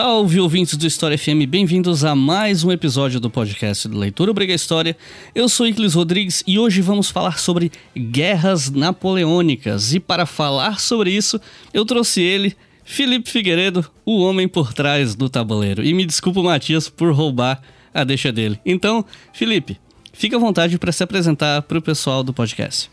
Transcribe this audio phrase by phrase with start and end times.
[0.00, 4.54] Salve ouvintes do História FM, bem-vindos a mais um episódio do podcast do Leitura Obriga
[4.54, 4.96] História.
[5.34, 9.92] Eu sou Iclis Rodrigues e hoje vamos falar sobre guerras napoleônicas.
[9.92, 11.40] E para falar sobre isso,
[11.74, 15.84] eu trouxe ele, Felipe Figueiredo, o homem por trás do tabuleiro.
[15.84, 17.60] E me desculpa, Matias, por roubar
[17.92, 18.60] a deixa dele.
[18.64, 19.80] Então, Felipe,
[20.12, 22.88] fica à vontade para se apresentar para o pessoal do podcast.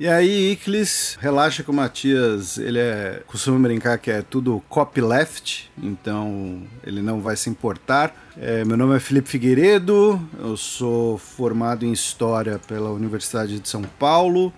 [0.00, 5.68] E aí, Iclis, relaxa que o Matias, ele é, costuma brincar que é tudo copyleft,
[5.76, 8.14] então ele não vai se importar.
[8.36, 13.82] É, meu nome é Felipe Figueiredo, eu sou formado em História pela Universidade de São
[13.82, 14.52] Paulo,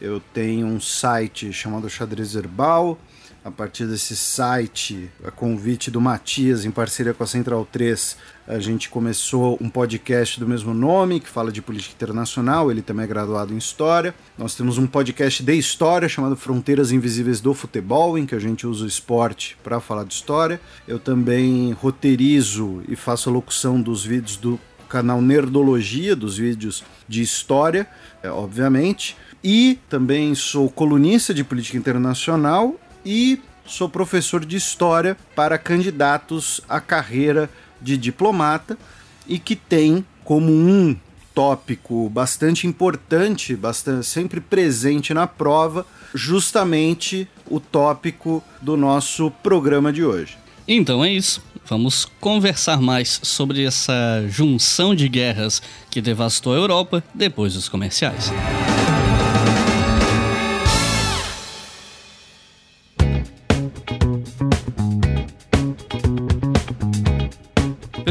[0.00, 2.98] eu tenho um site chamado Xadrez Herbal,
[3.44, 8.58] a partir desse site, a convite do Matias, em parceria com a Central 3, a
[8.60, 13.08] gente começou um podcast do mesmo nome, que fala de política internacional, ele também é
[13.08, 14.14] graduado em História.
[14.38, 18.64] Nós temos um podcast de História chamado Fronteiras Invisíveis do Futebol, em que a gente
[18.66, 20.60] usa o esporte para falar de História.
[20.86, 27.22] Eu também roteirizo e faço a locução dos vídeos do canal Nerdologia, dos vídeos de
[27.22, 27.88] História,
[28.22, 29.16] é, obviamente.
[29.42, 36.80] E também sou colunista de política internacional e sou professor de história para candidatos à
[36.80, 37.48] carreira
[37.80, 38.78] de diplomata
[39.26, 40.96] e que tem como um
[41.34, 50.04] tópico bastante importante, bastante sempre presente na prova, justamente o tópico do nosso programa de
[50.04, 50.36] hoje.
[50.66, 51.42] Então é isso.
[51.66, 58.32] Vamos conversar mais sobre essa junção de guerras que devastou a Europa depois dos comerciais.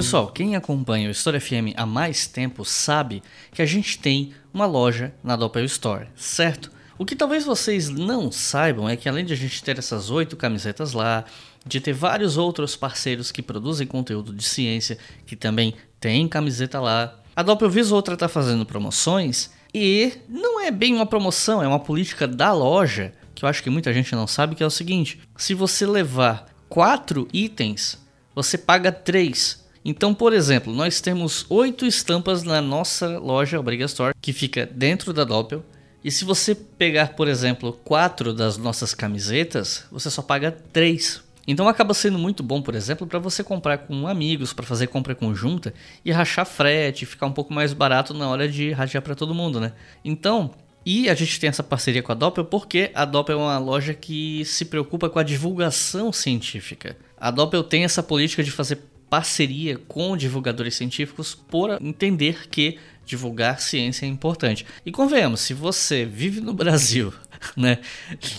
[0.01, 4.65] Pessoal, quem acompanha o História FM há mais tempo sabe que a gente tem uma
[4.65, 6.71] loja na Doppel Store, certo?
[6.97, 10.35] O que talvez vocês não saibam é que além de a gente ter essas oito
[10.35, 11.23] camisetas lá,
[11.63, 17.19] de ter vários outros parceiros que produzem conteúdo de ciência, que também tem camiseta lá,
[17.35, 21.67] a Doppel vez ou outra está fazendo promoções e não é bem uma promoção, é
[21.67, 24.71] uma política da loja, que eu acho que muita gente não sabe, que é o
[24.71, 27.99] seguinte, se você levar quatro itens,
[28.33, 34.13] você paga três então, por exemplo, nós temos oito estampas na nossa loja Obriga Store,
[34.21, 35.63] que fica dentro da Doppel.
[36.03, 41.23] E se você pegar, por exemplo, quatro das nossas camisetas, você só paga três.
[41.47, 45.15] Então acaba sendo muito bom, por exemplo, para você comprar com amigos, para fazer compra
[45.15, 45.73] conjunta
[46.05, 49.59] e rachar frete, ficar um pouco mais barato na hora de rachar para todo mundo,
[49.59, 49.73] né?
[50.05, 50.51] Então,
[50.85, 53.93] e a gente tem essa parceria com a Doppel porque a Doppel é uma loja
[53.93, 56.95] que se preocupa com a divulgação científica.
[57.17, 58.79] A Doppel tem essa política de fazer
[59.11, 64.65] parceria com divulgadores científicos por entender que divulgar ciência é importante.
[64.85, 67.13] E convenhamos, se você vive no Brasil,
[67.57, 67.79] né,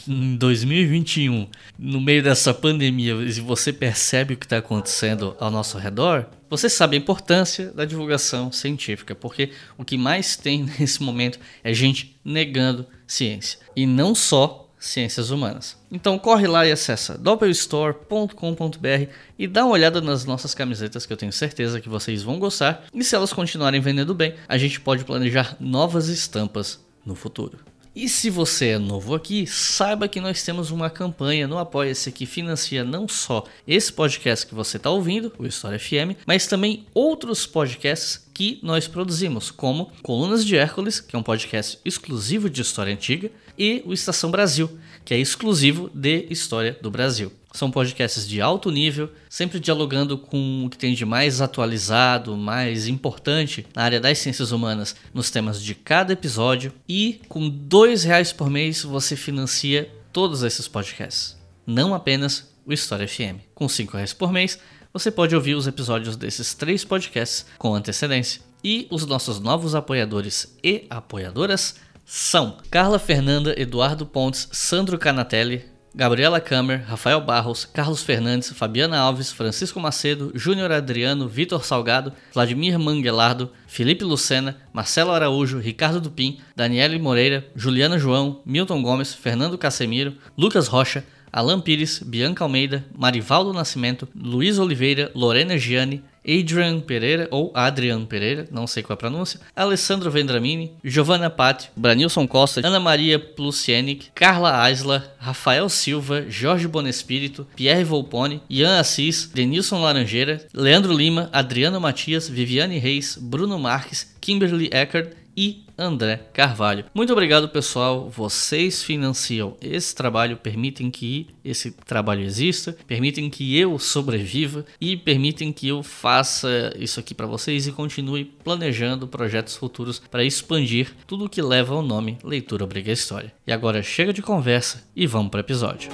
[0.08, 1.46] em 2021,
[1.78, 6.70] no meio dessa pandemia, e você percebe o que está acontecendo ao nosso redor, você
[6.70, 12.18] sabe a importância da divulgação científica, porque o que mais tem nesse momento é gente
[12.24, 13.58] negando ciência.
[13.76, 15.76] E não só ciências humanas.
[15.90, 21.16] Então corre lá e acessa doppelstore.com.br e dá uma olhada nas nossas camisetas que eu
[21.16, 22.84] tenho certeza que vocês vão gostar.
[22.92, 27.58] E se elas continuarem vendendo bem, a gente pode planejar novas estampas no futuro.
[27.94, 32.24] E se você é novo aqui, saiba que nós temos uma campanha no Apoia-se que
[32.24, 37.46] financia não só esse podcast que você está ouvindo, o História FM, mas também outros
[37.46, 42.94] podcasts que nós produzimos, como Colunas de Hércules, que é um podcast exclusivo de história
[42.94, 47.32] antiga, e o Estação Brasil, que é exclusivo de história do Brasil.
[47.52, 52.88] São podcasts de alto nível, sempre dialogando com o que tem de mais atualizado, mais
[52.88, 56.72] importante na área das ciências humanas nos temas de cada episódio.
[56.88, 61.36] E com dois reais por mês você financia todos esses podcasts,
[61.66, 63.40] não apenas o História FM.
[63.54, 64.58] Com cinco reais por mês
[64.92, 68.40] você pode ouvir os episódios desses três podcasts com antecedência.
[68.64, 75.64] E os nossos novos apoiadores e apoiadoras são Carla Fernanda, Eduardo Pontes, Sandro Canatelli,
[75.94, 82.78] Gabriela Kammer, Rafael Barros, Carlos Fernandes, Fabiana Alves, Francisco Macedo, Júnior Adriano, Vitor Salgado, Vladimir
[82.78, 90.14] Manguelardo, Felipe Lucena, Marcelo Araújo, Ricardo Dupin, Daniele Moreira, Juliana João, Milton Gomes, Fernando Casemiro,
[90.36, 97.50] Lucas Rocha, Alan Pires, Bianca Almeida, Marivaldo Nascimento, Luiz Oliveira, Lorena Gianni, Adrian Pereira, ou
[97.54, 102.80] Adrian Pereira, não sei qual é a pronúncia, Alessandro Vendramini, Giovanna Patti, Branilson Costa, Ana
[102.80, 110.92] Maria Plusienic, Carla Aisla, Rafael Silva, Jorge Bonespírito, Pierre Volpone, Ian Assis, Denilson Laranjeira, Leandro
[110.92, 116.84] Lima, Adriano Matias, Viviane Reis, Bruno Marques, Kimberly Eckert e André Carvalho.
[116.94, 118.08] Muito obrigado, pessoal.
[118.08, 125.52] Vocês financiam esse trabalho, permitem que esse trabalho exista, permitem que eu sobreviva e permitem
[125.52, 131.24] que eu faça isso aqui para vocês e continue planejando projetos futuros para expandir tudo
[131.24, 133.32] o que leva ao nome Leitura Obriga História.
[133.44, 135.90] E agora chega de conversa e vamos para o episódio.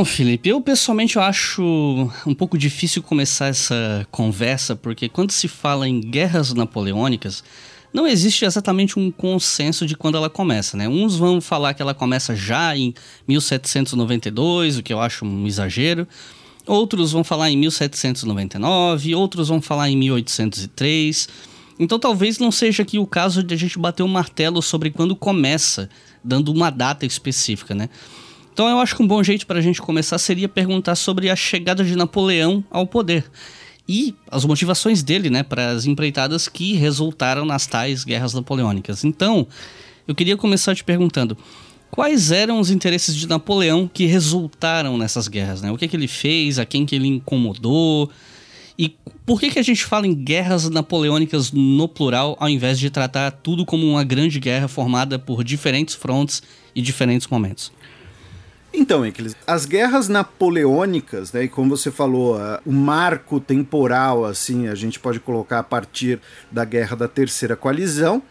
[0.00, 1.62] Bom, Felipe, eu pessoalmente eu acho
[2.26, 7.44] um pouco difícil começar essa conversa, porque quando se fala em guerras napoleônicas,
[7.92, 10.88] não existe exatamente um consenso de quando ela começa, né?
[10.88, 12.94] Uns vão falar que ela começa já em
[13.28, 16.08] 1792, o que eu acho um exagero.
[16.66, 21.28] Outros vão falar em 1799, outros vão falar em 1803.
[21.78, 24.90] Então talvez não seja aqui o caso de a gente bater o um martelo sobre
[24.90, 25.90] quando começa,
[26.24, 27.90] dando uma data específica, né?
[28.52, 31.36] Então eu acho que um bom jeito para a gente começar seria perguntar sobre a
[31.36, 33.24] chegada de Napoleão ao poder
[33.88, 39.04] e as motivações dele, né, para as empreitadas que resultaram nas tais guerras napoleônicas.
[39.04, 39.46] Então,
[40.06, 41.36] eu queria começar te perguntando
[41.90, 45.72] quais eram os interesses de Napoleão que resultaram nessas guerras, né?
[45.72, 48.08] O que, que ele fez, a quem que ele incomodou
[48.78, 52.88] e por que, que a gente fala em guerras napoleônicas no plural ao invés de
[52.88, 56.42] tratar tudo como uma grande guerra formada por diferentes frontes
[56.74, 57.72] e diferentes momentos?
[58.72, 64.74] Então, Equiles, as guerras napoleônicas, né, e como você falou, o marco temporal, assim, a
[64.74, 66.20] gente pode colocar a partir
[66.50, 68.22] da Guerra da Terceira Coalizão.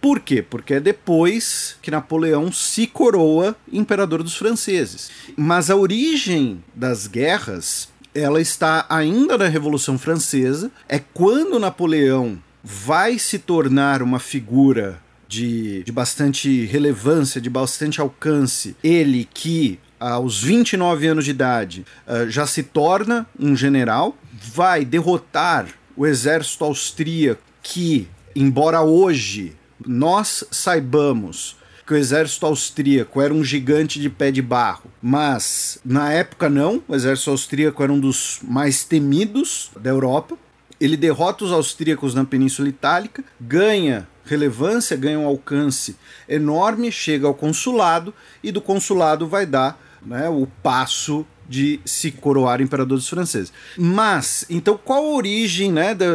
[0.00, 0.42] Por quê?
[0.42, 5.10] Porque é depois que Napoleão se coroa imperador dos franceses.
[5.34, 10.70] Mas a origem das guerras, ela está ainda na Revolução Francesa.
[10.86, 18.76] É quando Napoleão vai se tornar uma figura de, de, bastante relevância, de bastante alcance.
[18.84, 19.78] Ele que
[20.12, 24.16] aos 29 anos de idade, uh, já se torna um general,
[24.52, 28.06] vai derrotar o exército austríaco que,
[28.36, 29.56] embora hoje
[29.86, 31.56] nós saibamos
[31.86, 36.82] que o exército austríaco era um gigante de pé de barro, mas na época não,
[36.86, 40.36] o exército austríaco era um dos mais temidos da Europa.
[40.80, 45.96] Ele derrota os austríacos na Península Itálica, ganha relevância, ganha um alcance
[46.28, 48.12] enorme, chega ao consulado
[48.42, 53.52] e do consulado vai dar né, o passo de se coroar imperador dos franceses.
[53.76, 56.06] Mas, então, qual a origem, né, da,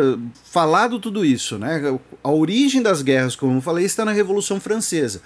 [0.45, 5.21] falado tudo isso, né, a origem das guerras, como eu falei, está na Revolução Francesa.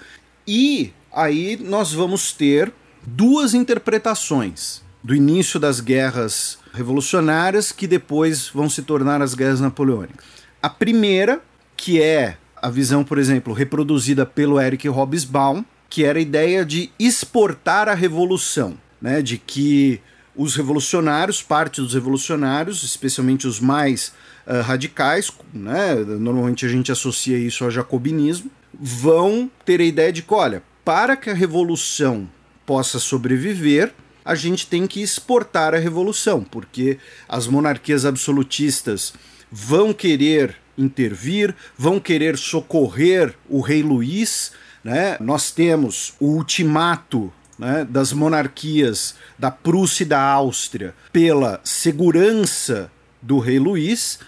[0.46, 2.72] E aí nós vamos ter
[3.06, 10.24] duas interpretações do início das guerras revolucionárias que depois vão se tornar as guerras napoleônicas.
[10.62, 11.42] A primeira,
[11.76, 16.90] que é a visão, por exemplo, reproduzida pelo Eric Hobsbawm, que era a ideia de
[16.98, 19.22] exportar a revolução, né?
[19.22, 20.00] de que
[20.36, 24.12] os revolucionários, parte dos revolucionários, especialmente os mais
[24.46, 25.94] uh, radicais, né?
[25.94, 31.16] normalmente a gente associa isso ao jacobinismo, vão ter a ideia de que, olha, para
[31.16, 32.28] que a revolução
[32.66, 33.92] possa sobreviver,
[34.24, 36.98] a gente tem que exportar a revolução, porque
[37.28, 39.12] as monarquias absolutistas
[39.50, 44.52] vão querer intervir, vão querer socorrer o rei Luís,
[44.84, 45.16] né?
[45.18, 52.90] Nós temos o ultimato né, das monarquias da Prússia e da Áustria pela segurança
[53.22, 54.18] do rei Luís,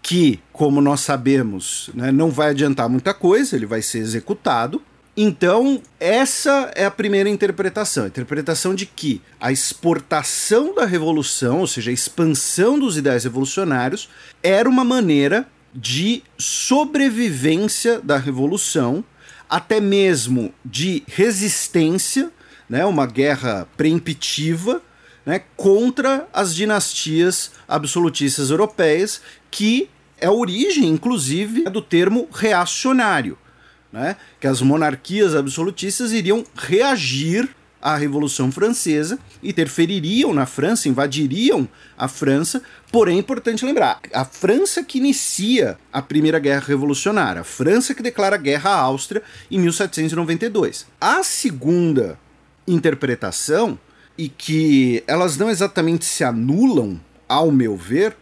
[0.00, 4.80] que, como nós sabemos, né, não vai adiantar muita coisa, ele vai ser executado.
[5.16, 11.66] Então, essa é a primeira interpretação, a interpretação de que a exportação da revolução, ou
[11.66, 14.08] seja, a expansão dos ideais revolucionários,
[14.42, 19.04] era uma maneira de sobrevivência da revolução
[19.54, 22.28] até mesmo de resistência,
[22.68, 24.82] né, uma guerra preemptiva
[25.24, 29.20] né, contra as dinastias absolutistas europeias,
[29.52, 29.88] que
[30.20, 33.38] é a origem, inclusive, do termo reacionário,
[33.92, 37.48] né, que as monarquias absolutistas iriam reagir
[37.84, 42.62] à Revolução Francesa, interfeririam na França, invadiriam a França.
[42.90, 48.02] Porém, é importante lembrar: a França que inicia a Primeira Guerra Revolucionária, a França que
[48.02, 50.86] declara guerra à Áustria em 1792.
[50.98, 52.18] A segunda
[52.66, 53.78] interpretação,
[54.16, 56.98] e que elas não exatamente se anulam,
[57.28, 58.16] ao meu ver,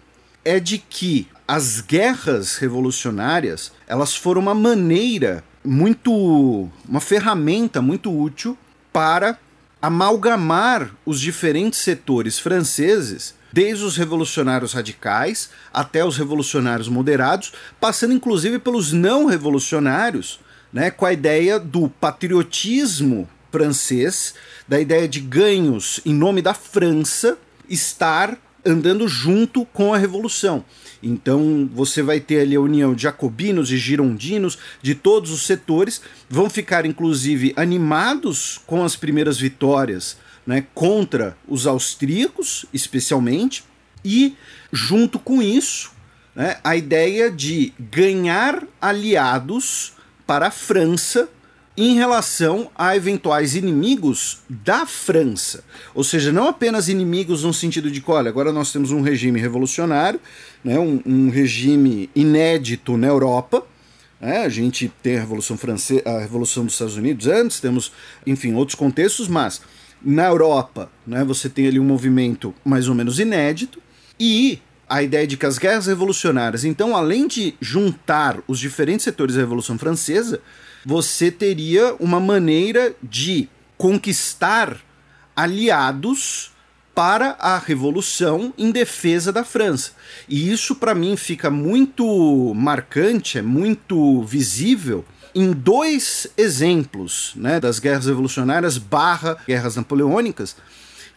[0.45, 8.57] é de que as guerras revolucionárias elas foram uma maneira muito uma ferramenta muito útil
[8.93, 9.39] para
[9.83, 18.61] amalgamar os diferentes setores franceses, desde os revolucionários radicais até os revolucionários moderados, passando inclusive
[18.61, 20.41] pelos não revolucionários,
[20.73, 24.35] né, com a ideia do patriotismo francês,
[24.67, 27.37] da ideia de ganhos em nome da França
[27.69, 30.65] estar andando junto com a revolução.
[31.03, 36.01] Então você vai ter ali a união de jacobinos e girondinos de todos os setores,
[36.29, 40.17] vão ficar inclusive animados com as primeiras vitórias
[40.47, 43.65] né, contra os austríacos, especialmente,
[44.05, 44.37] e
[44.73, 45.93] junto com isso,
[46.35, 49.93] né, a ideia de ganhar aliados
[50.27, 51.29] para a França
[51.77, 55.65] em relação a eventuais inimigos da França.
[55.95, 59.41] Ou seja, não apenas inimigos no sentido de que, olha, agora nós temos um regime
[59.41, 60.21] revolucionário,
[60.63, 63.65] né, um, um regime inédito na Europa.
[64.21, 67.93] Né, a gente tem a Revolução Francesa, a Revolução dos Estados Unidos antes, temos,
[68.27, 69.63] enfim, outros contextos, mas
[70.05, 73.81] na Europa né, você tem ali um movimento mais ou menos inédito
[74.21, 79.35] e a ideia de que as guerras revolucionárias, então, além de juntar os diferentes setores
[79.35, 80.41] da Revolução Francesa,
[80.85, 84.81] você teria uma maneira de conquistar
[85.35, 86.53] aliados
[86.95, 89.93] para a revolução em defesa da França.
[90.29, 97.79] E isso para mim fica muito marcante, é muito visível em dois exemplos, né, das
[97.79, 100.55] guerras revolucionárias barra guerras napoleônicas,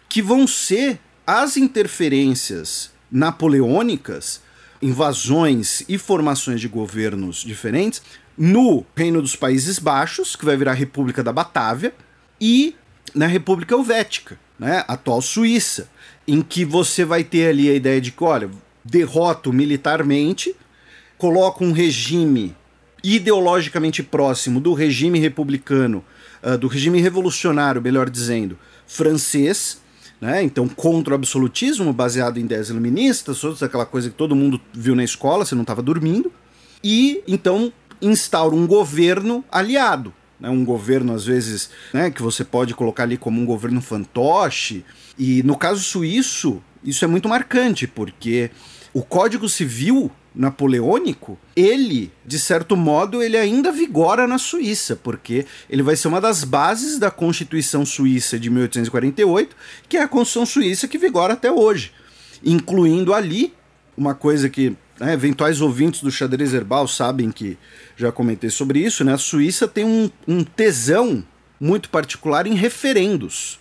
[0.08, 4.42] que vão ser as interferências napoleônicas,
[4.82, 8.02] invasões e formações de governos diferentes
[8.38, 11.94] no Reino dos Países Baixos, que vai virar República da Batávia,
[12.40, 12.76] e
[13.14, 15.90] na República Helvética, né, atual Suíça,
[16.28, 18.50] em que você vai ter ali a ideia de que, olha,
[18.84, 20.56] derroto militarmente,
[21.18, 22.56] coloca um regime
[23.04, 26.04] ideologicamente próximo do regime republicano,
[26.44, 29.80] uh, do regime revolucionário, melhor dizendo, francês,
[30.20, 30.42] né?
[30.42, 35.04] Então, contra o absolutismo, baseado em ideias iluministas, aquela coisa que todo mundo viu na
[35.04, 36.32] escola, você não estava dormindo.
[36.84, 37.72] E então
[38.02, 40.14] instaura um governo aliado.
[40.40, 44.84] Né, um governo, às vezes, né, que você pode colocar ali como um governo fantoche.
[45.18, 48.52] E no caso suíço, isso é muito marcante, porque
[48.94, 55.82] o Código Civil napoleônico, ele, de certo modo, ele ainda vigora na Suíça, porque ele
[55.82, 59.56] vai ser uma das bases da Constituição Suíça de 1848,
[59.88, 61.94] que é a Constituição Suíça que vigora até hoje,
[62.44, 63.54] incluindo ali
[63.98, 67.58] uma coisa que né, eventuais ouvintes do xadrez herbal sabem que
[67.96, 69.14] já comentei sobre isso, né?
[69.14, 71.24] A Suíça tem um, um tesão
[71.60, 73.60] muito particular em referendos.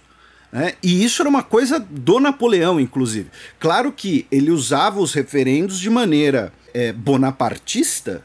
[0.52, 0.74] Né?
[0.82, 3.28] E isso era uma coisa do Napoleão, inclusive.
[3.58, 8.22] Claro que ele usava os referendos de maneira é, bonapartista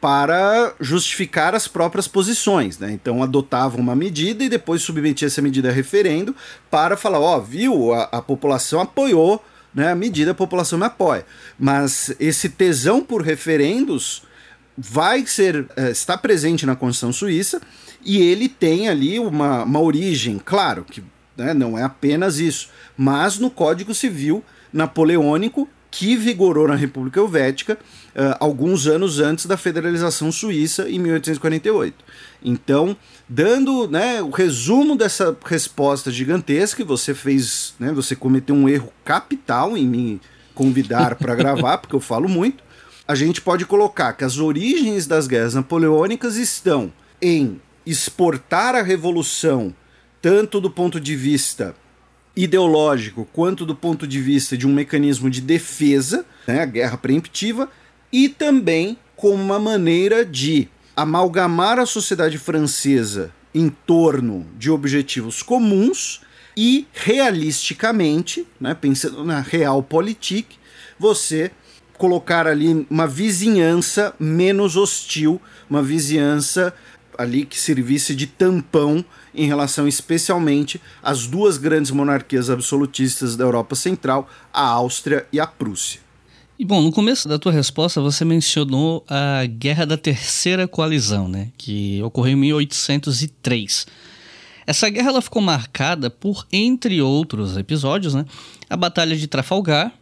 [0.00, 2.90] para justificar as próprias posições, né?
[2.90, 6.34] Então adotava uma medida e depois submetia essa medida a referendo
[6.68, 9.42] para falar, ó, oh, viu, a, a população apoiou
[9.74, 11.24] né, a medida, a população me apoia.
[11.58, 14.22] Mas esse tesão por referendos
[14.76, 17.60] vai ser é, está presente na Constituição Suíça
[18.04, 21.02] e ele tem ali uma, uma origem, claro que
[21.36, 27.78] né, não é apenas isso, mas no Código Civil Napoleônico que vigorou na República Helvética
[28.14, 32.04] uh, alguns anos antes da federalização suíça em 1848.
[32.44, 32.96] Então,
[33.28, 39.76] dando né, o resumo dessa resposta gigantesca, você fez, né, você cometeu um erro capital
[39.76, 40.20] em me
[40.54, 42.62] convidar para gravar, porque eu falo muito.
[43.06, 49.74] A gente pode colocar que as origens das guerras napoleônicas estão em exportar a revolução
[50.20, 51.74] tanto do ponto de vista
[52.34, 57.68] ideológico quanto do ponto de vista de um mecanismo de defesa, né, a guerra preemptiva,
[58.12, 66.20] e também como uma maneira de amalgamar a sociedade francesa em torno de objetivos comuns
[66.56, 70.56] e realisticamente, né, pensando na realpolitik,
[70.98, 71.50] você
[71.96, 75.40] colocar ali uma vizinhança menos hostil,
[75.70, 76.74] uma vizinhança
[77.16, 79.04] ali que servisse de tampão
[79.34, 85.46] em relação especialmente às duas grandes monarquias absolutistas da Europa Central, a Áustria e a
[85.46, 86.00] Prússia.
[86.58, 91.48] E bom, no começo da tua resposta você mencionou a Guerra da Terceira Coalizão, né,
[91.56, 93.86] que ocorreu em 1803.
[94.66, 98.24] Essa guerra ela ficou marcada por, entre outros episódios, né,
[98.68, 99.92] a Batalha de Trafalgar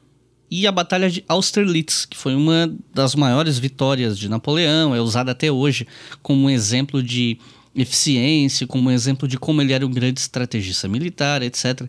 [0.51, 5.31] e a Batalha de Austerlitz, que foi uma das maiores vitórias de Napoleão, é usada
[5.31, 5.87] até hoje
[6.21, 7.39] como um exemplo de
[7.75, 11.83] eficiência, como exemplo de como ele era um grande estrategista militar, etc.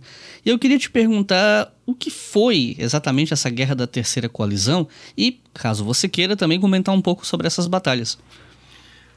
[0.46, 5.40] E eu queria te perguntar o que foi exatamente essa guerra da terceira coalizão e,
[5.54, 8.18] caso você queira, também comentar um pouco sobre essas batalhas.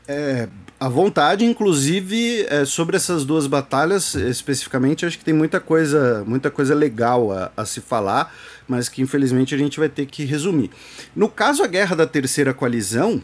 [0.06, 6.24] É, À vontade, inclusive, é, sobre essas duas batalhas especificamente, acho que tem muita coisa,
[6.26, 8.34] muita coisa legal a, a, se falar,
[8.68, 10.70] mas que infelizmente a gente vai ter que resumir.
[11.14, 13.22] No caso, a Guerra da Terceira Coalizão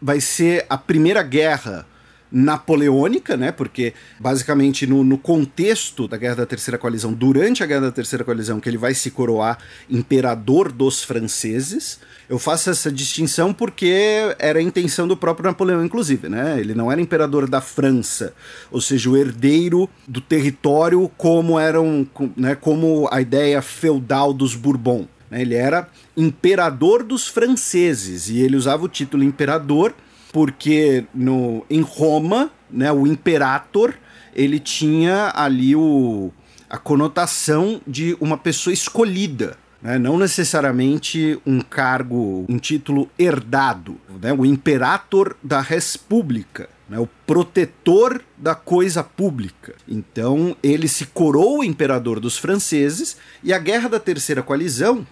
[0.00, 1.86] vai ser a primeira guerra
[2.32, 3.52] napoleônica, né?
[3.52, 8.24] Porque basicamente no, no, contexto da Guerra da Terceira Coalizão, durante a Guerra da Terceira
[8.24, 9.58] Coalizão, que ele vai se coroar
[9.90, 12.00] imperador dos franceses.
[12.28, 16.58] Eu faço essa distinção porque era a intenção do próprio Napoleão, inclusive, né?
[16.58, 18.32] Ele não era imperador da França,
[18.70, 22.54] ou seja, o herdeiro do território como eram, né?
[22.54, 25.06] Como a ideia feudal dos Bourbon.
[25.30, 25.42] Né?
[25.42, 29.94] Ele era imperador dos franceses e ele usava o título imperador
[30.32, 33.94] porque no, em Roma, né, o imperator,
[34.34, 36.32] ele tinha ali o,
[36.68, 44.32] a conotação de uma pessoa escolhida, né, não necessariamente um cargo, um título herdado, né,
[44.32, 49.74] o imperator da república, né, o protetor da coisa pública.
[49.86, 55.06] Então ele se coroou imperador dos franceses e a Guerra da Terceira Coalizão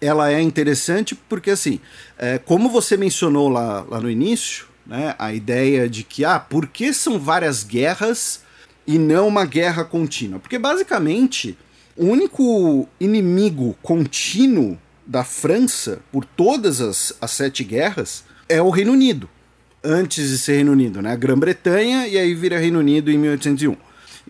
[0.00, 1.80] ela é interessante porque, assim,
[2.18, 6.66] é, como você mencionou lá, lá no início, né, a ideia de que, ah, por
[6.66, 8.40] que são várias guerras
[8.86, 10.38] e não uma guerra contínua?
[10.38, 11.56] Porque, basicamente,
[11.96, 18.92] o único inimigo contínuo da França, por todas as, as sete guerras, é o Reino
[18.92, 19.28] Unido.
[19.82, 21.12] Antes de ser Reino Unido, né?
[21.12, 23.76] A Grã-Bretanha e aí vira Reino Unido em 1801.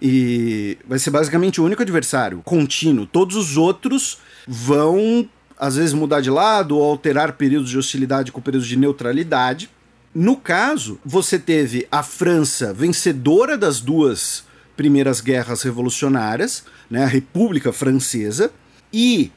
[0.01, 3.07] E vai ser basicamente o único adversário contínuo.
[3.07, 5.27] Todos os outros vão
[5.59, 9.71] às vezes mudar de lado ou alterar períodos de hostilidade com períodos de neutralidade.
[10.15, 14.45] No caso, você teve a França vencedora das duas
[14.77, 18.53] primeiras guerras revolucionárias, né, a República Francesa,
[18.93, 19.33] e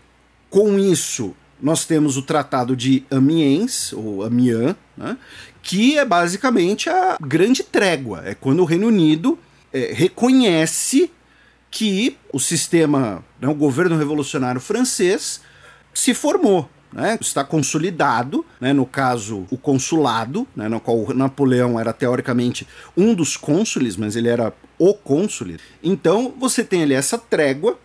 [0.49, 5.17] com isso nós temos o Tratado de Amiens, ou Amiens, né,
[5.61, 8.21] que é basicamente a grande trégua.
[8.25, 9.37] É quando o Reino Unido
[9.73, 11.11] é, reconhece
[11.71, 15.41] que o sistema, né, o governo revolucionário francês,
[15.99, 16.69] se formou.
[16.91, 23.13] Né, está consolidado, né, no caso o consulado, né, no qual Napoleão era teoricamente um
[23.13, 25.55] dos cônsules, mas ele era o cônsul.
[25.83, 27.77] Então você tem ali essa trégua,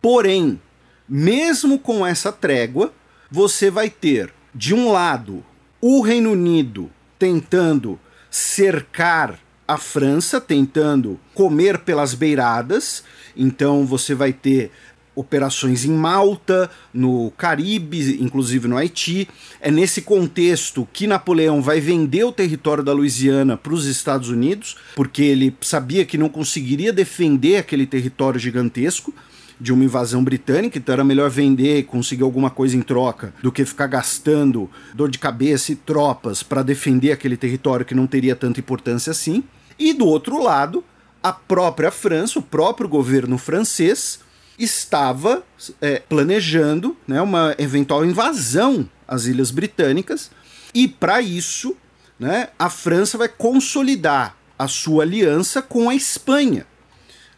[0.00, 0.60] porém,
[1.08, 2.92] mesmo com essa trégua,
[3.28, 5.44] você vai ter, de um lado,
[5.80, 7.98] o Reino Unido tentando
[8.30, 13.02] cercar a França, tentando comer pelas beiradas,
[13.36, 14.70] então você vai ter
[15.18, 19.28] operações em Malta, no Caribe, inclusive no Haiti.
[19.60, 24.76] É nesse contexto que Napoleão vai vender o território da Louisiana para os Estados Unidos,
[24.94, 29.12] porque ele sabia que não conseguiria defender aquele território gigantesco
[29.60, 33.50] de uma invasão britânica, então era melhor vender e conseguir alguma coisa em troca do
[33.50, 38.36] que ficar gastando dor de cabeça e tropas para defender aquele território que não teria
[38.36, 39.42] tanta importância assim.
[39.76, 40.84] E do outro lado,
[41.20, 44.20] a própria França, o próprio governo francês,
[44.58, 45.44] estava
[45.80, 50.30] é, planejando né, uma eventual invasão às Ilhas Britânicas,
[50.74, 51.76] e para isso
[52.18, 56.66] né, a França vai consolidar a sua aliança com a Espanha.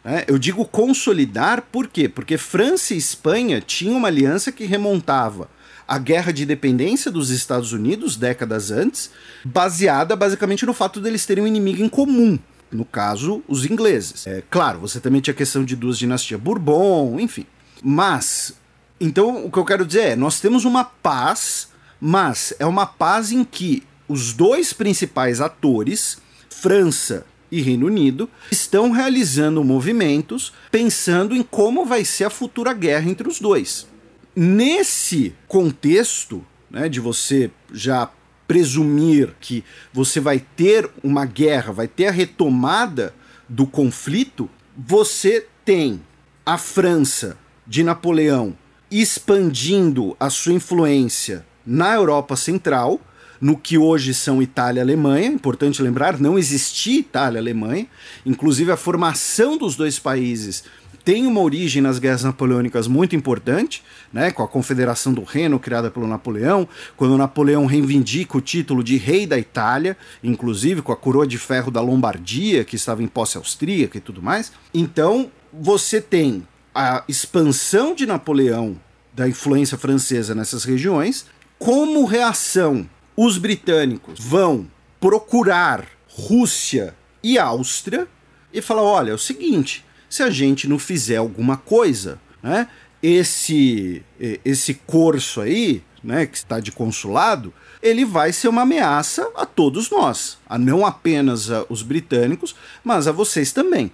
[0.03, 0.25] Né?
[0.27, 2.09] Eu digo consolidar por quê?
[2.09, 5.49] Porque França e Espanha tinham uma aliança que remontava
[5.87, 9.11] à guerra de independência dos Estados Unidos décadas antes,
[9.43, 12.39] baseada basicamente no fato deles terem um inimigo em comum,
[12.71, 14.25] no caso, os ingleses.
[14.27, 17.45] É, claro, você também tinha a questão de duas dinastias Bourbon, enfim.
[17.83, 18.53] Mas,
[18.99, 23.31] então o que eu quero dizer é: nós temos uma paz, mas é uma paz
[23.31, 26.17] em que os dois principais atores,
[26.49, 33.09] França e Reino Unido, estão realizando movimentos pensando em como vai ser a futura guerra
[33.09, 33.87] entre os dois.
[34.35, 38.09] Nesse contexto, né, de você já
[38.51, 43.13] presumir que você vai ter uma guerra, vai ter a retomada
[43.47, 46.01] do conflito, você tem
[46.45, 48.53] a França de Napoleão
[48.91, 52.99] expandindo a sua influência na Europa Central,
[53.39, 55.27] no que hoje são Itália e Alemanha.
[55.27, 57.87] Importante lembrar, não existia Itália e Alemanha.
[58.25, 60.65] Inclusive, a formação dos dois países
[61.03, 65.89] tem uma origem nas guerras napoleônicas muito importante, né, com a Confederação do Reno criada
[65.89, 71.25] pelo Napoleão, quando Napoleão reivindica o título de rei da Itália, inclusive com a coroa
[71.25, 74.51] de ferro da Lombardia, que estava em posse austríaca e tudo mais.
[74.73, 78.77] Então, você tem a expansão de Napoleão
[79.13, 81.25] da influência francesa nessas regiões.
[81.59, 84.67] Como reação, os britânicos vão
[84.99, 88.07] procurar Rússia e Áustria
[88.53, 92.67] e falar: olha, é o seguinte, se a gente não fizer alguma coisa, né,
[93.01, 94.03] esse
[94.43, 99.89] esse curso aí, né, que está de consulado, ele vai ser uma ameaça a todos
[99.89, 103.91] nós, a não apenas a, os britânicos, mas a vocês também.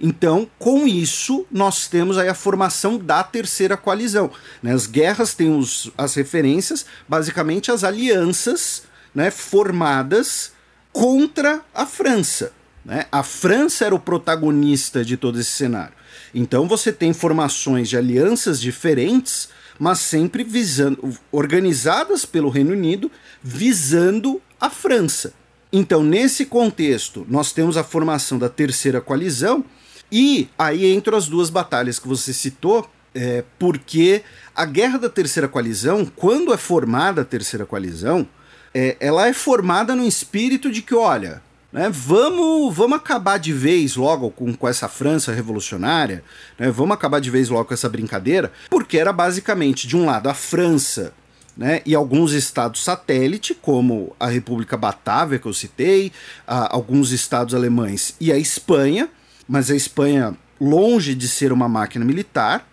[0.00, 4.30] Então, com isso, nós temos aí a formação da terceira coalizão.
[4.62, 4.72] Né?
[4.72, 10.52] As guerras têm os, as referências, basicamente as alianças né, formadas
[10.92, 12.52] contra a França.
[12.88, 13.04] Né?
[13.12, 15.92] A França era o protagonista de todo esse cenário.
[16.34, 24.40] Então você tem formações de alianças diferentes, mas sempre visando, organizadas pelo Reino Unido, visando
[24.58, 25.34] a França.
[25.70, 29.62] Então, nesse contexto, nós temos a formação da terceira coalizão,
[30.10, 34.22] e aí entram as duas batalhas que você citou, é, porque
[34.56, 38.26] a guerra da terceira coalizão, quando é formada a terceira coalizão,
[38.72, 43.94] é, ela é formada no espírito de que, olha, né, vamos, vamos acabar de vez
[43.96, 46.24] logo com, com essa França revolucionária,
[46.58, 50.28] né, vamos acabar de vez logo com essa brincadeira, porque era basicamente, de um lado,
[50.28, 51.12] a França
[51.56, 56.12] né, e alguns estados satélite, como a República Batávia, que eu citei,
[56.46, 59.08] a, alguns estados alemães e a Espanha,
[59.46, 62.66] mas a Espanha longe de ser uma máquina militar,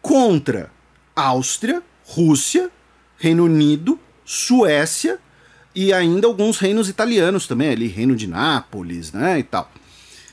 [0.00, 0.70] contra
[1.14, 2.70] Áustria, Rússia,
[3.18, 5.18] Reino Unido, Suécia
[5.76, 9.70] e ainda alguns reinos italianos também, ali, Reino de Nápoles, né, e tal.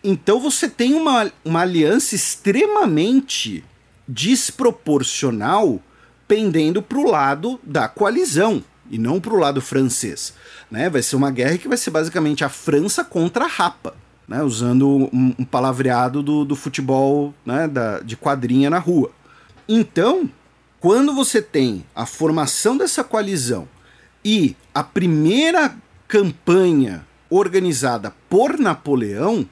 [0.02, 3.64] Então você tem uma, uma aliança extremamente
[4.08, 5.82] desproporcional
[6.28, 10.34] pendendo para o lado da coalizão e não para o lado francês.
[10.72, 10.90] Né?
[10.90, 13.94] Vai ser uma guerra que vai ser basicamente a França contra a Rapa
[14.28, 19.12] né, usando um, um palavreado do, do futebol né, da, de quadrinha na rua.
[19.68, 20.30] Então,
[20.80, 23.68] quando você tem a formação dessa coalizão
[24.24, 25.76] e a primeira
[26.08, 29.48] campanha organizada por Napoleão,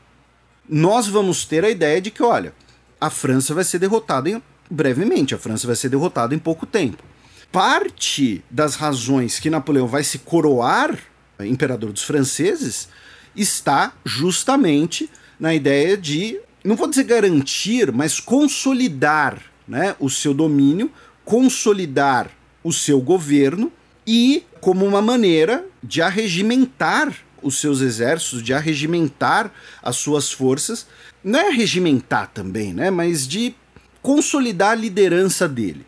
[0.68, 2.54] nós vamos ter a ideia de que, olha,
[3.00, 7.04] a França vai ser derrotada em, brevemente, a França vai ser derrotada em pouco tempo.
[7.52, 10.98] Parte das razões que Napoleão vai se coroar
[11.46, 12.90] imperador dos franceses
[13.36, 20.92] está justamente na ideia de, não vou dizer garantir, mas consolidar né, o seu domínio,
[21.24, 22.30] consolidar
[22.64, 23.72] o seu governo
[24.06, 30.88] e como uma maneira de arregimentar os seus exércitos, de arregimentar as suas forças,
[31.24, 33.54] não é regimentar também, né, mas de
[34.02, 35.86] consolidar a liderança dele.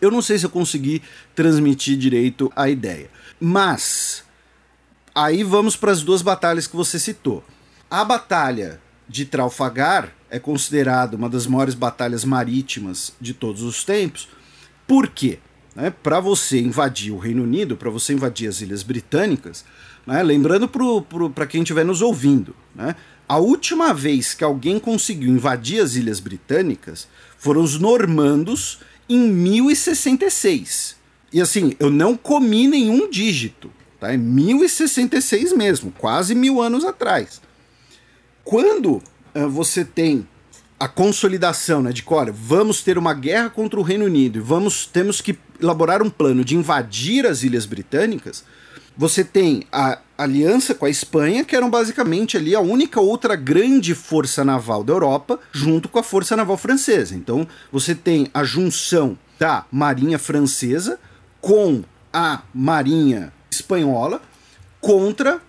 [0.00, 1.02] Eu não sei se eu consegui
[1.34, 3.08] transmitir direito a ideia,
[3.40, 4.24] mas
[5.20, 7.42] Aí vamos para as duas batalhas que você citou.
[7.90, 14.28] A batalha de Trafalgar é considerada uma das maiores batalhas marítimas de todos os tempos.
[14.86, 15.40] Por quê?
[15.78, 19.64] Né, para você invadir o Reino Unido, para você invadir as Ilhas Britânicas,
[20.04, 20.68] né, lembrando
[21.32, 22.96] para quem estiver nos ouvindo, né,
[23.28, 27.06] a última vez que alguém conseguiu invadir as Ilhas Britânicas
[27.38, 30.96] foram os normandos em 1066.
[31.32, 33.70] E assim, eu não comi nenhum dígito.
[34.00, 34.12] Tá?
[34.12, 37.40] É 1066 mesmo, quase mil anos atrás.
[38.42, 38.94] Quando
[39.34, 40.26] uh, você tem
[40.78, 44.86] a consolidação né, de olha, vamos ter uma guerra contra o Reino Unido e vamos,
[44.86, 48.44] temos que elaborar um plano de invadir as Ilhas Britânicas,
[48.96, 53.94] você tem a aliança com a Espanha, que eram basicamente ali a única outra grande
[53.94, 57.14] força naval da Europa, junto com a força naval francesa.
[57.14, 60.98] Então você tem a junção da marinha francesa
[61.40, 64.20] com a marinha espanhola
[64.80, 65.40] contra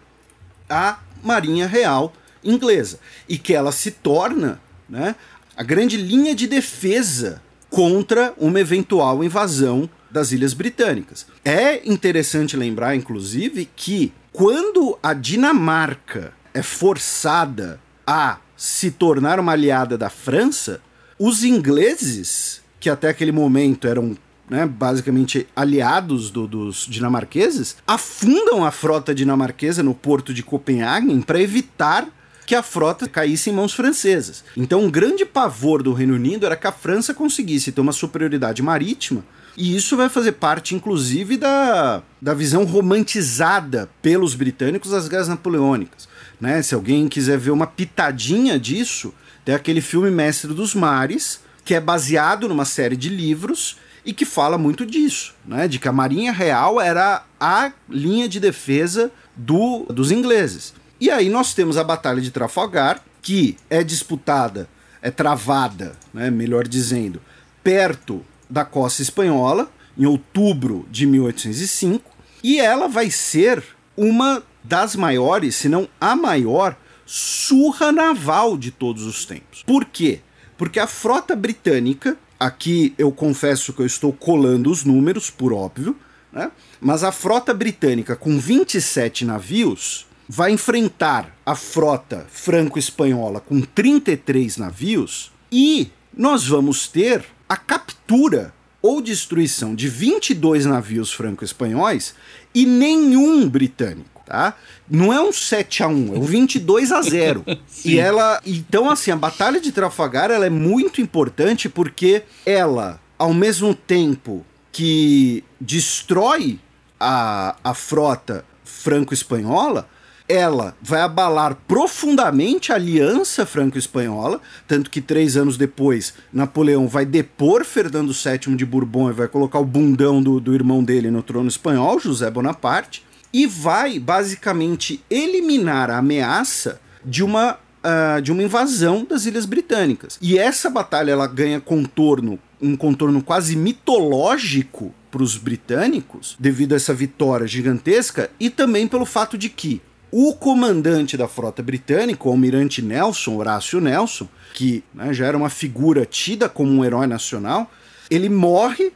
[0.69, 2.13] a Marinha Real
[2.43, 5.15] inglesa e que ela se torna né,
[5.55, 11.27] a grande linha de defesa contra uma eventual invasão das Ilhas Britânicas.
[11.45, 19.97] É interessante lembrar, inclusive, que quando a Dinamarca é forçada a se tornar uma aliada
[19.97, 20.81] da França,
[21.17, 24.17] os ingleses, que até aquele momento eram
[24.49, 31.39] né, basicamente aliados do, dos dinamarqueses, afundam a frota dinamarquesa no porto de Copenhagen para
[31.39, 32.07] evitar
[32.49, 34.43] que a frota caísse em mãos francesas.
[34.57, 38.63] Então, um grande pavor do Reino Unido era que a França conseguisse ter uma superioridade
[38.63, 39.23] marítima,
[39.55, 46.09] e isso vai fazer parte, inclusive, da, da visão romantizada pelos britânicos das guerras napoleônicas.
[46.41, 46.59] Né?
[46.63, 49.13] Se alguém quiser ver uma pitadinha disso,
[49.45, 54.25] tem aquele filme Mestre dos Mares, que é baseado numa série de livros e que
[54.25, 55.67] fala muito disso, né?
[55.67, 60.73] De que a Marinha Real era a linha de defesa do, dos ingleses.
[60.99, 64.67] E aí nós temos a Batalha de Trafalgar, que é disputada,
[65.01, 67.21] é travada, né, melhor dizendo,
[67.63, 72.11] perto da costa espanhola, em outubro de 1805,
[72.43, 73.63] e ela vai ser
[73.95, 79.63] uma das maiores, se não a maior, surra naval de todos os tempos.
[79.63, 80.19] Por quê?
[80.57, 85.95] Porque a frota britânica aqui eu confesso que eu estou colando os números, por óbvio,
[86.31, 86.51] né?
[86.79, 95.31] mas a frota britânica com 27 navios vai enfrentar a frota franco-espanhola com 33 navios
[95.51, 102.13] e nós vamos ter a captura ou destruição de 22 navios franco-espanhóis
[102.53, 104.21] e nenhum britânico.
[104.23, 104.55] Tá?
[104.87, 107.43] Não é um 7 a 1, é um 22 a 0.
[107.83, 113.33] e ela, então assim, a batalha de Trafalgar ela é muito importante porque ela, ao
[113.33, 116.59] mesmo tempo que destrói
[116.99, 119.89] a, a frota franco-espanhola,
[120.29, 127.65] ela vai abalar profundamente a aliança franco-espanhola, tanto que três anos depois Napoleão vai depor
[127.65, 131.49] Fernando VII de Bourbon e vai colocar o bundão do, do irmão dele no trono
[131.49, 139.03] espanhol, José Bonaparte, e vai basicamente eliminar a ameaça de uma, uh, de uma invasão
[139.03, 140.19] das Ilhas Britânicas.
[140.21, 146.75] E essa batalha ela ganha contorno, um contorno quase mitológico para os britânicos, devido a
[146.75, 152.31] essa vitória gigantesca, e também pelo fato de que o comandante da frota britânica, o
[152.31, 157.69] almirante Nelson, Horácio Nelson, que né, já era uma figura tida como um herói nacional,
[158.09, 158.91] ele morre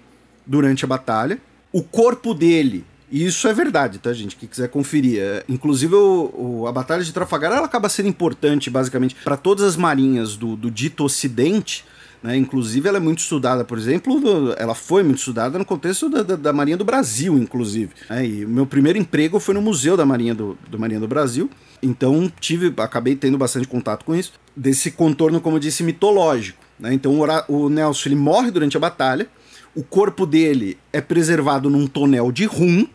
[0.46, 1.40] durante a batalha.
[1.72, 4.36] O corpo dele, e isso é verdade, tá, gente?
[4.36, 5.22] Quem quiser conferir.
[5.22, 9.64] É, inclusive, o, o, a Batalha de Trafalgar ela acaba sendo importante, basicamente, para todas
[9.64, 11.86] as marinhas do, do dito Ocidente,
[12.24, 12.38] né?
[12.38, 14.22] Inclusive, ela é muito estudada, por exemplo,
[14.58, 17.92] ela foi muito estudada no contexto da, da, da Marinha do Brasil, inclusive.
[18.10, 18.26] Né?
[18.26, 21.50] E o meu primeiro emprego foi no Museu da Marinha do, do Marinha do Brasil.
[21.82, 26.64] Então, tive, acabei tendo bastante contato com isso, desse contorno, como eu disse, mitológico.
[26.80, 26.94] Né?
[26.94, 29.28] Então, o, o Nelson ele morre durante a batalha,
[29.76, 32.88] o corpo dele é preservado num tonel de rum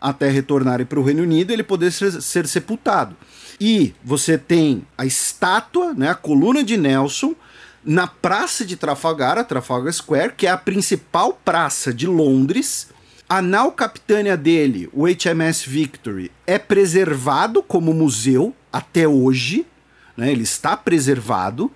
[0.00, 3.14] até retornarem para o Reino Unido ele poder ser, ser sepultado.
[3.60, 7.34] E você tem a estátua, né, a coluna de Nelson,
[7.84, 12.88] na praça de Trafalgar, a Trafalgar Square, que é a principal praça de Londres.
[13.28, 19.66] A nau capitânia dele, o HMS Victory, é preservado como museu até hoje.
[20.16, 20.32] Né?
[20.32, 21.70] Ele está preservado.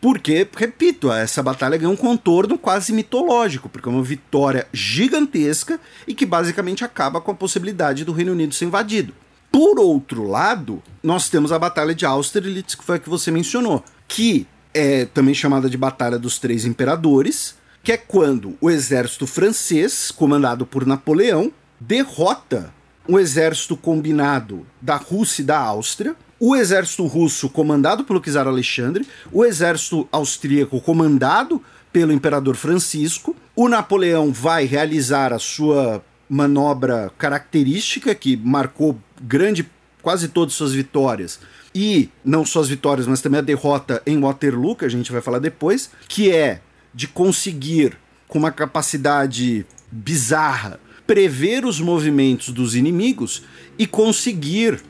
[0.00, 6.14] Porque, repito, essa batalha ganhou um contorno quase mitológico, porque é uma vitória gigantesca e
[6.14, 9.12] que basicamente acaba com a possibilidade do Reino Unido ser invadido.
[9.50, 13.82] Por outro lado, nós temos a Batalha de Austerlitz, que foi a que você mencionou,
[14.06, 20.10] que é também chamada de Batalha dos Três Imperadores, que é quando o exército francês,
[20.10, 22.72] comandado por Napoleão, derrota
[23.08, 29.06] o exército combinado da Rússia e da Áustria, o exército russo comandado pelo czar Alexandre,
[29.32, 33.34] o exército austríaco comandado pelo imperador Francisco.
[33.56, 39.68] O Napoleão vai realizar a sua manobra característica que marcou grande
[40.02, 41.40] quase todas suas vitórias,
[41.74, 45.20] e não só as vitórias, mas também a derrota em Waterloo, que a gente vai
[45.20, 46.60] falar depois, que é
[46.94, 53.42] de conseguir, com uma capacidade bizarra, prever os movimentos dos inimigos
[53.78, 54.82] e conseguir,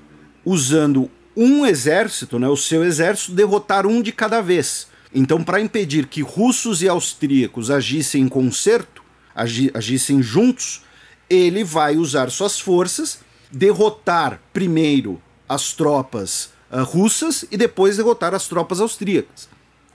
[0.45, 4.89] usando um exército, né, o seu exército, derrotar um de cada vez.
[5.15, 9.03] Então, para impedir que russos e austríacos agissem em concerto,
[9.35, 10.83] agissem juntos,
[11.31, 13.21] ele vai usar suas forças,
[13.53, 19.49] derrotar primeiro as tropas russas e depois derrotar as tropas austríacas.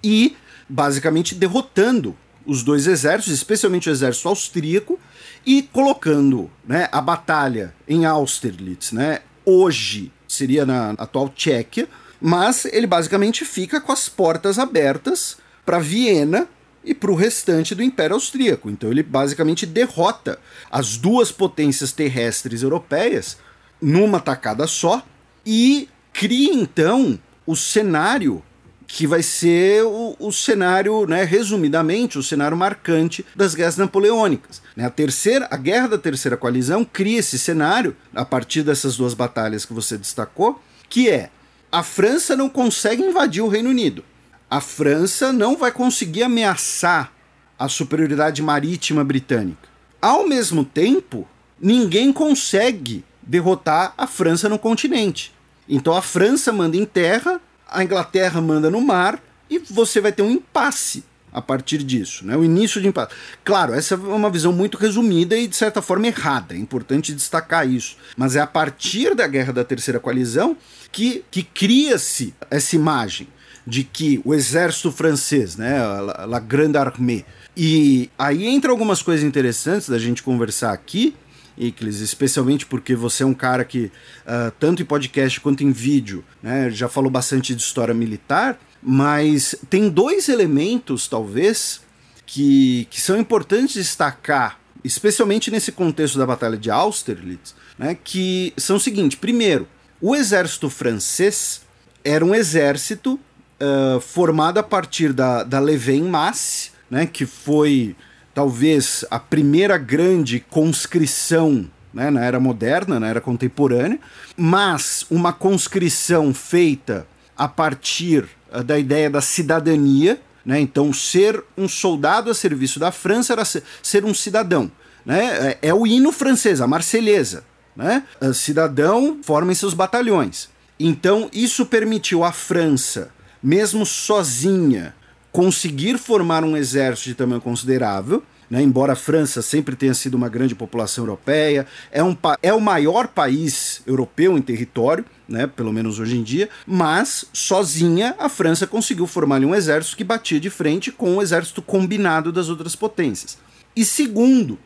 [0.04, 0.36] E,
[0.68, 5.00] basicamente, derrotando os dois exércitos, especialmente o exército austríaco,
[5.46, 11.88] e colocando né, a batalha em Austerlitz, né, hoje seria na atual Tchequia,
[12.20, 16.48] mas ele basicamente fica com as portas abertas para Viena
[16.84, 18.70] e para o restante do Império Austríaco.
[18.70, 20.40] Então ele basicamente derrota
[20.72, 23.38] as duas potências terrestres europeias
[23.82, 25.06] numa tacada só
[25.46, 28.42] e cria então o cenário
[28.88, 34.62] que vai ser o, o, cenário, né, resumidamente, o cenário marcante das guerras napoleônicas.
[34.76, 34.86] Né?
[34.86, 39.66] A terceira, a guerra da terceira coalizão cria esse cenário a partir dessas duas batalhas
[39.66, 41.32] que você destacou, que é
[41.72, 44.06] a França não consegue invadir o Reino Unido.
[44.48, 47.12] A França não vai conseguir ameaçar
[47.58, 49.68] a superioridade marítima britânica.
[50.00, 51.28] Ao mesmo tempo,
[51.60, 55.34] ninguém consegue derrotar a França no continente.
[55.68, 60.22] Então a França manda em terra, a Inglaterra manda no mar e você vai ter
[60.22, 62.38] um impasse a partir disso, né?
[62.38, 63.14] O início de impasse.
[63.44, 66.54] Claro, essa é uma visão muito resumida e de certa forma errada.
[66.54, 67.98] É importante destacar isso.
[68.16, 70.56] Mas é a partir da Guerra da Terceira Coalizão
[70.92, 73.28] que, que cria-se essa imagem
[73.66, 79.26] de que o exército francês, né, a, La Grande Armée, e aí entra algumas coisas
[79.26, 81.16] interessantes da gente conversar aqui,
[81.58, 83.92] Iclis, especialmente porque você é um cara que,
[84.26, 89.56] uh, tanto em podcast quanto em vídeo, né, já falou bastante de história militar, mas
[89.70, 91.82] tem dois elementos, talvez,
[92.26, 98.78] que, que são importantes destacar, especialmente nesse contexto da Batalha de Austerlitz, né, que são
[98.78, 99.68] o seguinte: primeiro,
[100.02, 101.62] o exército francês
[102.04, 103.20] era um exército
[103.60, 107.96] uh, formado a partir da, da Leven Masse, né, que foi
[108.34, 114.00] talvez a primeira grande conscrição né, na era moderna, na era contemporânea,
[114.36, 117.06] mas uma conscrição feita
[117.38, 120.20] a partir uh, da ideia da cidadania.
[120.46, 124.72] Né, então, ser um soldado a serviço da França era ser, um cidadão.
[125.06, 127.44] Né, é, é o hino francês, a Marselhesa.
[127.76, 128.04] Né?
[128.20, 130.50] Uh, cidadão forma seus batalhões.
[130.80, 134.96] Então, isso permitiu à França, mesmo sozinha,
[135.34, 138.24] conseguir formar um exército de tamanho considerável.
[138.50, 138.62] Né?
[138.62, 143.08] Embora a França sempre tenha sido uma grande população europeia, é, um, é o maior
[143.08, 145.48] país europeu em território, né?
[145.48, 150.40] pelo menos hoje em dia, mas sozinha a França conseguiu formar um exército que batia
[150.40, 153.40] de frente com o exército combinado das outras potências.
[153.76, 154.60] E segundo,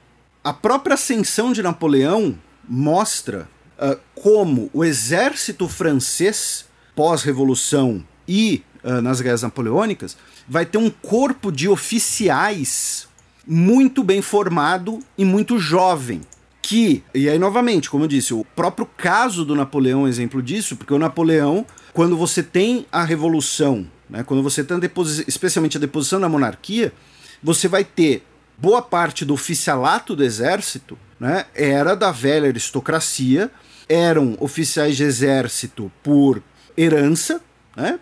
[0.44, 3.48] a própria ascensão de Napoleão mostra
[3.80, 11.52] uh, como o exército francês, pós-revolução e uh, nas guerras napoleônicas, vai ter um corpo
[11.52, 13.08] de oficiais
[13.46, 16.22] muito bem formado e muito jovem.
[16.62, 20.76] Que, e aí novamente, como eu disse, o próprio caso do Napoleão é exemplo disso,
[20.76, 24.82] porque o Napoleão, quando você tem a revolução, né, quando você tem a
[25.28, 26.92] especialmente a deposição da monarquia,
[27.42, 28.24] você vai ter
[28.58, 33.52] boa parte do oficialato do exército né, era da velha aristocracia,
[33.88, 36.42] eram oficiais de exército por
[36.76, 37.42] herança,
[37.76, 38.00] né,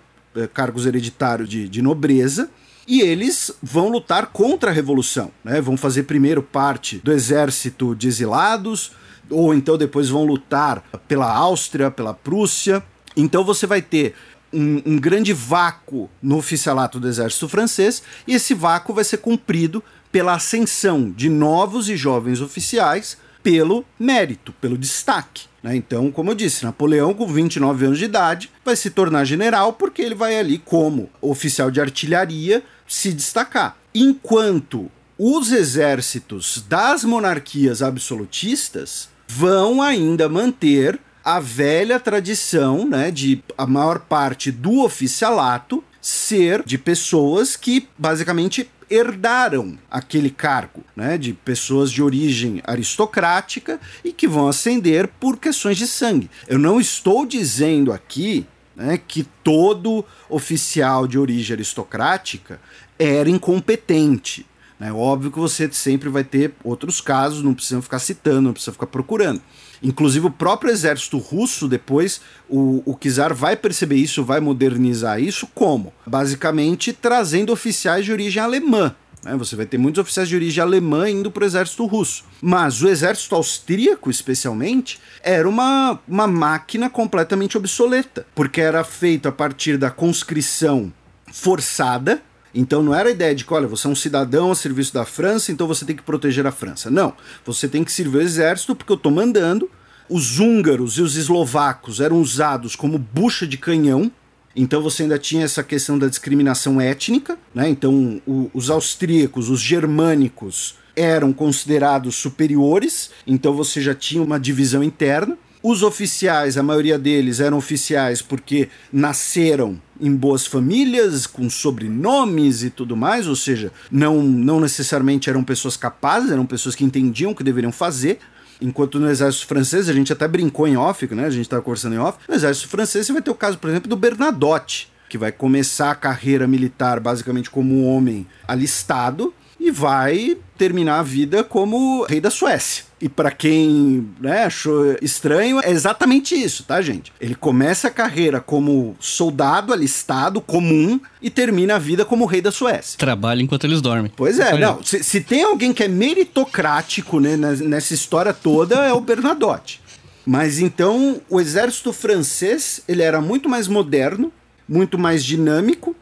[0.53, 2.49] cargos hereditários de, de nobreza,
[2.87, 5.59] e eles vão lutar contra a revolução, né?
[5.59, 8.91] Vão fazer primeiro parte do exército de exilados,
[9.29, 12.83] ou então depois vão lutar pela Áustria, pela Prússia.
[13.17, 14.13] Então você vai ter
[14.53, 19.83] um, um, grande vácuo no oficialato do exército francês, e esse vácuo vai ser cumprido
[20.11, 25.47] pela ascensão de novos e jovens oficiais pelo mérito, pelo destaque.
[25.65, 25.75] Né?
[25.75, 30.03] Então, como eu disse, Napoleão, com 29 anos de idade, vai se tornar general porque
[30.03, 33.75] ele vai ali, como oficial de artilharia, se destacar.
[33.93, 43.65] Enquanto os exércitos das monarquias absolutistas vão ainda manter a velha tradição né, de a
[43.65, 51.91] maior parte do oficialato ser de pessoas que basicamente herdaram aquele cargo, né, de pessoas
[51.91, 56.29] de origem aristocrática e que vão ascender por questões de sangue.
[56.47, 58.45] Eu não estou dizendo aqui
[58.75, 62.59] né, que todo oficial de origem aristocrática
[62.99, 64.45] era incompetente.
[64.79, 68.73] É óbvio que você sempre vai ter outros casos, não precisa ficar citando, não precisa
[68.73, 69.41] ficar procurando.
[69.85, 72.19] Inclusive, o próprio exército russo, depois,
[72.49, 75.93] o, o Kizar vai perceber isso, vai modernizar isso, como?
[76.07, 78.95] Basicamente trazendo oficiais de origem alemã.
[79.23, 79.35] Né?
[79.37, 82.23] Você vai ter muitos oficiais de origem alemã indo para o exército russo.
[82.41, 89.31] Mas o exército austríaco, especialmente, era uma, uma máquina completamente obsoleta, porque era feito a
[89.31, 90.91] partir da conscrição
[91.31, 92.23] forçada
[92.55, 95.03] então não era a ideia de que, olha, você é um cidadão a serviço da
[95.03, 96.89] França, então você tem que proteger a França.
[96.89, 97.13] Não.
[97.45, 99.69] Você tem que servir o exército porque eu estou mandando.
[100.09, 104.11] Os húngaros e os eslovacos eram usados como bucha de canhão.
[104.55, 107.69] Então você ainda tinha essa questão da discriminação étnica, né?
[107.69, 114.81] Então o, os austríacos, os germânicos eram considerados superiores, então você já tinha uma divisão
[114.81, 115.37] interna.
[115.61, 122.69] Os oficiais, a maioria deles eram oficiais porque nasceram em boas famílias, com sobrenomes e
[122.69, 127.35] tudo mais, ou seja, não, não necessariamente eram pessoas capazes, eram pessoas que entendiam o
[127.35, 128.19] que deveriam fazer.
[128.61, 131.25] Enquanto no exército francês, a gente até brincou em off, né?
[131.25, 132.17] A gente estava conversando em off.
[132.27, 135.91] No exército francês, você vai ter o caso, por exemplo, do Bernadotte, que vai começar
[135.91, 139.33] a carreira militar basicamente como um homem alistado
[139.65, 142.85] e vai terminar a vida como rei da Suécia.
[143.01, 147.11] E para quem né, achou estranho, é exatamente isso, tá, gente?
[147.19, 152.51] Ele começa a carreira como soldado alistado comum e termina a vida como rei da
[152.51, 152.99] Suécia.
[152.99, 154.11] Trabalha enquanto eles dormem.
[154.15, 154.83] Pois é, não.
[154.83, 159.81] Se, se, tem alguém que é meritocrático né, nessa história toda, é o Bernadotte.
[160.23, 164.31] Mas então, o exército francês, ele era muito mais moderno,
[164.69, 165.95] muito mais dinâmico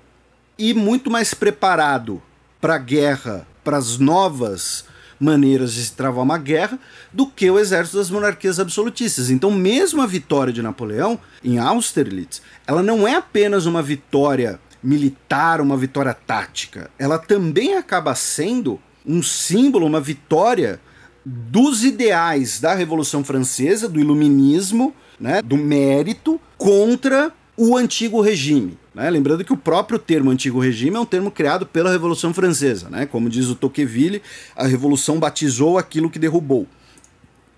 [0.60, 2.22] e muito mais preparado
[2.60, 4.86] para a guerra para as novas
[5.20, 6.78] maneiras de se travar uma guerra
[7.12, 9.30] do que o exército das monarquias absolutistas.
[9.30, 15.62] Então, mesmo a vitória de Napoleão em Austerlitz, ela não é apenas uma vitória militar,
[15.62, 16.92] uma vitória tática.
[17.00, 20.80] Ela também acaba sendo um símbolo, uma vitória
[21.26, 28.78] dos ideais da Revolução Francesa, do iluminismo, né, do mérito contra o antigo regime.
[28.94, 29.10] Né?
[29.10, 32.90] Lembrando que o próprio termo antigo regime é um termo criado pela Revolução Francesa.
[32.90, 33.06] Né?
[33.06, 34.22] Como diz o Tocqueville,
[34.56, 36.68] a Revolução batizou aquilo que derrubou.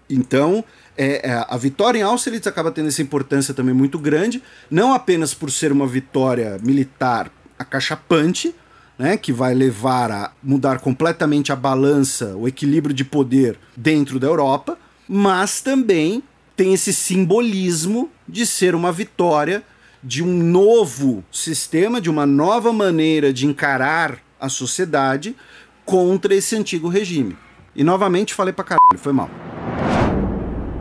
[0.09, 0.63] Então,
[0.97, 5.33] é, é, a vitória em Austerlitz acaba tendo essa importância também muito grande, não apenas
[5.33, 8.53] por ser uma vitória militar acachapante,
[8.97, 14.27] né, que vai levar a mudar completamente a balança, o equilíbrio de poder dentro da
[14.27, 14.77] Europa,
[15.07, 16.23] mas também
[16.55, 19.63] tem esse simbolismo de ser uma vitória
[20.06, 25.36] de um novo sistema, de uma nova maneira de encarar a sociedade
[25.84, 27.36] contra esse antigo regime.
[27.76, 29.30] E novamente falei pra caralho, foi mal.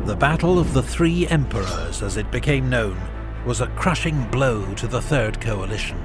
[0.05, 2.97] The Battle of the Three Emperors, as it became known,
[3.47, 5.97] was a crushing blow to the Third Coalition.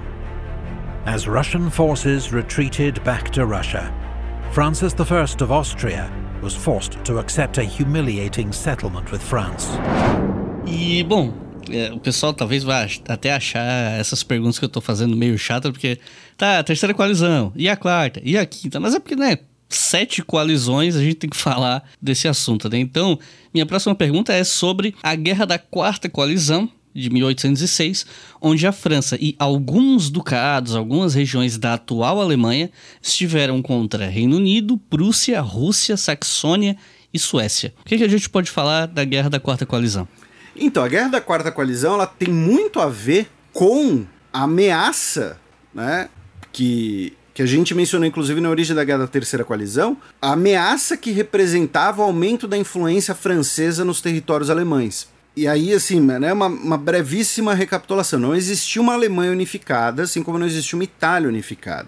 [1.06, 3.94] As Russian forces retreated back to Russia,
[4.52, 6.10] Francis I of Austria
[6.42, 9.78] was forced to accept a humiliating settlement with France.
[10.66, 11.49] E, bom,
[11.94, 16.00] o pessoal talvez vá até achar essas perguntas que eu tô fazendo meio chatas, porque
[16.38, 19.38] tá, a terceira coalizão, e a quarta, e a quinta, mas é porque, né,
[19.70, 22.80] sete coalizões, a gente tem que falar desse assunto, né?
[22.80, 23.20] Então,
[23.54, 28.06] minha próxima pergunta é sobre a Guerra da Quarta Coalizão, de 1806,
[28.42, 34.78] onde a França e alguns ducados, algumas regiões da atual Alemanha, estiveram contra Reino Unido,
[34.78, 36.76] Prússia, Rússia, Saxônia
[37.14, 37.74] e Suécia.
[37.82, 40.08] O que, que a gente pode falar da Guerra da Quarta Coalizão?
[40.60, 45.40] Então, a Guerra da Quarta Coalizão ela tem muito a ver com a ameaça
[45.74, 46.10] né,
[46.52, 50.98] que que a gente mencionou inclusive na origem da Guerra da Terceira Coalizão, a ameaça
[50.98, 55.08] que representava o aumento da influência francesa nos territórios alemães.
[55.38, 58.20] E aí, assim, né, uma, uma brevíssima recapitulação.
[58.20, 61.88] Não existia uma Alemanha unificada, assim como não existia uma Itália unificada.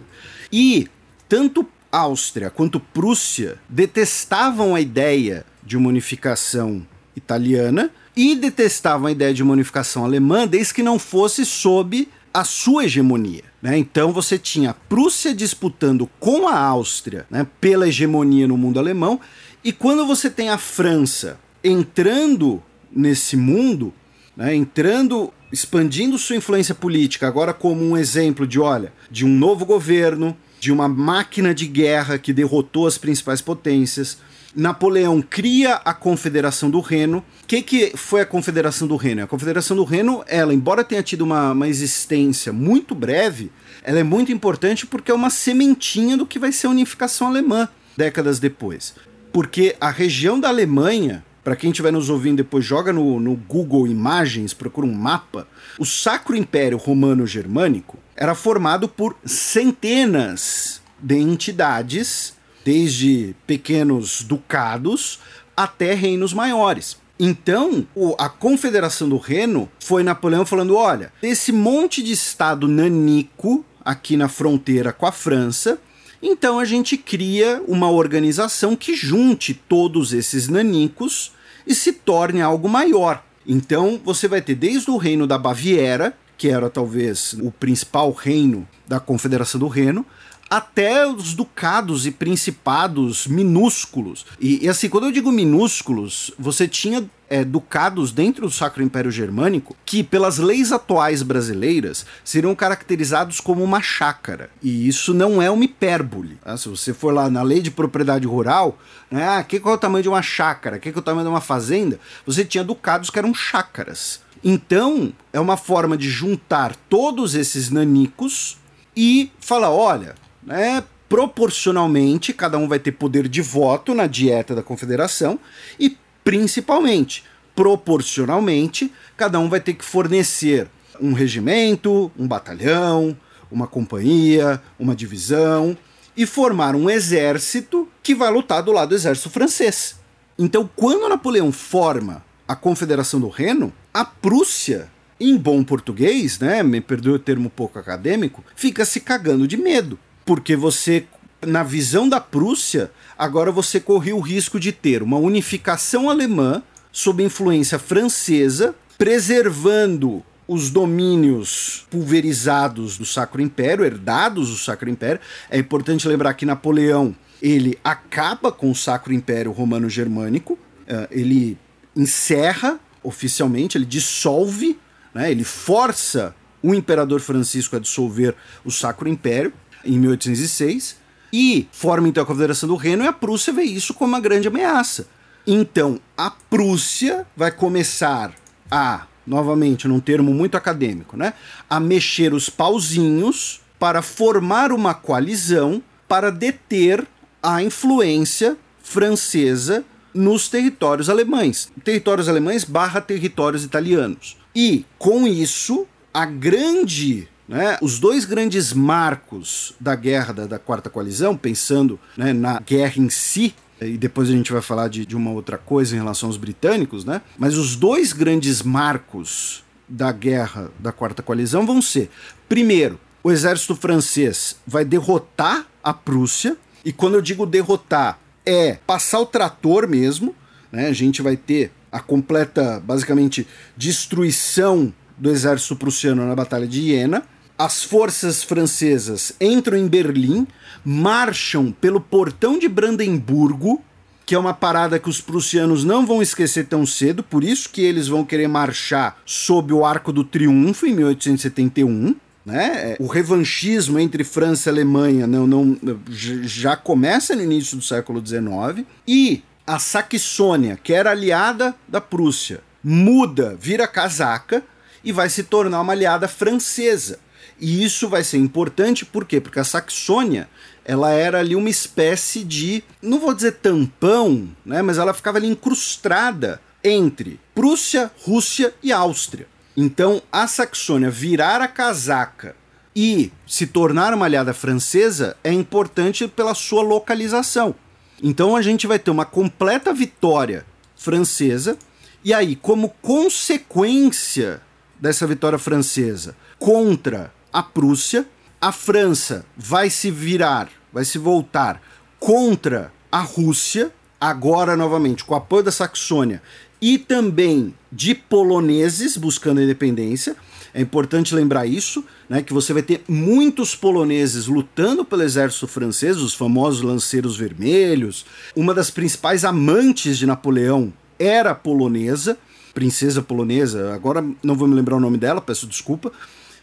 [0.50, 0.88] E
[1.28, 9.34] tanto Áustria quanto Prússia detestavam a ideia de uma unificação italiana e detestavam a ideia
[9.34, 13.44] de uma unificação alemã desde que não fosse sob a sua hegemonia.
[13.62, 13.78] Né?
[13.78, 19.20] Então você tinha a Prússia disputando com a Áustria né, pela hegemonia no mundo alemão,
[19.64, 23.94] e quando você tem a França entrando nesse mundo,
[24.36, 29.66] né, entrando, expandindo sua influência política, agora como um exemplo de, olha, de um novo
[29.66, 34.18] governo, de uma máquina de guerra que derrotou as principais potências,
[34.56, 37.24] Napoleão cria a Confederação do Reno.
[37.44, 39.24] O que, que foi a Confederação do Reno?
[39.24, 43.52] A Confederação do Reno, ela, embora tenha tido uma, uma existência muito breve,
[43.84, 47.68] ela é muito importante porque é uma sementinha do que vai ser a unificação alemã
[47.96, 48.94] décadas depois.
[49.32, 53.88] Porque a região da Alemanha, para quem estiver nos ouvindo depois, joga no, no Google
[53.88, 55.48] Imagens, procura um mapa.
[55.80, 62.34] O Sacro Império Romano Germânico era formado por centenas de entidades
[62.64, 65.20] desde pequenos ducados
[65.56, 66.98] até reinos maiores.
[67.20, 67.86] Então,
[68.18, 74.28] a Confederação do Reno foi Napoleão falando: olha, esse monte de estado nanico aqui na
[74.28, 75.80] fronteira com a França,
[76.22, 81.32] então a gente cria uma organização que junte todos esses nanicos
[81.66, 83.24] e se torne algo maior.
[83.46, 88.68] Então você vai ter desde o reino da Baviera, que era talvez o principal reino
[88.88, 90.06] da Confederação do Reno,
[90.52, 94.26] até os ducados e principados minúsculos.
[94.38, 99.10] E, e assim, quando eu digo minúsculos, você tinha é, ducados dentro do Sacro Império
[99.10, 104.50] Germânico que, pelas leis atuais brasileiras, seriam caracterizados como uma chácara.
[104.62, 106.38] E isso não é uma hipérbole.
[106.44, 106.58] Tá?
[106.58, 108.78] Se você for lá na lei de propriedade rural,
[109.10, 110.80] né, ah, que qual é o tamanho de uma chácara?
[110.80, 111.98] Que qual é o tamanho de uma fazenda?
[112.26, 114.20] Você tinha ducados que eram chácaras.
[114.44, 118.58] Então, é uma forma de juntar todos esses nanicos
[118.94, 124.64] e falar: olha, né, proporcionalmente, cada um vai ter poder de voto na dieta da
[124.64, 125.40] confederação
[125.80, 130.70] e, principalmente, proporcionalmente, cada um vai ter que fornecer
[131.02, 133.18] um regimento, um batalhão,
[133.52, 135.78] uma companhia, uma divisão
[136.16, 140.00] e formar um exército que vai lutar do lado do exército francês.
[140.40, 144.90] Então, quando Napoleão forma a Confederação do Reno, a Prússia,
[145.20, 150.00] em bom português, né, me perdoe o termo pouco acadêmico, fica se cagando de medo
[150.26, 151.06] porque você,
[151.46, 157.24] na visão da Prússia, agora você corria o risco de ter uma unificação alemã sob
[157.24, 165.22] influência francesa, preservando os domínios pulverizados do Sacro Império, herdados do Sacro Império.
[165.50, 171.58] É importante lembrar que Napoleão ele acaba com o Sacro Império Romano-Germânico, eh, ele
[171.96, 174.78] encerra oficialmente, ele dissolve,
[175.14, 179.52] né, ele força o imperador Francisco a dissolver o Sacro Império
[179.86, 180.98] em 1806,
[181.34, 184.48] e forma então a Confederação do Reno, e a Prússia vê isso como uma grande
[184.48, 185.08] ameaça.
[185.46, 188.34] Então, a Prússia vai começar
[188.70, 191.34] a novamente num termo muito acadêmico, né,
[191.70, 197.06] a mexer os pauzinhos para formar uma coalizão para deter
[197.42, 204.38] a influência francesa nos territórios alemães, territórios alemães barra territórios italianos.
[204.54, 210.90] E com isso, a grande né, os dois grandes marcos da guerra da, da Quarta
[210.90, 215.16] Coalizão, pensando né, na guerra em si, e depois a gente vai falar de, de
[215.16, 217.22] uma outra coisa em relação aos britânicos, né?
[217.38, 222.10] Mas os dois grandes marcos da guerra da Quarta Coalizão vão ser:
[222.48, 229.20] primeiro, o exército francês vai derrotar a Prússia, e quando eu digo derrotar, é passar
[229.20, 230.36] o trator mesmo,
[230.72, 230.88] né?
[230.88, 237.24] A gente vai ter a completa, basicamente, destruição do exército prussiano na Batalha de Iena.
[237.62, 240.48] As forças francesas entram em Berlim,
[240.84, 243.80] marcham pelo portão de Brandemburgo,
[244.26, 247.84] que é uma parada que os prussianos não vão esquecer tão cedo, por isso que
[247.84, 252.16] eles vão querer marchar sob o Arco do Triunfo em 1871.
[252.44, 252.96] Né?
[253.00, 255.78] O revanchismo entre França e Alemanha não, não,
[256.10, 258.88] já começa no início do século XIX.
[259.08, 264.64] E a Saxônia, que era aliada da Prússia, muda, vira casaca
[265.04, 267.20] e vai se tornar uma aliada francesa.
[267.62, 269.40] E isso vai ser importante por quê?
[269.40, 270.50] Porque a Saxônia
[270.84, 275.48] ela era ali uma espécie de, não vou dizer tampão, né, mas ela ficava ali
[275.48, 279.48] incrustada entre Prússia, Rússia e Áustria.
[279.78, 282.56] Então, a Saxônia virar a casaca
[282.96, 287.76] e se tornar uma aliada francesa é importante pela sua localização.
[288.24, 291.78] Então, a gente vai ter uma completa vitória francesa,
[292.24, 294.62] e aí, como consequência
[295.00, 298.28] dessa vitória francesa contra a Prússia,
[298.60, 301.82] a França vai se virar, vai se voltar
[302.20, 306.42] contra a Rússia, agora novamente com o apoio da Saxônia
[306.82, 310.36] e também de poloneses buscando a independência.
[310.74, 316.18] É importante lembrar isso, né, que você vai ter muitos poloneses lutando pelo exército francês,
[316.18, 318.26] os famosos lanceiros vermelhos.
[318.56, 322.38] Uma das principais amantes de Napoleão era polonesa,
[322.74, 326.12] princesa polonesa, agora não vou me lembrar o nome dela, peço desculpa,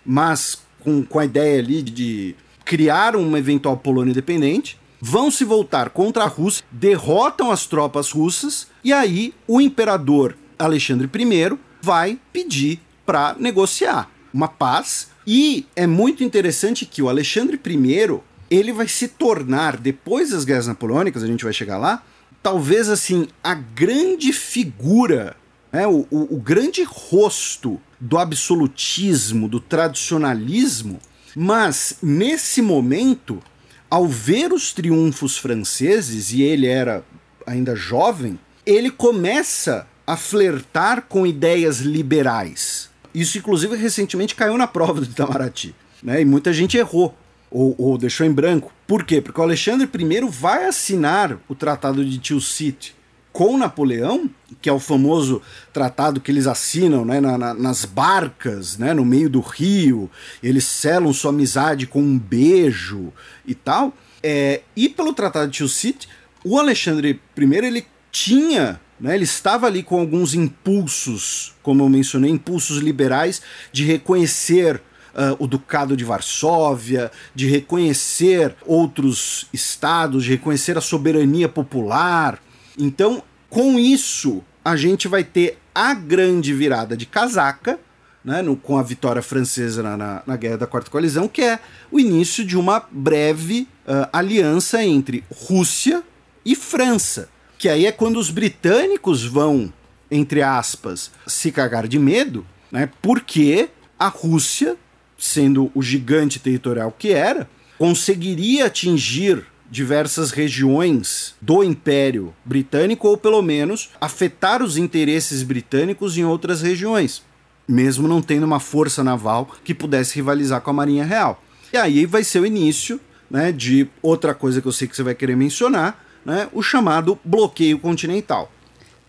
[0.05, 5.91] mas com, com a ideia ali de criar uma eventual Polônia independente, vão se voltar
[5.91, 12.81] contra a Rússia, derrotam as tropas russas e aí o imperador Alexandre I vai pedir
[13.07, 15.09] para negociar uma paz.
[15.27, 18.21] E é muito interessante que o Alexandre I
[18.51, 22.03] ele vai se tornar depois das guerras napoleônicas, a gente vai chegar lá,
[22.43, 25.37] talvez assim a grande figura,
[25.73, 30.99] né, o, o, o grande rosto do absolutismo, do tradicionalismo,
[31.35, 33.43] mas nesse momento,
[33.91, 37.05] ao ver os triunfos franceses, e ele era
[37.47, 42.91] ainda jovem, ele começa a flertar com ideias liberais.
[43.15, 45.75] Isso, inclusive, recentemente caiu na prova do Itamaraty.
[46.03, 46.21] Né?
[46.21, 47.17] E muita gente errou,
[47.51, 48.73] ou, ou deixou em branco.
[48.87, 49.21] Por quê?
[49.21, 52.95] Porque o Alexandre I vai assinar o Tratado de Tilsit
[53.39, 54.29] com Napoleão,
[54.61, 55.41] que é o famoso
[55.73, 60.11] tratado que eles assinam né, na, na, nas barcas, né, no meio do rio,
[60.43, 63.13] eles selam sua amizade com um beijo
[63.47, 63.95] e tal.
[64.25, 66.09] É, e pelo Tratado de Tilsit,
[66.45, 72.33] o Alexandre I ele tinha né, ele estava ali com alguns impulsos, como eu mencionei,
[72.33, 74.83] impulsos liberais de reconhecer
[75.15, 82.39] Uh, o Ducado de Varsóvia, de reconhecer outros estados, de reconhecer a soberania popular.
[82.79, 87.79] Então, com isso, a gente vai ter a grande virada de casaca,
[88.25, 91.59] né, no, com a vitória francesa na, na, na, Guerra da Quarta Coalizão, que é
[91.91, 96.03] o início de uma breve uh, aliança entre Rússia
[96.45, 97.29] e França.
[97.57, 99.73] Que aí é quando os britânicos vão,
[100.11, 104.77] entre aspas, se cagar de medo, né, porque a Rússia,
[105.17, 107.49] sendo o gigante territorial que era,
[107.79, 116.25] conseguiria atingir diversas regiões do Império Britânico, ou pelo menos afetar os interesses britânicos em
[116.25, 117.23] outras regiões,
[117.67, 121.43] mesmo não tendo uma força naval que pudesse rivalizar com a Marinha Real.
[121.73, 123.01] E aí vai ser o início
[123.31, 127.19] né, de outra coisa que eu sei que você vai querer mencionar, né, o chamado
[127.25, 128.51] bloqueio continental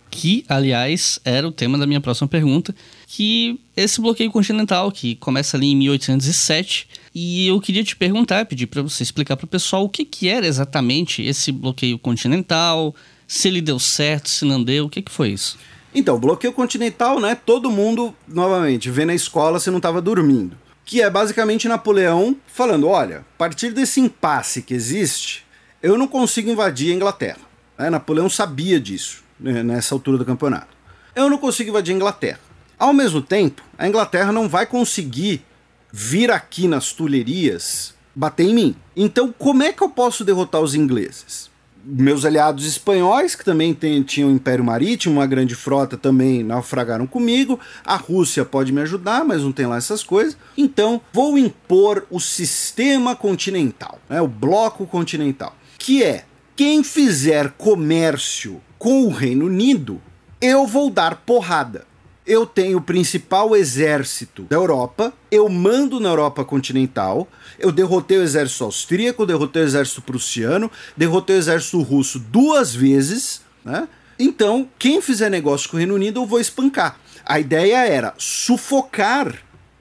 [0.09, 2.75] que, aliás, era o tema da minha próxima pergunta,
[3.07, 8.67] que esse bloqueio continental, que começa ali em 1807, e eu queria te perguntar, pedir
[8.67, 12.95] para você explicar para o pessoal o que, que era exatamente esse bloqueio continental,
[13.27, 15.57] se ele deu certo, se não deu, o que, que foi isso?
[15.93, 20.57] Então, bloqueio continental, né, todo mundo, novamente, vê na escola se não estava dormindo.
[20.85, 25.45] Que é basicamente Napoleão falando, olha, a partir desse impasse que existe,
[25.81, 27.39] eu não consigo invadir a Inglaterra.
[27.77, 30.67] É, Napoleão sabia disso né, nessa altura do campeonato.
[31.15, 32.39] Eu não consigo invadir a Inglaterra.
[32.77, 35.43] Ao mesmo tempo, a Inglaterra não vai conseguir
[35.91, 38.75] vir aqui nas Tulherias bater em mim.
[38.95, 41.49] Então, como é que eu posso derrotar os ingleses?
[41.83, 47.59] Meus aliados espanhóis, que também tem, tinham império marítimo, uma grande frota, também naufragaram comigo.
[47.85, 50.37] A Rússia pode me ajudar, mas não tem lá essas coisas.
[50.57, 56.25] Então, vou impor o sistema continental, né, o bloco continental, que é
[56.55, 60.01] quem fizer comércio com o Reino Unido,
[60.41, 61.85] eu vou dar porrada
[62.29, 67.27] eu tenho o principal exército da Europa, eu mando na Europa continental,
[67.57, 73.41] eu derrotei o exército austríaco, derrotei o exército prussiano, derrotei o exército russo duas vezes,
[73.65, 73.87] né?
[74.19, 76.99] Então, quem fizer negócio com o Reino Unido, eu vou espancar.
[77.25, 79.33] A ideia era sufocar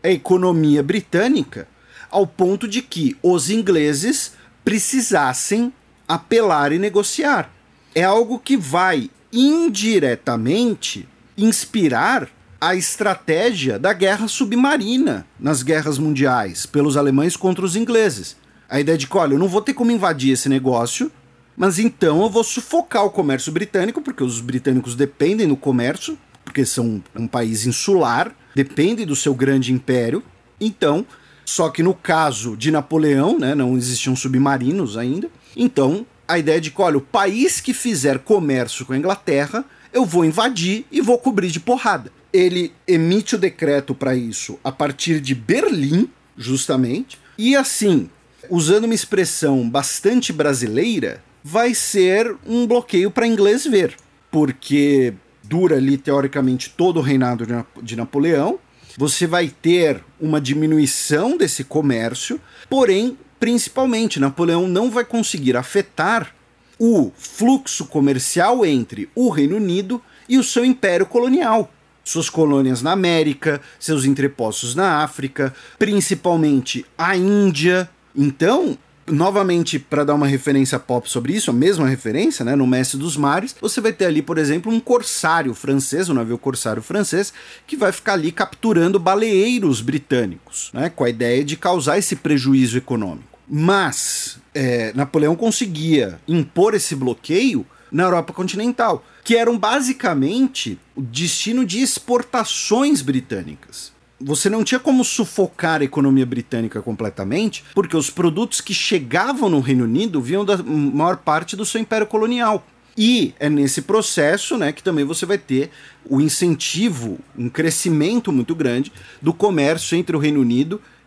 [0.03, 1.69] a economia britânica
[2.11, 4.33] ao ponto de que os ingleses
[4.65, 5.71] precisassem
[6.09, 7.58] apelar e negociar.
[7.99, 12.29] É algo que vai indiretamente inspirar
[12.61, 18.37] a estratégia da guerra submarina nas guerras mundiais, pelos alemães contra os ingleses.
[18.71, 21.11] A ideia de que, olha, eu não vou ter como invadir esse negócio,
[21.57, 26.65] mas então eu vou sufocar o comércio britânico, porque os britânicos dependem do comércio, porque
[26.65, 30.23] são um país insular, dependem do seu grande império.
[30.61, 31.05] Então,
[31.45, 35.29] só que no caso de Napoleão, né, não existiam submarinos ainda.
[35.57, 40.05] Então, a ideia de que, olha, o país que fizer comércio com a Inglaterra, eu
[40.05, 45.21] vou invadir e vou cobrir de porrada ele emite o decreto para isso a partir
[45.21, 48.09] de Berlim, justamente, e assim,
[48.51, 53.97] usando uma expressão bastante brasileira, vai ser um bloqueio para inglês ver,
[54.31, 57.47] porque dura ali teoricamente todo o reinado
[57.83, 58.59] de Napoleão.
[58.99, 66.35] Você vai ter uma diminuição desse comércio, porém, principalmente, Napoleão não vai conseguir afetar
[66.79, 71.71] o fluxo comercial entre o Reino Unido e o seu império colonial
[72.09, 77.89] suas colônias na América, seus entrepostos na África, principalmente a Índia.
[78.17, 78.79] Então,
[79.11, 83.17] novamente, para dar uma referência pop sobre isso, a mesma referência, né, no Mestre dos
[83.17, 87.33] Mares, você vai ter ali, por exemplo, um corsário francês, um navio corsário francês,
[87.67, 92.79] que vai ficar ali capturando baleeiros britânicos, né, com a ideia de causar esse prejuízo
[92.79, 93.39] econômico.
[93.49, 101.65] Mas é, Napoleão conseguia impor esse bloqueio na Europa continental, que eram basicamente o destino
[101.65, 103.93] de exportações britânicas.
[104.21, 109.61] Você não tinha como sufocar a economia britânica completamente, porque os produtos que chegavam no
[109.61, 112.67] Reino Unido vinham da maior parte do seu império colonial.
[112.97, 115.71] E é nesse processo né, que também você vai ter
[116.05, 118.93] o incentivo, um crescimento muito grande
[119.23, 120.98] do comércio entre o Reino Unido e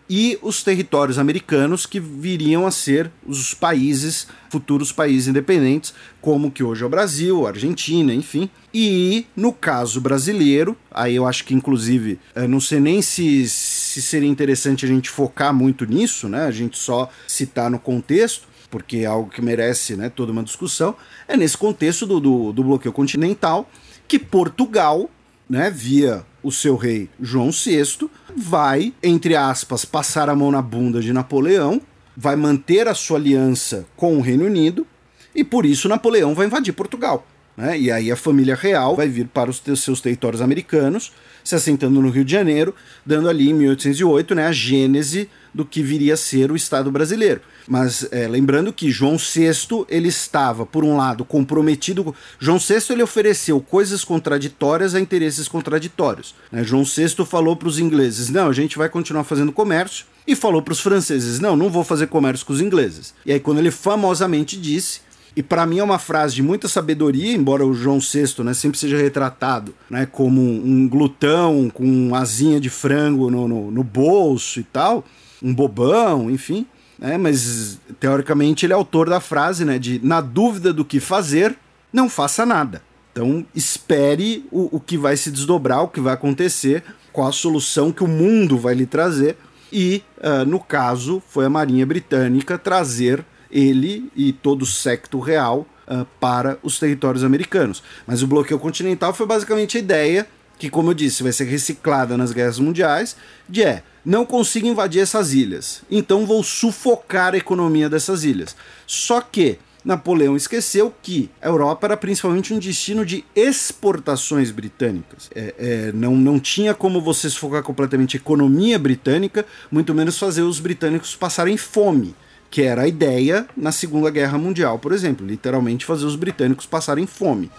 [0.42, 6.84] os territórios americanos que viriam a ser os países, futuros países independentes, como que hoje
[6.84, 8.50] é o Brasil, a Argentina, enfim.
[8.74, 14.02] E no caso brasileiro, aí eu acho que inclusive, eu não sei nem se, se
[14.02, 16.46] seria interessante a gente focar muito nisso, né?
[16.46, 20.96] A gente só citar no contexto, porque é algo que merece né, toda uma discussão,
[21.28, 23.70] é nesse contexto do, do, do bloqueio continental
[24.08, 25.10] que Portugal,
[25.50, 31.02] né, via o seu rei João VI, vai, entre aspas, passar a mão na bunda
[31.02, 31.82] de Napoleão,
[32.16, 34.86] vai manter a sua aliança com o Reino Unido,
[35.34, 37.26] e por isso Napoleão vai invadir Portugal.
[37.56, 37.80] Né?
[37.80, 41.14] E aí a família real vai vir para os seus territórios americanos,
[41.44, 42.74] se assentando no Rio de Janeiro,
[43.06, 47.42] dando ali em 1808 né, a gênese do que viria a ser o Estado brasileiro.
[47.68, 52.16] Mas é, lembrando que João VI ele estava, por um lado, comprometido.
[52.40, 56.34] João VI ele ofereceu coisas contraditórias a interesses contraditórios.
[56.52, 56.64] Né?
[56.64, 60.06] João VI falou para os ingleses: não, a gente vai continuar fazendo comércio.
[60.26, 63.14] E falou para os franceses: não, não vou fazer comércio com os ingleses.
[63.26, 65.02] E aí, quando ele famosamente disse
[65.36, 68.78] e para mim é uma frase de muita sabedoria, embora o João VI né, sempre
[68.78, 74.64] seja retratado né, como um glutão com asinha de frango no, no, no bolso e
[74.64, 75.06] tal,
[75.42, 76.66] um bobão, enfim.
[77.00, 81.58] Né, mas teoricamente ele é autor da frase né, de na dúvida do que fazer,
[81.94, 82.82] não faça nada.
[83.12, 87.92] Então espere o, o que vai se desdobrar, o que vai acontecer, qual a solução
[87.92, 89.38] que o mundo vai lhe trazer.
[89.72, 95.66] E, uh, no caso, foi a Marinha Britânica trazer ele e todo o secto real
[95.88, 97.84] uh, para os territórios americanos.
[98.08, 100.28] Mas o bloqueio continental foi basicamente a ideia
[100.58, 103.16] que, como eu disse, vai ser reciclada nas guerras mundiais,
[103.50, 108.56] de é, não consigo invadir essas ilhas, então vou sufocar a economia dessas ilhas.
[108.86, 115.32] Só que Napoleão esqueceu que a Europa era principalmente um destino de exportações britânicas.
[115.34, 120.44] É, é, não, não tinha como você sufocar completamente a economia britânica, muito menos fazer
[120.44, 122.14] os britânicos passarem fome
[122.52, 127.08] que era a ideia na Segunda Guerra Mundial, por exemplo, literalmente fazer os britânicos passarem
[127.08, 127.50] fome.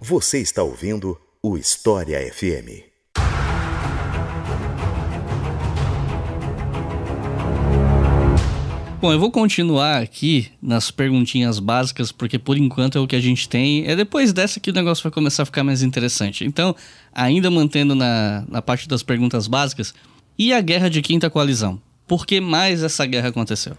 [0.00, 2.86] Você está ouvindo o História FM.
[8.98, 13.20] Bom, eu vou continuar aqui nas perguntinhas básicas, porque por enquanto é o que a
[13.20, 13.86] gente tem.
[13.86, 16.44] É depois dessa que o negócio vai começar a ficar mais interessante.
[16.44, 16.74] Então,
[17.12, 19.94] ainda mantendo na, na parte das perguntas básicas,
[20.38, 21.80] e a guerra de quinta coalizão?
[22.06, 23.76] Por que mais essa guerra aconteceu?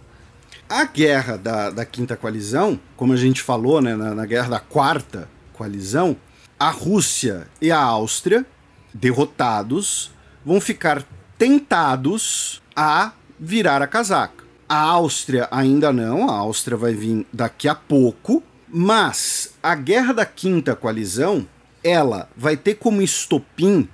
[0.68, 4.60] A guerra da, da quinta coalizão, como a gente falou, né, na, na guerra da
[4.60, 6.16] quarta coalizão,
[6.58, 8.44] a Rússia e a Áustria,
[8.92, 10.10] derrotados,
[10.44, 11.04] vão ficar
[11.38, 14.44] tentados a virar a casaca.
[14.68, 20.26] A Áustria ainda não, a Áustria vai vir daqui a pouco, mas a guerra da
[20.26, 21.46] quinta coalizão,
[21.82, 23.88] ela vai ter como estopim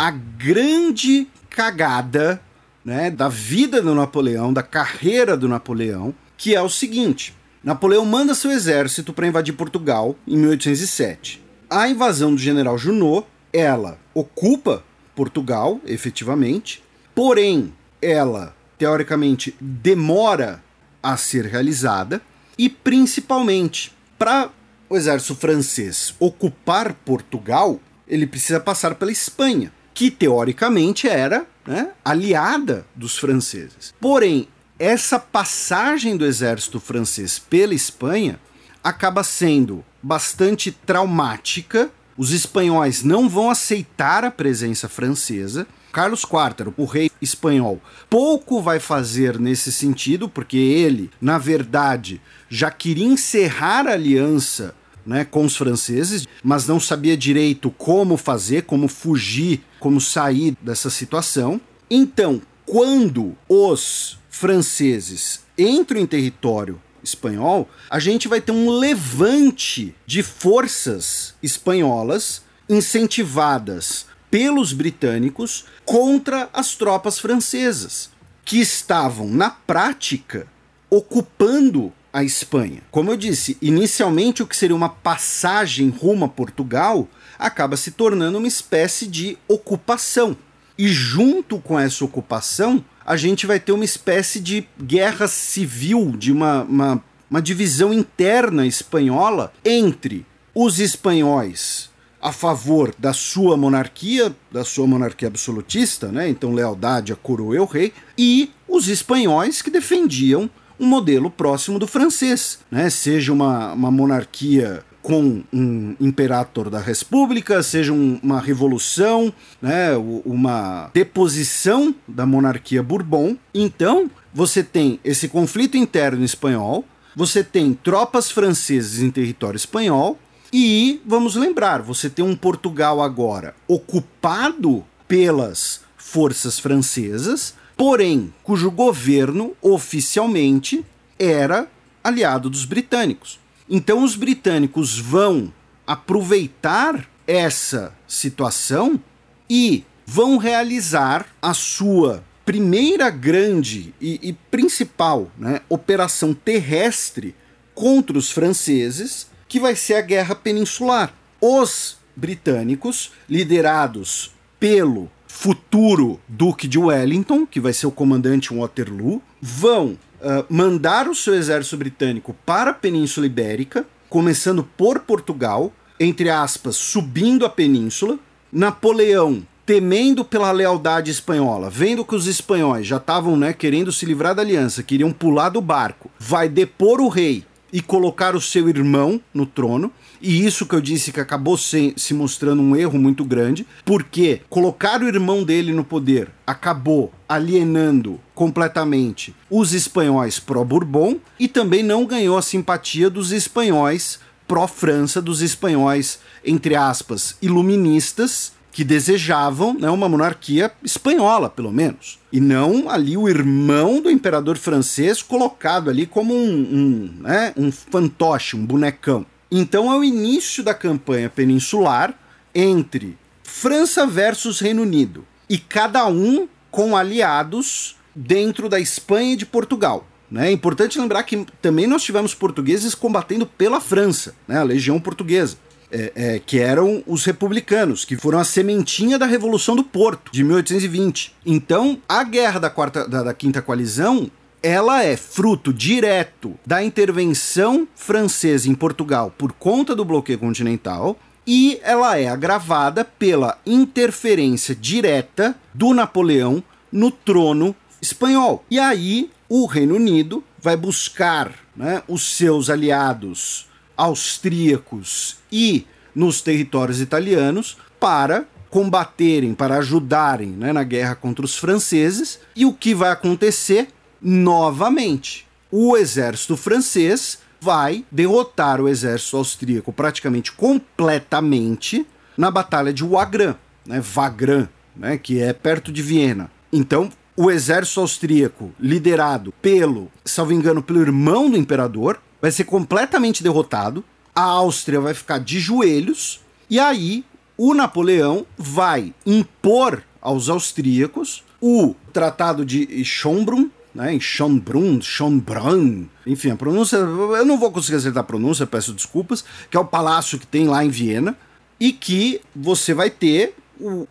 [0.00, 2.40] a grande cagada
[2.82, 8.34] né, da vida do Napoleão, da carreira do Napoleão, que é o seguinte: Napoleão manda
[8.34, 11.44] seu exército para invadir Portugal em 1807.
[11.68, 14.82] A invasão do general Junot, ela ocupa
[15.14, 16.82] Portugal, efetivamente,
[17.14, 17.70] porém
[18.00, 20.64] ela teoricamente demora
[21.02, 22.22] a ser realizada.
[22.56, 24.48] E principalmente para
[24.88, 27.78] o exército francês ocupar Portugal,
[28.08, 33.94] ele precisa passar pela Espanha, que teoricamente era né, aliada dos franceses.
[34.00, 38.40] Porém, essa passagem do exército francês pela Espanha
[38.82, 41.90] acaba sendo bastante traumática.
[42.16, 48.78] Os espanhóis não vão aceitar a presença francesa Carlos IV, o rei espanhol, pouco vai
[48.78, 54.74] fazer nesse sentido, porque ele, na verdade, já queria encerrar a aliança
[55.04, 60.90] né, com os franceses, mas não sabia direito como fazer, como fugir, como sair dessa
[60.90, 61.60] situação.
[61.90, 70.22] Então, quando os franceses entram em território espanhol, a gente vai ter um levante de
[70.22, 78.10] forças espanholas incentivadas pelos britânicos contra as tropas francesas,
[78.44, 80.46] que estavam, na prática,
[80.88, 82.82] ocupando a Espanha.
[82.90, 87.08] Como eu disse, inicialmente o que seria uma passagem rumo a Portugal
[87.38, 90.36] acaba se tornando uma espécie de ocupação.
[90.76, 96.32] E junto com essa ocupação, a gente vai ter uma espécie de guerra civil, de
[96.32, 101.90] uma, uma, uma divisão interna espanhola entre os espanhóis
[102.20, 106.28] a favor da sua monarquia, da sua monarquia absolutista, né?
[106.28, 110.50] Então lealdade à coroa e ao rei, e os espanhóis que defendiam
[110.80, 112.88] um modelo próximo do francês, né?
[112.88, 119.94] Seja uma, uma monarquia com um imperator da república, seja um, uma revolução, né?
[120.24, 123.36] Uma deposição da monarquia Bourbon.
[123.54, 130.18] Então você tem esse conflito interno espanhol, você tem tropas francesas em território espanhol
[130.52, 139.56] e vamos lembrar, você tem um Portugal agora ocupado pelas forças francesas, porém cujo governo
[139.62, 140.84] oficialmente
[141.18, 141.66] era
[142.04, 143.40] aliado dos britânicos.
[143.70, 145.50] Então os britânicos vão
[145.86, 149.00] aproveitar essa situação
[149.48, 157.34] e vão realizar a sua primeira grande e, e principal né, operação terrestre
[157.74, 161.14] contra os franceses que vai ser a Guerra Peninsular.
[161.40, 169.96] Os britânicos, liderados pelo futuro Duque de Wellington, que vai ser o comandante Waterloo, vão
[170.20, 176.76] uh, mandar o seu exército britânico para a Península Ibérica, começando por Portugal, entre aspas,
[176.76, 178.18] subindo a península.
[178.52, 184.34] Napoleão, temendo pela lealdade espanhola, vendo que os espanhóis já estavam né, querendo se livrar
[184.34, 189.20] da aliança, queriam pular do barco, vai depor o rei e colocar o seu irmão
[189.32, 189.92] no trono.
[190.20, 194.42] E isso que eu disse que acabou se, se mostrando um erro muito grande, porque
[194.50, 202.04] colocar o irmão dele no poder acabou alienando completamente os espanhóis pró-Bourbon e também não
[202.04, 210.08] ganhou a simpatia dos espanhóis pró-França, dos espanhóis, entre aspas, iluministas, que desejavam né, uma
[210.08, 212.18] monarquia espanhola, pelo menos.
[212.32, 217.70] E não ali o irmão do imperador francês colocado ali como um, um, né, um
[217.72, 219.26] fantoche, um bonecão.
[219.50, 222.14] Então é o início da campanha peninsular
[222.54, 225.26] entre França versus Reino Unido.
[225.48, 230.06] E cada um com aliados dentro da Espanha e de Portugal.
[230.30, 230.48] Né?
[230.48, 234.58] É importante lembrar que também nós tivemos portugueses combatendo pela França, né?
[234.58, 235.56] a Legião Portuguesa
[235.90, 240.44] é, é, que eram os republicanos, que foram a sementinha da Revolução do Porto, de
[240.44, 241.34] 1820.
[241.44, 244.30] Então, a guerra da, quarta, da, da quinta coalizão
[244.62, 251.80] ela é fruto direto da intervenção francesa em Portugal por conta do bloqueio continental e
[251.82, 258.64] ela é agravada pela interferência direta do Napoleão no trono espanhol.
[258.70, 267.00] E aí o Reino Unido vai buscar né, os seus aliados austríacos e nos territórios
[267.00, 272.38] italianos para combaterem, para ajudarem né, na guerra contra os franceses.
[272.54, 273.88] E o que vai acontecer?
[274.20, 282.06] Novamente, o exército francês vai derrotar o exército austríaco praticamente completamente
[282.36, 283.54] na Batalha de Wagram,
[283.86, 286.50] né, Wagram, né, que é perto de Viena.
[286.72, 293.42] Então, o exército austríaco, liderado pelo, salvo engano, pelo irmão do imperador, vai ser completamente
[293.42, 294.04] derrotado.
[294.34, 297.24] A Áustria vai ficar de joelhos e aí
[297.56, 306.50] o Napoleão vai impor aos austríacos o Tratado de Schönbrunn, né, em Schönbrunn, Schönbrunn, enfim,
[306.50, 310.38] a pronúncia, eu não vou conseguir acertar a pronúncia, peço desculpas, que é o palácio
[310.38, 311.36] que tem lá em Viena,
[311.78, 313.54] e que você vai ter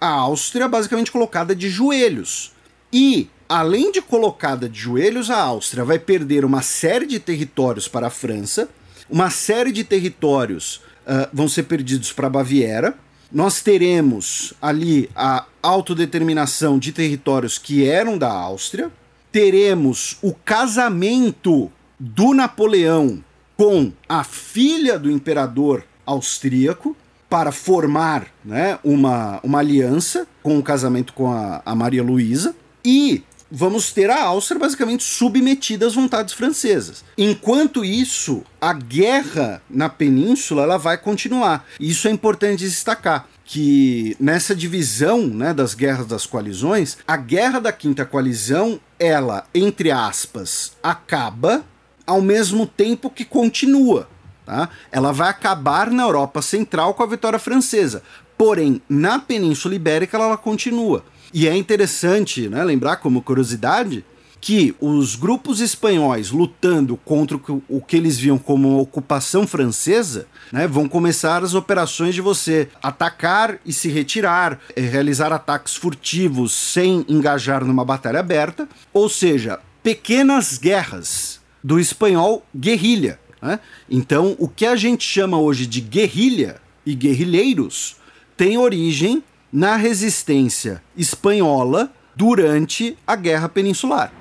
[0.01, 2.51] a Áustria basicamente colocada de joelhos.
[2.91, 8.07] E, além de colocada de joelhos, a Áustria vai perder uma série de territórios para
[8.07, 8.67] a França,
[9.09, 12.95] uma série de territórios uh, vão ser perdidos para a Baviera,
[13.31, 18.91] nós teremos ali a autodeterminação de territórios que eram da Áustria,
[19.31, 23.23] teremos o casamento do Napoleão
[23.57, 26.95] com a filha do imperador austríaco
[27.29, 33.23] para formar né, uma, uma aliança com o casamento com a, a Maria Luísa e
[33.51, 37.03] vamos ter a Áustria basicamente submetida às vontades francesas.
[37.17, 41.65] Enquanto isso, a guerra na península ela vai continuar.
[41.79, 47.71] Isso é importante destacar que nessa divisão né, das guerras das coalizões, a guerra da
[47.71, 51.65] quinta coalizão, ela, entre aspas, acaba
[52.05, 54.07] ao mesmo tempo que continua.
[54.45, 54.69] Tá?
[54.91, 58.03] Ela vai acabar na Europa Central com a vitória francesa.
[58.37, 61.03] Porém, na Península Ibérica ela, ela continua.
[61.33, 64.05] E é interessante né, lembrar, como curiosidade,
[64.41, 67.37] que os grupos espanhóis lutando contra
[67.67, 73.59] o que eles viam como ocupação francesa né, vão começar as operações de você atacar
[73.65, 80.57] e se retirar, eh, realizar ataques furtivos sem engajar numa batalha aberta, ou seja, pequenas
[80.57, 83.19] guerras do espanhol guerrilha.
[83.41, 83.59] Né?
[83.89, 87.97] Então, o que a gente chama hoje de guerrilha e guerrilheiros
[88.37, 94.18] tem origem na resistência espanhola durante a Guerra Peninsular.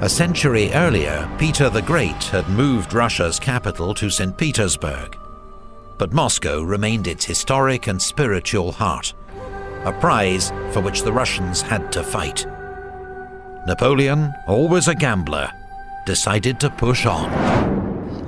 [0.00, 4.36] A century earlier, Peter the Great had moved Russia's capital to St.
[4.36, 5.16] Petersburg.
[5.98, 9.14] But Moscow remained its historic and spiritual heart,
[9.84, 12.46] a prize for which the Russians had to fight.
[13.66, 15.50] Napoleon, always a gambler,
[16.04, 17.30] decided to push on.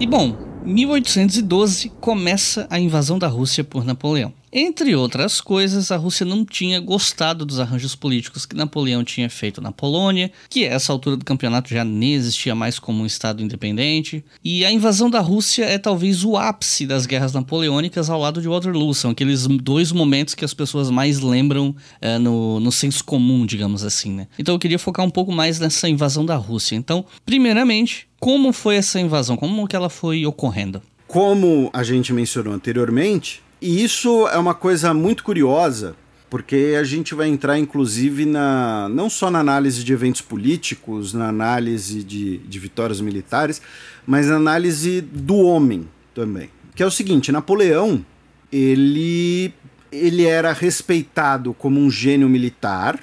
[0.01, 0.35] E bom,
[0.65, 4.33] 1812 começa a invasão da Rússia por Napoleão.
[4.59, 9.61] Entre outras coisas, a Rússia não tinha gostado dos arranjos políticos que Napoleão tinha feito
[9.61, 13.43] na Polônia, que a essa altura do campeonato já nem existia mais como um estado
[13.43, 18.41] independente, e a invasão da Rússia é talvez o ápice das guerras napoleônicas ao lado
[18.41, 23.05] de Waterloo, são aqueles dois momentos que as pessoas mais lembram é, no, no senso
[23.05, 24.27] comum, digamos assim, né?
[24.39, 26.77] Então eu queria focar um pouco mais nessa invasão da Rússia.
[26.77, 29.37] Então, primeiramente, como foi essa invasão?
[29.37, 30.81] Como que ela foi ocorrendo?
[31.07, 35.97] Como a gente mencionou anteriormente, e isso é uma coisa muito curiosa,
[36.29, 41.29] porque a gente vai entrar inclusive na não só na análise de eventos políticos, na
[41.29, 43.63] análise de, de vitórias militares,
[44.07, 46.51] mas na análise do homem também.
[46.75, 48.05] Que é o seguinte, Napoleão,
[48.53, 49.53] ele
[49.91, 53.01] ele era respeitado como um gênio militar,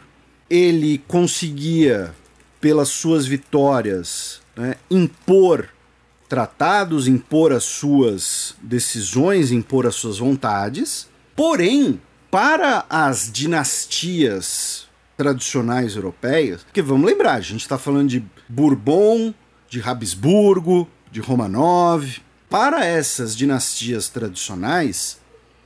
[0.50, 2.14] ele conseguia
[2.62, 5.70] pelas suas vitórias né, impor
[6.34, 11.08] tratados, impor as suas decisões, impor as suas vontades.
[11.36, 19.32] Porém, para as dinastias tradicionais europeias, que vamos lembrar, a gente está falando de Bourbon,
[19.70, 22.20] de Habsburgo, de Romanov.
[22.50, 25.20] Para essas dinastias tradicionais,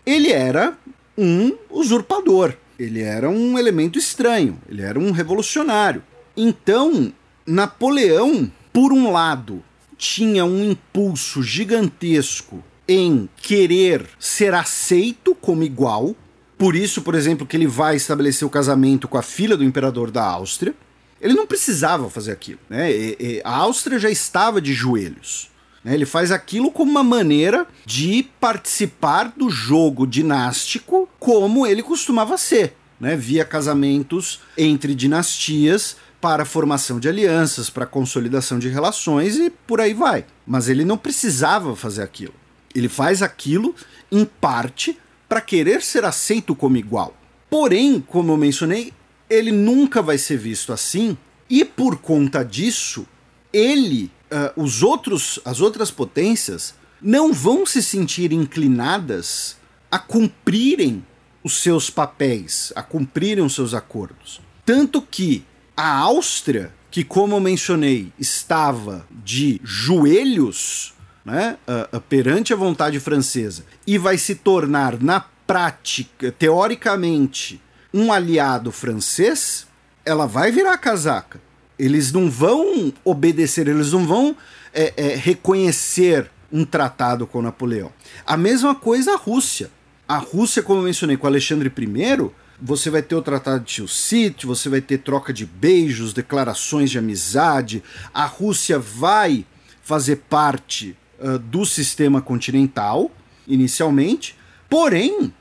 [0.06, 0.78] ele era
[1.18, 6.04] um usurpador, ele era um elemento estranho, ele era um revolucionário.
[6.36, 7.14] Então,
[7.46, 9.64] Napoleão, por um lado,
[9.98, 16.16] tinha um impulso gigantesco em querer ser aceito como igual.
[16.58, 20.10] Por isso, por exemplo, que ele vai estabelecer o casamento com a filha do imperador
[20.10, 20.74] da Áustria.
[21.20, 22.60] Ele não precisava fazer aquilo.
[22.70, 22.92] Né?
[22.92, 25.50] E, e, a Áustria já estava de joelhos.
[25.84, 25.94] Né?
[25.94, 32.76] Ele faz aquilo como uma maneira de participar do jogo dinástico como ele costumava ser.
[33.00, 33.16] Né?
[33.16, 39.50] Via casamentos entre dinastias para a formação de alianças, para a consolidação de relações e
[39.50, 40.26] por aí vai.
[40.46, 42.34] Mas ele não precisava fazer aquilo.
[42.74, 43.76] Ele faz aquilo,
[44.12, 44.98] em parte,
[45.28, 47.16] para querer ser aceito como igual.
[47.50, 48.94] Porém, como eu mencionei,
[49.30, 51.18] ele nunca vai ser visto assim,
[51.50, 53.06] e por conta disso,
[53.54, 59.58] ele, uh, os outros, as outras potências, não vão se sentir inclinadas
[59.90, 61.06] a cumprirem
[61.44, 64.42] os seus papéis, a cumprirem os seus acordos.
[64.66, 65.46] Tanto que
[65.78, 73.00] a Áustria, que como eu mencionei, estava de joelhos né, uh, uh, perante a vontade
[73.00, 77.62] francesa e vai se tornar na prática, teoricamente,
[77.94, 79.68] um aliado francês,
[80.04, 81.40] ela vai virar casaca.
[81.78, 84.36] Eles não vão obedecer, eles não vão
[84.74, 87.92] é, é, reconhecer um tratado com Napoleão.
[88.26, 89.70] A mesma coisa a Rússia.
[90.08, 94.46] A Rússia, como eu mencionei com Alexandre I, você vai ter o Tratado de Tilsit,
[94.46, 97.84] você vai ter troca de beijos, declarações de amizade.
[98.14, 99.46] A Rússia vai
[99.82, 103.12] fazer parte uh, do sistema continental,
[103.48, 104.36] inicialmente,
[104.70, 105.34] porém,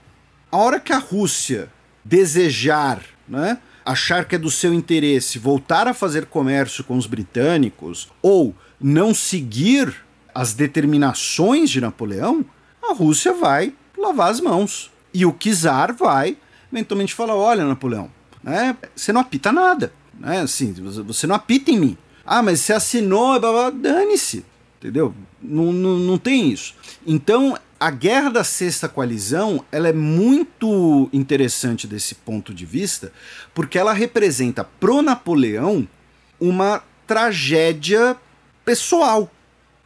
[0.52, 1.70] a hora que a Rússia
[2.04, 8.08] desejar, né, achar que é do seu interesse voltar a fazer comércio com os britânicos
[8.22, 9.94] ou não seguir
[10.34, 12.44] as determinações de Napoleão,
[12.82, 14.90] a Rússia vai lavar as mãos.
[15.12, 16.36] E o czar vai
[16.76, 18.10] eventualmente falar: olha, Napoleão,
[18.42, 19.92] né, você não apita nada.
[20.18, 21.98] Né, assim, você não apita em mim.
[22.24, 23.38] Ah, mas você assinou,
[23.72, 24.44] dane-se.
[24.78, 25.14] Entendeu?
[25.40, 26.74] Não, não, não tem isso.
[27.06, 33.12] Então, a guerra da sexta coalizão ela é muito interessante desse ponto de vista,
[33.54, 35.86] porque ela representa pro Napoleão
[36.40, 38.16] uma tragédia
[38.64, 39.30] pessoal.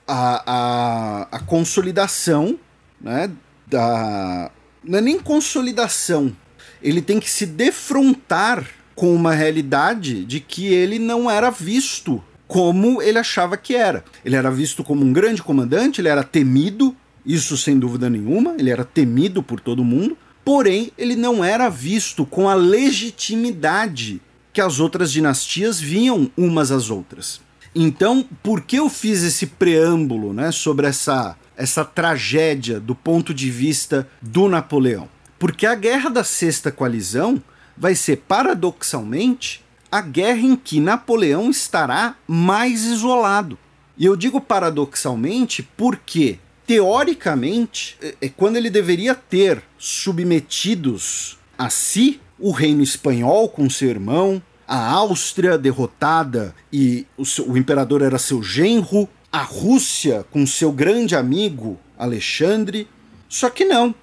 [0.07, 2.59] A, a, a consolidação
[3.01, 3.31] né,
[3.67, 4.51] da.
[4.83, 6.35] Não é nem consolidação.
[6.83, 13.01] Ele tem que se defrontar com uma realidade de que ele não era visto como
[13.01, 14.05] ele achava que era.
[14.25, 18.71] Ele era visto como um grande comandante, ele era temido, isso sem dúvida nenhuma, ele
[18.71, 24.21] era temido por todo mundo, porém ele não era visto com a legitimidade
[24.53, 27.41] que as outras dinastias viam umas às outras.
[27.75, 33.49] Então, por que eu fiz esse preâmbulo né, sobre essa, essa tragédia do ponto de
[33.49, 35.09] vista do Napoleão?
[35.41, 37.43] Porque a guerra da Sexta Coalizão
[37.75, 43.59] vai ser, paradoxalmente, a guerra em que Napoleão estará mais isolado.
[43.97, 52.21] E eu digo paradoxalmente porque, teoricamente, é, é quando ele deveria ter submetidos a si
[52.39, 58.19] o reino espanhol com seu irmão, a Áustria derrotada e o, seu, o imperador era
[58.19, 62.87] seu genro, a Rússia com seu grande amigo Alexandre.
[63.27, 63.95] Só que não.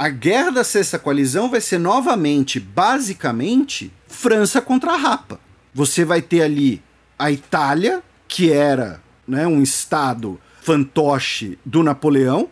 [0.00, 5.38] A guerra da Sexta Coalizão vai ser novamente, basicamente, França contra a Rapa.
[5.74, 6.82] Você vai ter ali
[7.18, 12.48] a Itália, que era né, um estado fantoche do Napoleão,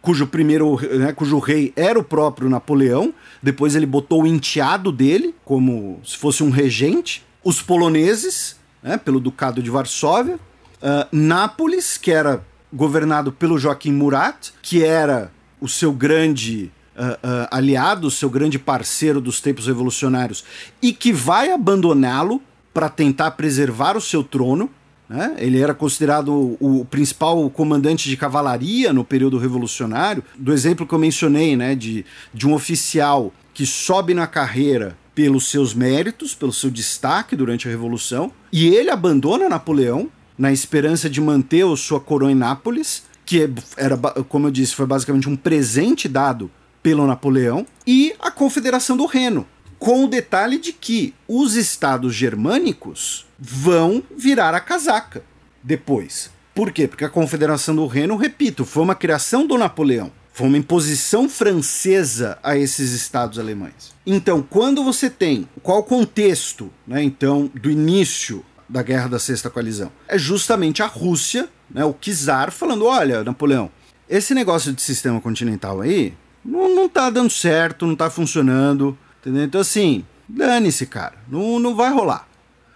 [0.00, 3.12] cujo primeiro, né, cujo rei era o próprio Napoleão.
[3.42, 7.26] Depois ele botou o enteado dele como se fosse um regente.
[7.42, 10.36] Os poloneses, né, pelo Ducado de Varsóvia.
[10.36, 18.10] Uh, Nápoles, que era governado pelo Joaquim Murat, que era o seu grande uh, aliado,
[18.10, 20.44] seu grande parceiro dos tempos revolucionários,
[20.80, 22.40] e que vai abandoná-lo
[22.72, 24.70] para tentar preservar o seu trono.
[25.08, 25.34] Né?
[25.38, 30.24] Ele era considerado o, principal comandante de cavalaria no período revolucionário.
[30.38, 35.50] Do exemplo que eu mencionei, né, de, de um oficial que sobe na carreira pelos
[35.50, 41.20] seus méritos, pelo seu destaque durante a Revolução, e ele abandona Napoleão na esperança de
[41.20, 43.96] manter sua coroa em Nápoles, que era,
[44.28, 46.50] como eu disse, foi basicamente um presente dado
[46.82, 49.46] pelo Napoleão, e a Confederação do Reno,
[49.78, 55.24] com o detalhe de que os estados germânicos vão virar a casaca
[55.62, 56.30] depois.
[56.54, 56.86] Por quê?
[56.86, 60.12] Porque a Confederação do Reno, repito, foi uma criação do Napoleão.
[60.32, 63.94] Foi uma imposição francesa a esses estados alemães.
[64.06, 69.50] Então, quando você tem qual o contexto, né, então, do início da Guerra da Sexta
[69.50, 69.92] Coalizão?
[70.08, 73.70] É justamente a Rússia, né, o czar, falando: olha, Napoleão,
[74.08, 76.14] esse negócio de sistema continental aí
[76.44, 79.44] não, não tá dando certo, não tá funcionando, entendeu?
[79.44, 82.26] Então, assim, dane-se, cara, não, não vai rolar.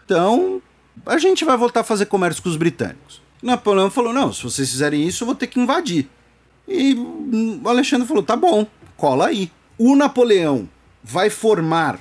[0.05, 0.63] Então,
[1.05, 3.21] a gente vai voltar a fazer comércio com os britânicos.
[3.43, 6.09] Napoleão falou: não, se vocês fizerem isso, eu vou ter que invadir.
[6.67, 9.51] E o Alexandre falou: tá bom, cola aí.
[9.79, 10.69] O Napoleão
[11.03, 11.99] vai formar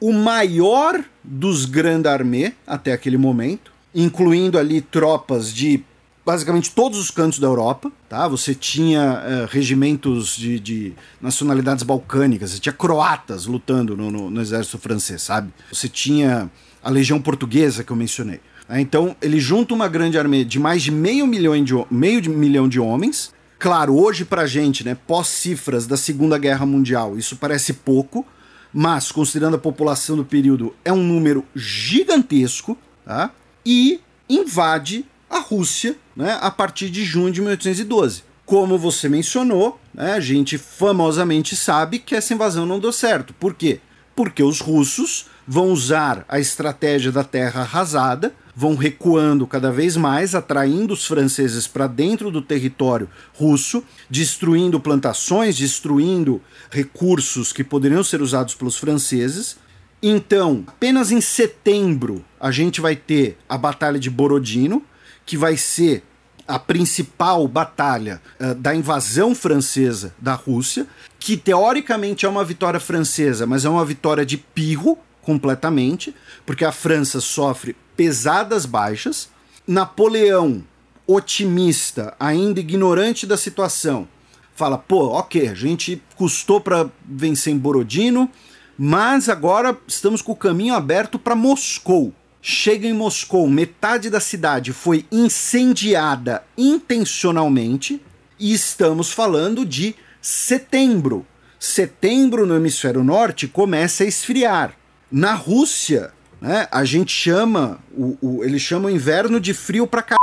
[0.00, 5.84] o maior dos Grand Armée até aquele momento, incluindo ali tropas de
[6.30, 8.28] basicamente todos os cantos da Europa, tá?
[8.28, 14.40] Você tinha uh, regimentos de, de, nacionalidades balcânicas, você tinha croatas lutando no, no, no,
[14.40, 15.52] exército francês, sabe?
[15.72, 16.48] Você tinha
[16.80, 18.40] a legião portuguesa que eu mencionei.
[18.68, 18.80] Né?
[18.80, 22.68] Então ele junta uma grande armée de mais de meio milhão de, meio de milhão
[22.68, 28.24] de homens Claro, hoje pra gente, né, pós-cifras da Segunda Guerra Mundial, isso parece pouco,
[28.72, 32.74] mas considerando a população do período, é um número gigantesco,
[33.04, 33.30] tá?
[33.66, 34.00] E
[34.30, 38.24] invade a Rússia, né, a partir de junho de 1812.
[38.44, 43.32] Como você mencionou, né, a gente famosamente sabe que essa invasão não deu certo.
[43.32, 43.80] Por quê?
[44.16, 50.34] Porque os russos vão usar a estratégia da terra arrasada vão recuando cada vez mais,
[50.34, 58.20] atraindo os franceses para dentro do território russo, destruindo plantações, destruindo recursos que poderiam ser
[58.20, 59.56] usados pelos franceses.
[60.02, 64.82] Então, apenas em setembro, a gente vai ter a Batalha de Borodino,
[65.30, 66.02] que vai ser
[66.48, 70.88] a principal batalha uh, da invasão francesa da Rússia,
[71.20, 76.12] que teoricamente é uma vitória francesa, mas é uma vitória de pirro completamente,
[76.44, 79.28] porque a França sofre pesadas baixas.
[79.64, 80.64] Napoleão,
[81.06, 84.08] otimista, ainda ignorante da situação,
[84.56, 88.28] fala: pô, ok, a gente custou para vencer em Borodino,
[88.76, 92.12] mas agora estamos com o caminho aberto para Moscou.
[92.42, 98.00] Chega em Moscou, metade da cidade foi incendiada intencionalmente
[98.38, 101.26] e estamos falando de setembro.
[101.58, 104.74] Setembro no hemisfério norte começa a esfriar.
[105.12, 106.66] Na Rússia, né?
[106.70, 110.18] A gente chama, o, o, eles chamam inverno de frio pra caralho,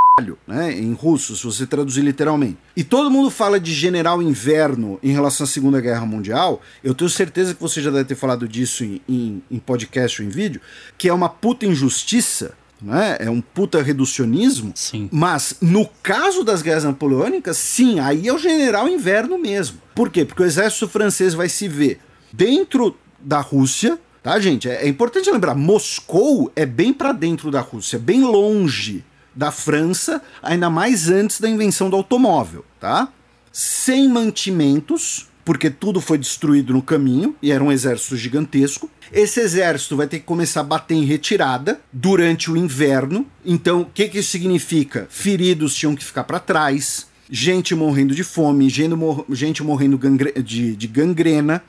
[0.46, 0.72] né?
[0.72, 2.58] Em russo, se você traduzir literalmente.
[2.76, 6.60] E todo mundo fala de general inverno em relação à Segunda Guerra Mundial.
[6.82, 10.28] Eu tenho certeza que você já deve ter falado disso em, em, em podcast ou
[10.28, 10.60] em vídeo,
[10.96, 12.54] que é uma puta injustiça.
[12.80, 13.16] Né?
[13.18, 14.72] É um puta reducionismo.
[14.74, 15.08] Sim.
[15.12, 19.78] Mas no caso das guerras napoleônicas, sim, aí é o general inverno mesmo.
[19.94, 20.24] Por quê?
[20.24, 21.98] Porque o exército francês vai se ver
[22.32, 24.68] dentro da Rússia, Tá, gente?
[24.68, 29.04] É, é importante lembrar, Moscou é bem para dentro da Rússia, bem longe
[29.38, 33.08] da França, ainda mais antes da invenção do automóvel, tá?
[33.52, 38.90] Sem mantimentos, porque tudo foi destruído no caminho e era um exército gigantesco.
[39.12, 43.24] Esse exército vai ter que começar a bater em retirada durante o inverno.
[43.46, 45.06] Então, o que, que isso significa?
[45.08, 50.00] Feridos tinham que ficar para trás, gente morrendo de fome, gente, morrendo
[50.42, 51.62] de, de gangrena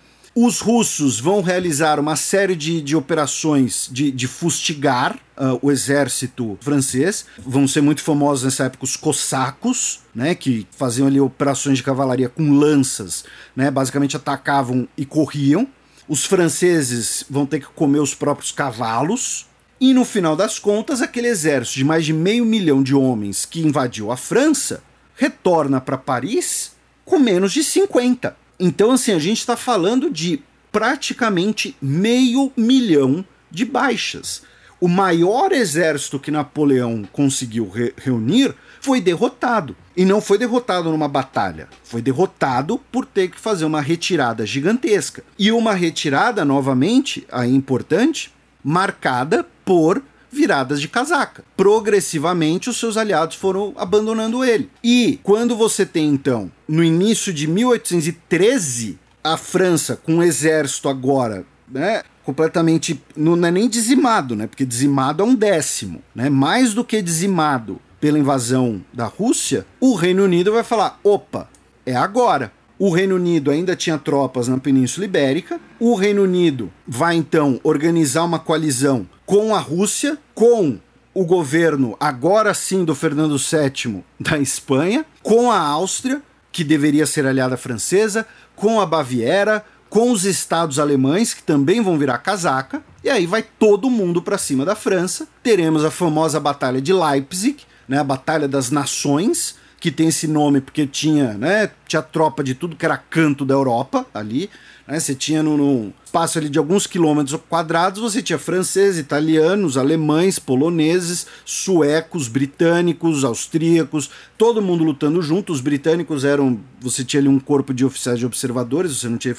[0.46, 6.58] os russos vão realizar uma série de, de operações de, de fustigar uh, o exército
[6.62, 7.26] francês.
[7.46, 12.30] Vão ser muito famosos nessa época os cossacos, né, que faziam ali operações de cavalaria
[12.30, 15.68] com lanças, né, basicamente atacavam e corriam.
[16.08, 19.46] Os franceses vão ter que comer os próprios cavalos.
[19.82, 23.62] E no final das contas, aquele exército de mais de meio milhão de homens que
[23.62, 24.82] invadiu a França
[25.16, 26.72] retorna para Paris
[27.04, 28.39] com menos de 50.
[28.60, 30.42] Então, assim, a gente está falando de
[30.72, 34.44] praticamente meio milhão de baixas.
[34.82, 39.76] O maior exército que Napoleão conseguiu re reunir foi derrotado.
[39.96, 45.24] E não foi derrotado numa batalha, foi derrotado por ter que fazer uma retirada gigantesca.
[45.38, 48.32] E uma retirada, novamente, aí importante,
[48.64, 50.02] marcada por
[50.32, 51.44] viradas de casaca.
[51.56, 54.70] Progressivamente, os seus aliados foram abandonando ele.
[54.84, 61.46] E quando você tem, então, no início de 1813, a França com um exército agora,
[61.68, 62.04] né?
[62.24, 63.02] Completamente.
[63.16, 64.48] Não é nem dizimado, né?
[64.48, 66.30] Porque dizimado é um décimo, né?
[66.30, 71.50] Mais do que dizimado pela invasão da Rússia, o Reino Unido vai falar: opa,
[71.86, 72.52] é agora.
[72.80, 75.60] O Reino Unido ainda tinha tropas na Península Ibérica.
[75.78, 80.80] O Reino Unido vai então organizar uma coalizão com a Rússia, com
[81.14, 86.22] o governo, agora sim, do Fernando VII da Espanha, com a Áustria,
[86.54, 88.26] que deveria ser aliada francesa,
[88.56, 93.44] com a Baviera, com os estados alemães, que também vão virar casaca, e aí vai
[93.44, 95.28] todo mundo para cima da França.
[95.44, 97.58] Teremos a famosa Batalha de Leipzig,
[97.90, 102.54] né, a Batalha das Nações, que tem esse nome porque tinha, né, tinha tropa de
[102.54, 104.50] tudo que era canto da Europa ali,
[104.88, 109.78] né, você tinha no, no espaço ali de alguns quilômetros quadrados, você tinha franceses, italianos,
[109.78, 117.30] alemães, poloneses, suecos, britânicos, austríacos, todo mundo lutando junto, os britânicos eram, você tinha ali
[117.30, 119.36] um corpo de oficiais de observadores, você não tinha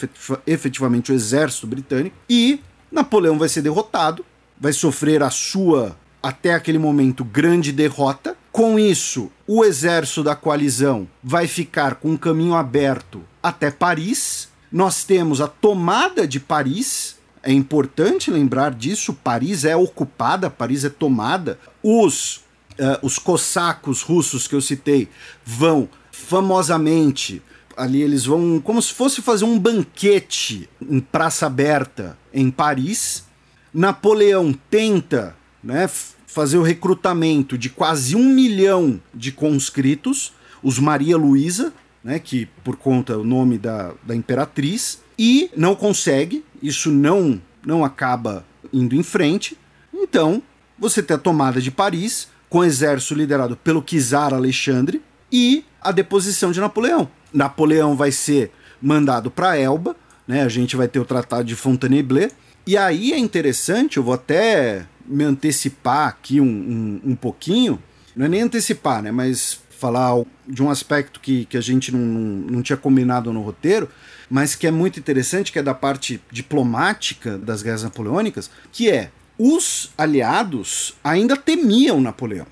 [0.46, 2.60] efetivamente o exército britânico, e
[2.90, 4.24] Napoleão vai ser derrotado,
[4.58, 8.36] vai sofrer a sua até aquele momento grande derrota.
[8.52, 14.48] Com isso, o exército da coalizão vai ficar com um caminho aberto até Paris.
[14.72, 17.16] Nós temos a tomada de Paris.
[17.42, 19.14] É importante lembrar disso.
[19.14, 21.58] Paris é ocupada, Paris é tomada.
[21.82, 22.36] Os,
[22.72, 25.08] uh, os cossacos russos que eu citei
[25.44, 27.42] vão famosamente
[27.76, 33.24] ali eles vão como se fosse fazer um banquete em praça aberta em Paris.
[33.72, 35.88] Napoleão tenta né,
[36.30, 40.32] fazer o recrutamento de quase um milhão de conscritos,
[40.62, 41.72] os Maria Luísa,
[42.04, 47.84] né, que por conta o nome da, da imperatriz, e não consegue, isso não, não
[47.84, 49.58] acaba indo em frente.
[49.92, 50.40] Então,
[50.78, 55.02] você tem a tomada de Paris, com o exército liderado pelo czar Alexandre,
[55.32, 57.08] e a deposição de Napoleão.
[57.32, 59.96] Napoleão vai ser mandado para Elba,
[60.26, 60.42] né?
[60.42, 62.30] A gente vai ter o Tratado de Fontainebleau.
[62.66, 67.82] E aí é interessante, eu vou até me antecipar aqui um, um, um pouquinho,
[68.14, 69.10] não é nem antecipar, né?
[69.10, 73.88] Mas falar de um aspecto que, que a gente não, não tinha combinado no roteiro,
[74.28, 79.10] mas que é muito interessante, que é da parte diplomática das guerras napoleônicas, que é
[79.38, 82.46] os aliados ainda temiam Napoleão.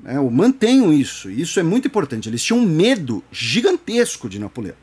[0.00, 0.18] Né?
[0.30, 2.28] Mantenham isso, isso é muito importante.
[2.28, 4.74] Eles tinham um medo gigantesco de Napoleão.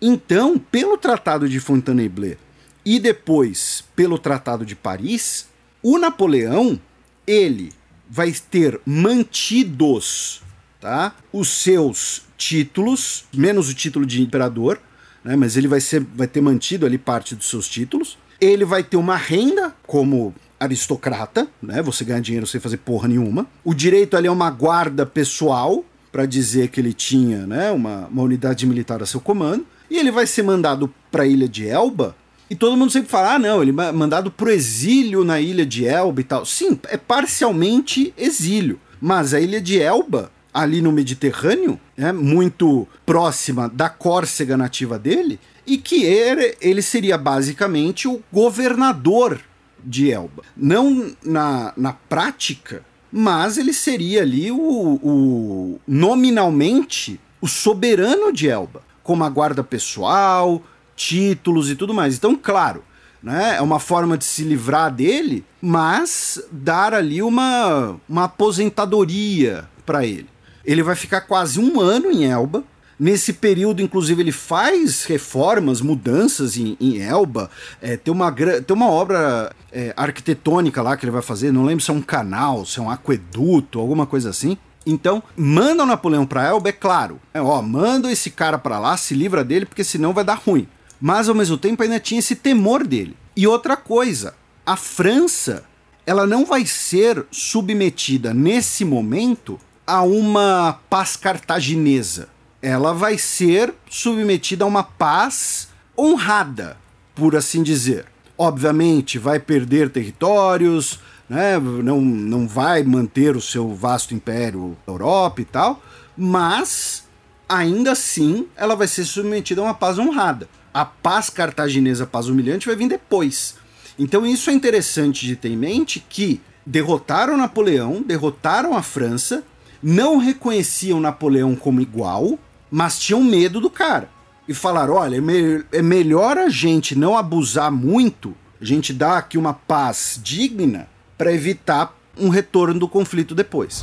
[0.00, 2.36] Então, pelo Tratado de Fontainebleau
[2.84, 5.48] e depois pelo Tratado de Paris,
[5.88, 6.80] o Napoleão
[7.24, 7.72] ele
[8.10, 10.42] vai ter mantidos
[10.80, 14.80] tá, os seus títulos, menos o título de imperador,
[15.22, 18.18] né, mas ele vai, ser, vai ter mantido ali parte dos seus títulos.
[18.40, 21.80] Ele vai ter uma renda como aristocrata, né?
[21.82, 23.46] Você ganha dinheiro sem fazer porra nenhuma.
[23.64, 28.22] O direito ali é uma guarda pessoal para dizer que ele tinha, né, uma, uma
[28.22, 29.64] unidade militar a seu comando.
[29.88, 32.16] E ele vai ser mandado para a ilha de Elba.
[32.48, 35.86] E todo mundo sempre fala: ah, não, ele é mandado pro exílio na ilha de
[35.86, 36.46] Elba e tal.
[36.46, 38.80] Sim, é parcialmente exílio.
[39.00, 45.38] Mas a ilha de Elba, ali no Mediterrâneo, é muito próxima da Córcega nativa dele,
[45.66, 49.40] e que ele, seria basicamente o governador
[49.84, 50.42] de Elba.
[50.56, 58.82] Não na, na prática, mas ele seria ali o, o nominalmente o soberano de Elba,
[59.02, 60.62] com uma guarda pessoal,
[60.96, 62.16] títulos e tudo mais.
[62.16, 62.82] Então, claro,
[63.22, 70.04] né, é uma forma de se livrar dele, mas dar ali uma, uma aposentadoria para
[70.04, 70.28] ele.
[70.64, 72.64] Ele vai ficar quase um ano em Elba,
[72.98, 77.50] Nesse período, inclusive, ele faz reformas, mudanças em, em Elba.
[77.80, 81.84] É, tem, uma, tem uma obra é, arquitetônica lá que ele vai fazer, não lembro
[81.84, 84.56] se é um canal, se é um aqueduto, alguma coisa assim.
[84.86, 87.20] Então, manda o Napoleão para Elba, é claro.
[87.34, 90.66] É, ó, manda esse cara para lá, se livra dele, porque senão vai dar ruim.
[91.00, 93.16] Mas ao mesmo tempo ainda tinha esse temor dele.
[93.36, 95.64] E outra coisa, a França,
[96.06, 102.28] ela não vai ser submetida nesse momento a uma paz cartaginesa
[102.66, 106.76] ela vai ser submetida a uma paz honrada,
[107.14, 108.06] por assim dizer.
[108.36, 110.98] Obviamente, vai perder territórios,
[111.28, 111.58] né?
[111.58, 115.80] não, não vai manter o seu vasto império na Europa e tal,
[116.16, 117.04] mas
[117.48, 120.48] ainda assim ela vai ser submetida a uma paz honrada.
[120.76, 123.54] A paz cartaginesa, a paz humilhante, vai vir depois.
[123.98, 129.42] Então isso é interessante de ter em mente que derrotaram Napoleão, derrotaram a França,
[129.82, 132.38] não reconheciam Napoleão como igual,
[132.70, 134.10] mas tinham medo do cara.
[134.46, 139.16] E falaram: olha, é, me é melhor a gente não abusar muito, a gente dar
[139.16, 143.82] aqui uma paz digna para evitar um retorno do conflito depois.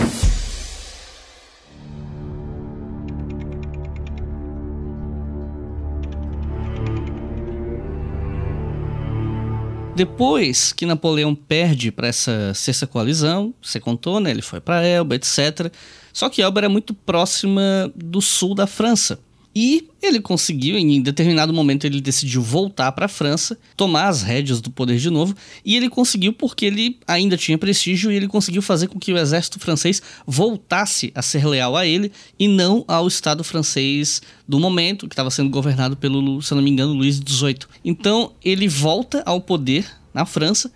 [9.95, 14.31] Depois que Napoleão perde para essa sexta coalizão, você contou, né?
[14.31, 15.71] Ele foi para Elba, etc.
[16.13, 19.19] Só que Elba era muito próxima do sul da França.
[19.53, 24.61] E ele conseguiu, em determinado momento, ele decidiu voltar para a França, tomar as rédeas
[24.61, 28.61] do poder de novo, e ele conseguiu porque ele ainda tinha prestígio e ele conseguiu
[28.61, 33.07] fazer com que o exército francês voltasse a ser leal a ele e não ao
[33.07, 37.59] Estado francês do momento, que estava sendo governado pelo, se não me engano, Luís XVIII.
[37.83, 40.71] Então ele volta ao poder na França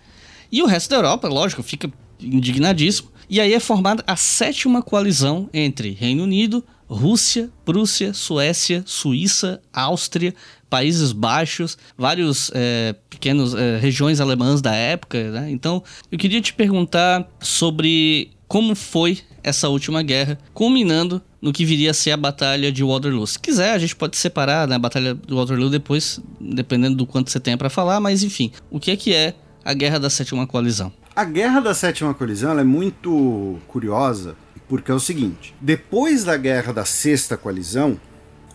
[0.50, 1.90] e o resto da Europa, lógico, fica
[2.20, 3.10] indignadíssimo.
[3.28, 10.34] E aí é formada a sétima coalizão entre Reino Unido, Rússia, Prússia, Suécia, Suíça, Áustria,
[10.70, 15.30] Países Baixos, vários é, pequenos é, regiões alemãs da época.
[15.30, 15.50] Né?
[15.50, 21.90] Então, eu queria te perguntar sobre como foi essa última guerra, culminando no que viria
[21.90, 23.26] a ser a Batalha de Waterloo.
[23.26, 27.30] Se quiser, a gente pode separar né, a Batalha de Waterloo depois, dependendo do quanto
[27.30, 29.34] você tenha para falar, mas enfim, o que é que é
[29.64, 30.92] a Guerra da Sétima Coalizão?
[31.14, 34.36] A Guerra da Sétima Coalizão é muito curiosa
[34.68, 38.00] porque é o seguinte: depois da guerra da Sexta Coalizão,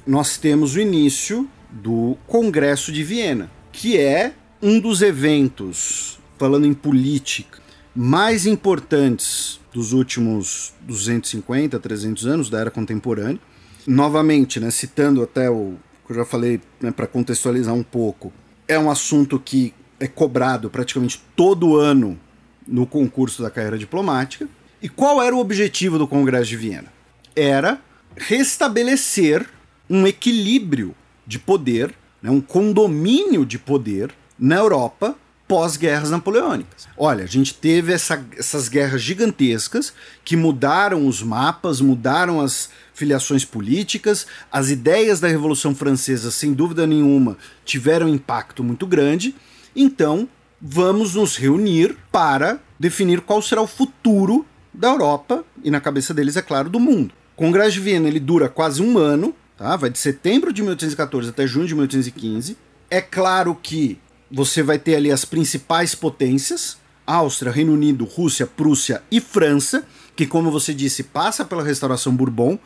[0.06, 6.74] nós temos o início do Congresso de Viena, que é um dos eventos, falando em
[6.74, 7.60] política,
[7.96, 13.40] mais importantes dos últimos 250, 300 anos da era contemporânea.
[13.88, 15.76] Novamente, né, citando até o
[16.06, 18.32] que eu já falei, né, para contextualizar um pouco,
[18.68, 22.20] é um assunto que é cobrado praticamente todo ano
[22.68, 24.48] no concurso da carreira diplomática.
[24.82, 26.92] E qual era o objetivo do Congresso de Viena?
[27.36, 27.80] Era
[28.16, 29.48] restabelecer
[29.90, 30.96] um equilíbrio
[31.26, 35.16] de poder, né, um condomínio de poder na Europa
[35.48, 36.88] pós-guerras napoleônicas.
[36.98, 39.94] Olha, a gente teve essa, essas guerras gigantescas
[40.24, 46.88] que mudaram os mapas, mudaram as filiações políticas, as ideias da Revolução Francesa, sem dúvida
[46.88, 49.36] nenhuma, tiveram um impacto muito grande.
[49.76, 50.28] Então,
[50.60, 56.38] vamos nos reunir para definir qual será o futuro da Europa e, na cabeça deles,
[56.38, 57.14] é claro, do mundo.
[57.36, 59.76] O Congresso de Viena ele dura quase um ano, tá?
[59.76, 62.58] vai de setembro de 1814 até junho de 1815.
[62.90, 63.98] É claro que
[64.32, 69.86] você vai ter ali as principais potências: Áustria, Reino Unido, Rússia, Prússia e França,
[70.16, 72.58] que, como você disse, passa pela restauração Bourbon,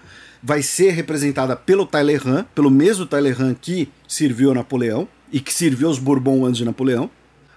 [0.42, 5.88] vai ser representada pelo Talleyrand, pelo mesmo Talleyrand que serviu a Napoleão e que serviu
[5.88, 7.10] aos Bourbon antes de Napoleão.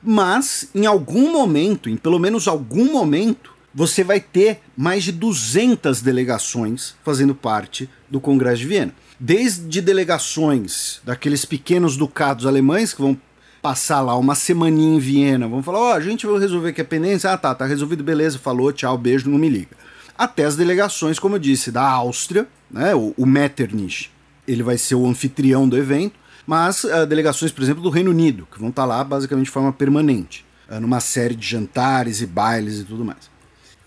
[0.03, 6.02] Mas, em algum momento, em pelo menos algum momento, você vai ter mais de 200
[6.02, 8.92] delegações fazendo parte do Congresso de Viena.
[9.20, 13.16] Desde delegações daqueles pequenos ducados alemães que vão
[13.62, 16.80] passar lá uma semaninha em Viena, vamos falar, ó, oh, a gente vai resolver que
[16.80, 19.76] é pendência, ah tá, tá resolvido, beleza, falou, tchau, beijo, não me liga.
[20.16, 24.10] Até as delegações, como eu disse, da Áustria, né, o, o Metternich,
[24.48, 28.48] ele vai ser o anfitrião do evento, mas uh, delegações, por exemplo, do Reino Unido,
[28.50, 32.26] que vão estar tá lá basicamente de forma permanente, uh, numa série de jantares e
[32.26, 33.38] bailes e tudo mais.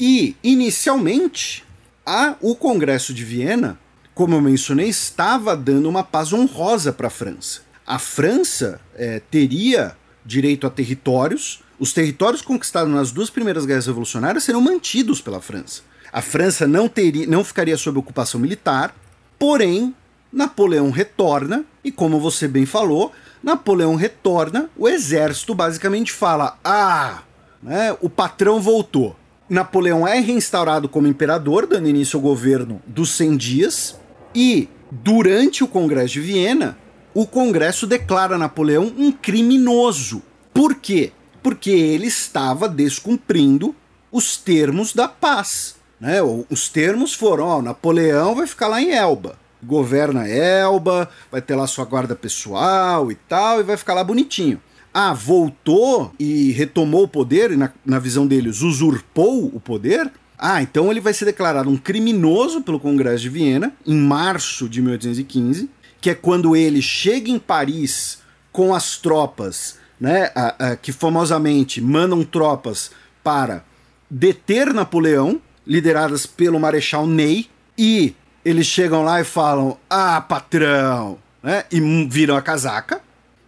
[0.01, 1.63] E, inicialmente,
[2.05, 3.79] a, o Congresso de Viena,
[4.15, 7.61] como eu mencionei, estava dando uma paz honrosa para a França
[7.91, 11.61] a França é, teria direito a territórios.
[11.77, 15.81] Os territórios conquistados nas duas primeiras guerras revolucionárias serão mantidos pela França.
[16.09, 18.95] A França não, teria, não ficaria sob ocupação militar,
[19.37, 19.93] porém,
[20.31, 23.11] Napoleão retorna, e como você bem falou,
[23.43, 27.23] Napoleão retorna, o exército basicamente fala: ah,
[27.61, 29.17] né, o patrão voltou.
[29.51, 33.99] Napoleão é reinstaurado como imperador, dando início ao governo dos 100 dias,
[34.33, 36.77] e durante o Congresso de Viena,
[37.13, 40.21] o Congresso declara Napoleão um criminoso.
[40.53, 41.11] Por quê?
[41.43, 43.75] Porque ele estava descumprindo
[44.09, 45.75] os termos da paz.
[45.99, 46.19] Né?
[46.49, 51.67] Os termos foram: ó, Napoleão vai ficar lá em Elba, governa Elba, vai ter lá
[51.67, 54.61] sua guarda pessoal e tal, e vai ficar lá bonitinho.
[54.93, 60.11] Ah, voltou e retomou o poder, e na, na visão deles usurpou o poder.
[60.37, 64.81] Ah, então ele vai ser declarado um criminoso pelo Congresso de Viena em março de
[64.81, 65.69] 1815
[66.01, 68.17] que é quando ele chega em Paris
[68.51, 72.89] com as tropas, né, a, a, que famosamente mandam tropas
[73.23, 73.63] para
[74.09, 77.47] deter Napoleão, lideradas pelo Marechal Ney,
[77.77, 81.19] e eles chegam lá e falam: Ah, patrão!
[81.41, 83.01] Né, e viram a casaca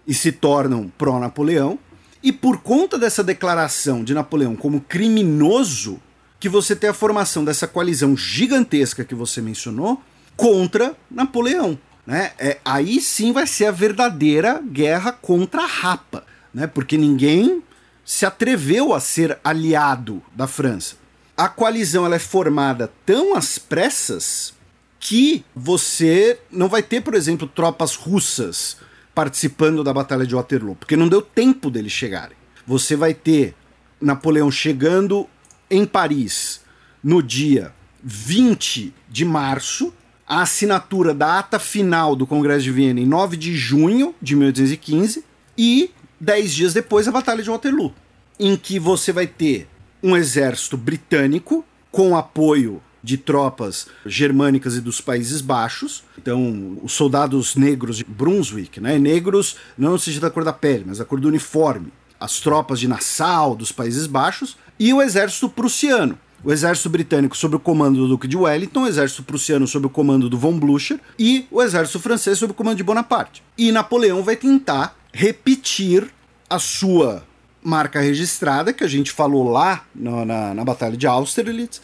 [0.06, 1.80] e se tornam pró-Napoleão.
[2.22, 6.00] E por conta dessa declaração de Napoleão como criminoso,
[6.40, 10.02] que você tem a formação dessa coalizão gigantesca que você mencionou
[10.36, 11.78] contra Napoleão.
[12.06, 12.32] Né?
[12.38, 16.68] É, aí sim vai ser a verdadeira guerra contra a rapa, né?
[16.68, 17.64] porque ninguém
[18.06, 20.96] se atreveu a ser aliado da França.
[21.36, 24.54] A coalizão ela é formada tão às pressas
[25.00, 28.78] que você não vai ter, por exemplo, tropas russas
[29.14, 32.36] participando da Batalha de Waterloo, porque não deu tempo deles chegarem.
[32.66, 33.54] Você vai ter
[34.02, 35.28] Napoleão chegando
[35.70, 36.62] em Paris
[37.04, 37.74] no dia
[38.04, 39.94] 20 de março
[40.28, 45.24] a assinatura da ata final do Congresso de Viena em 9 de junho de 1815
[45.58, 47.94] e 10 dias depois a Batalha de Waterloo,
[48.40, 49.68] em que você vai ter
[50.02, 56.04] um exército britânico com apoio de tropas germânicas e dos Países Baixos.
[56.18, 58.98] Então, os soldados negros de Brunswick, né?
[58.98, 61.92] negros não no sentido da cor da pele, mas da cor do uniforme.
[62.20, 67.58] As tropas de Nassau, dos Países Baixos, e o exército prussiano, o exército britânico sob
[67.58, 71.00] o comando do Duque de Wellington, o exército prussiano sob o comando do von Blücher
[71.20, 73.44] e o exército francês sob o comando de Bonaparte.
[73.58, 76.10] E Napoleão vai tentar repetir
[76.50, 77.24] a sua
[77.64, 81.82] marca registrada, que a gente falou lá na, na, na Batalha de Austerlitz,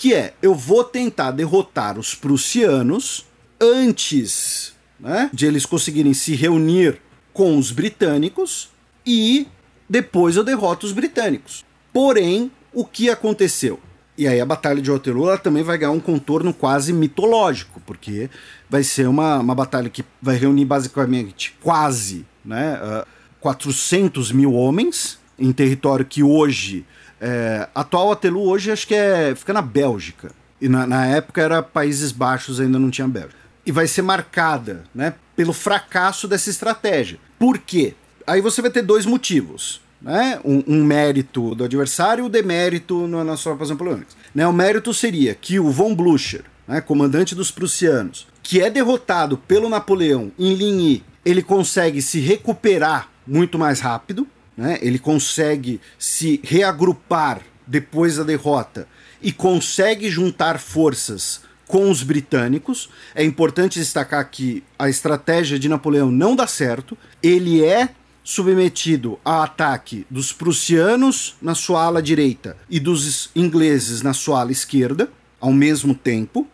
[0.00, 3.26] que é: eu vou tentar derrotar os prussianos
[3.60, 6.98] antes né, de eles conseguirem se reunir
[7.34, 8.70] com os britânicos
[9.04, 9.46] e
[9.86, 11.66] depois eu derroto os britânicos.
[11.92, 13.78] Porém, o que aconteceu?
[14.16, 18.30] E aí a Batalha de Waterloo ela também vai ganhar um contorno quase mitológico, porque
[18.70, 23.06] vai ser uma, uma batalha que vai reunir basicamente quase né, uh,
[23.38, 26.86] 400 mil homens em território que hoje
[27.20, 30.32] É, atual Waterloo hoje acho que é fica na Bélgica.
[30.60, 33.38] E na, na época era Países Baixos, ainda não tinha Bélgica.
[33.64, 37.18] E vai ser marcada né, pelo fracasso dessa estratégia.
[37.38, 37.94] Por quê?
[38.26, 39.80] Aí você vai ter dois motivos.
[40.00, 40.40] Né?
[40.44, 44.16] Um, um mérito do adversário e o um demérito no, nas tropas napoleônicas.
[44.34, 44.46] Né?
[44.46, 49.68] O mérito seria que o von Blücher, né, comandante dos prussianos, que é derrotado pelo
[49.68, 54.26] Napoleão em Ligny, ele consegue se recuperar muito mais rápido,
[54.60, 54.78] né?
[54.82, 58.86] ele consegue se reagrupar depois da derrota
[59.22, 62.90] e consegue juntar forças com os britânicos.
[63.14, 66.96] É importante destacar que a estratégia de Napoleão não dá certo.
[67.22, 67.88] Ele é
[68.22, 74.52] submetido a ataque dos prussianos na sua ala direita e dos ingleses na sua ala
[74.52, 75.10] esquerda
[75.40, 76.46] ao mesmo tempo,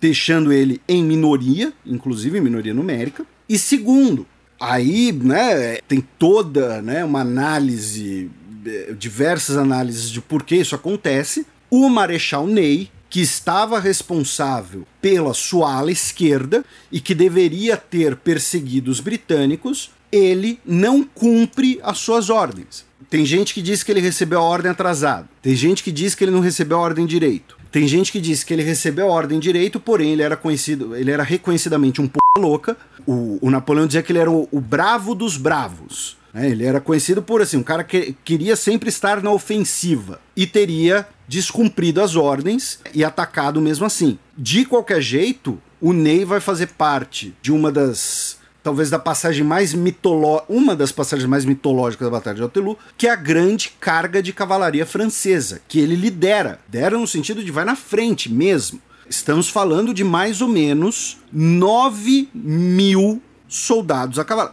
[0.00, 3.26] deixando ele em minoria, inclusive minoria numérica.
[3.46, 4.26] E segundo,
[4.60, 8.30] aí né, tem toda né, uma análise,
[8.66, 11.46] eh, diversas análises de por que isso acontece.
[11.70, 18.90] O Marechal Ney, que estava responsável pela sua ala esquerda e que deveria ter perseguido
[18.90, 22.84] os britânicos, ele não cumpre as suas ordens.
[23.08, 25.28] Tem gente que diz que ele recebeu a ordem atrasada.
[25.42, 27.58] Tem gente que diz que ele não recebeu a ordem direito.
[27.72, 31.10] Tem gente que diz que ele recebeu a ordem direito, porém ele era conhecido, ele
[31.10, 32.08] era reconhecidamente um
[32.38, 32.76] louca.
[33.06, 36.16] O, o Napoleão dizia que ele era o, o bravo dos bravos.
[36.32, 36.50] Né?
[36.50, 41.06] Ele era conhecido por assim, um cara que queria sempre estar na ofensiva e teria
[41.26, 44.18] descumprido as ordens e atacado mesmo assim.
[44.36, 49.72] De qualquer jeito, o Ney vai fazer parte de uma das talvez da passagem mais
[49.72, 54.22] mitológica, uma das passagens mais mitológicas da Batalha de Waterloo, que é a grande carga
[54.22, 56.60] de cavalaria francesa, que ele lidera.
[56.68, 58.78] Dera no sentido de vai na frente mesmo.
[59.10, 64.52] Estamos falando de mais ou menos 9 mil soldados a cavalo.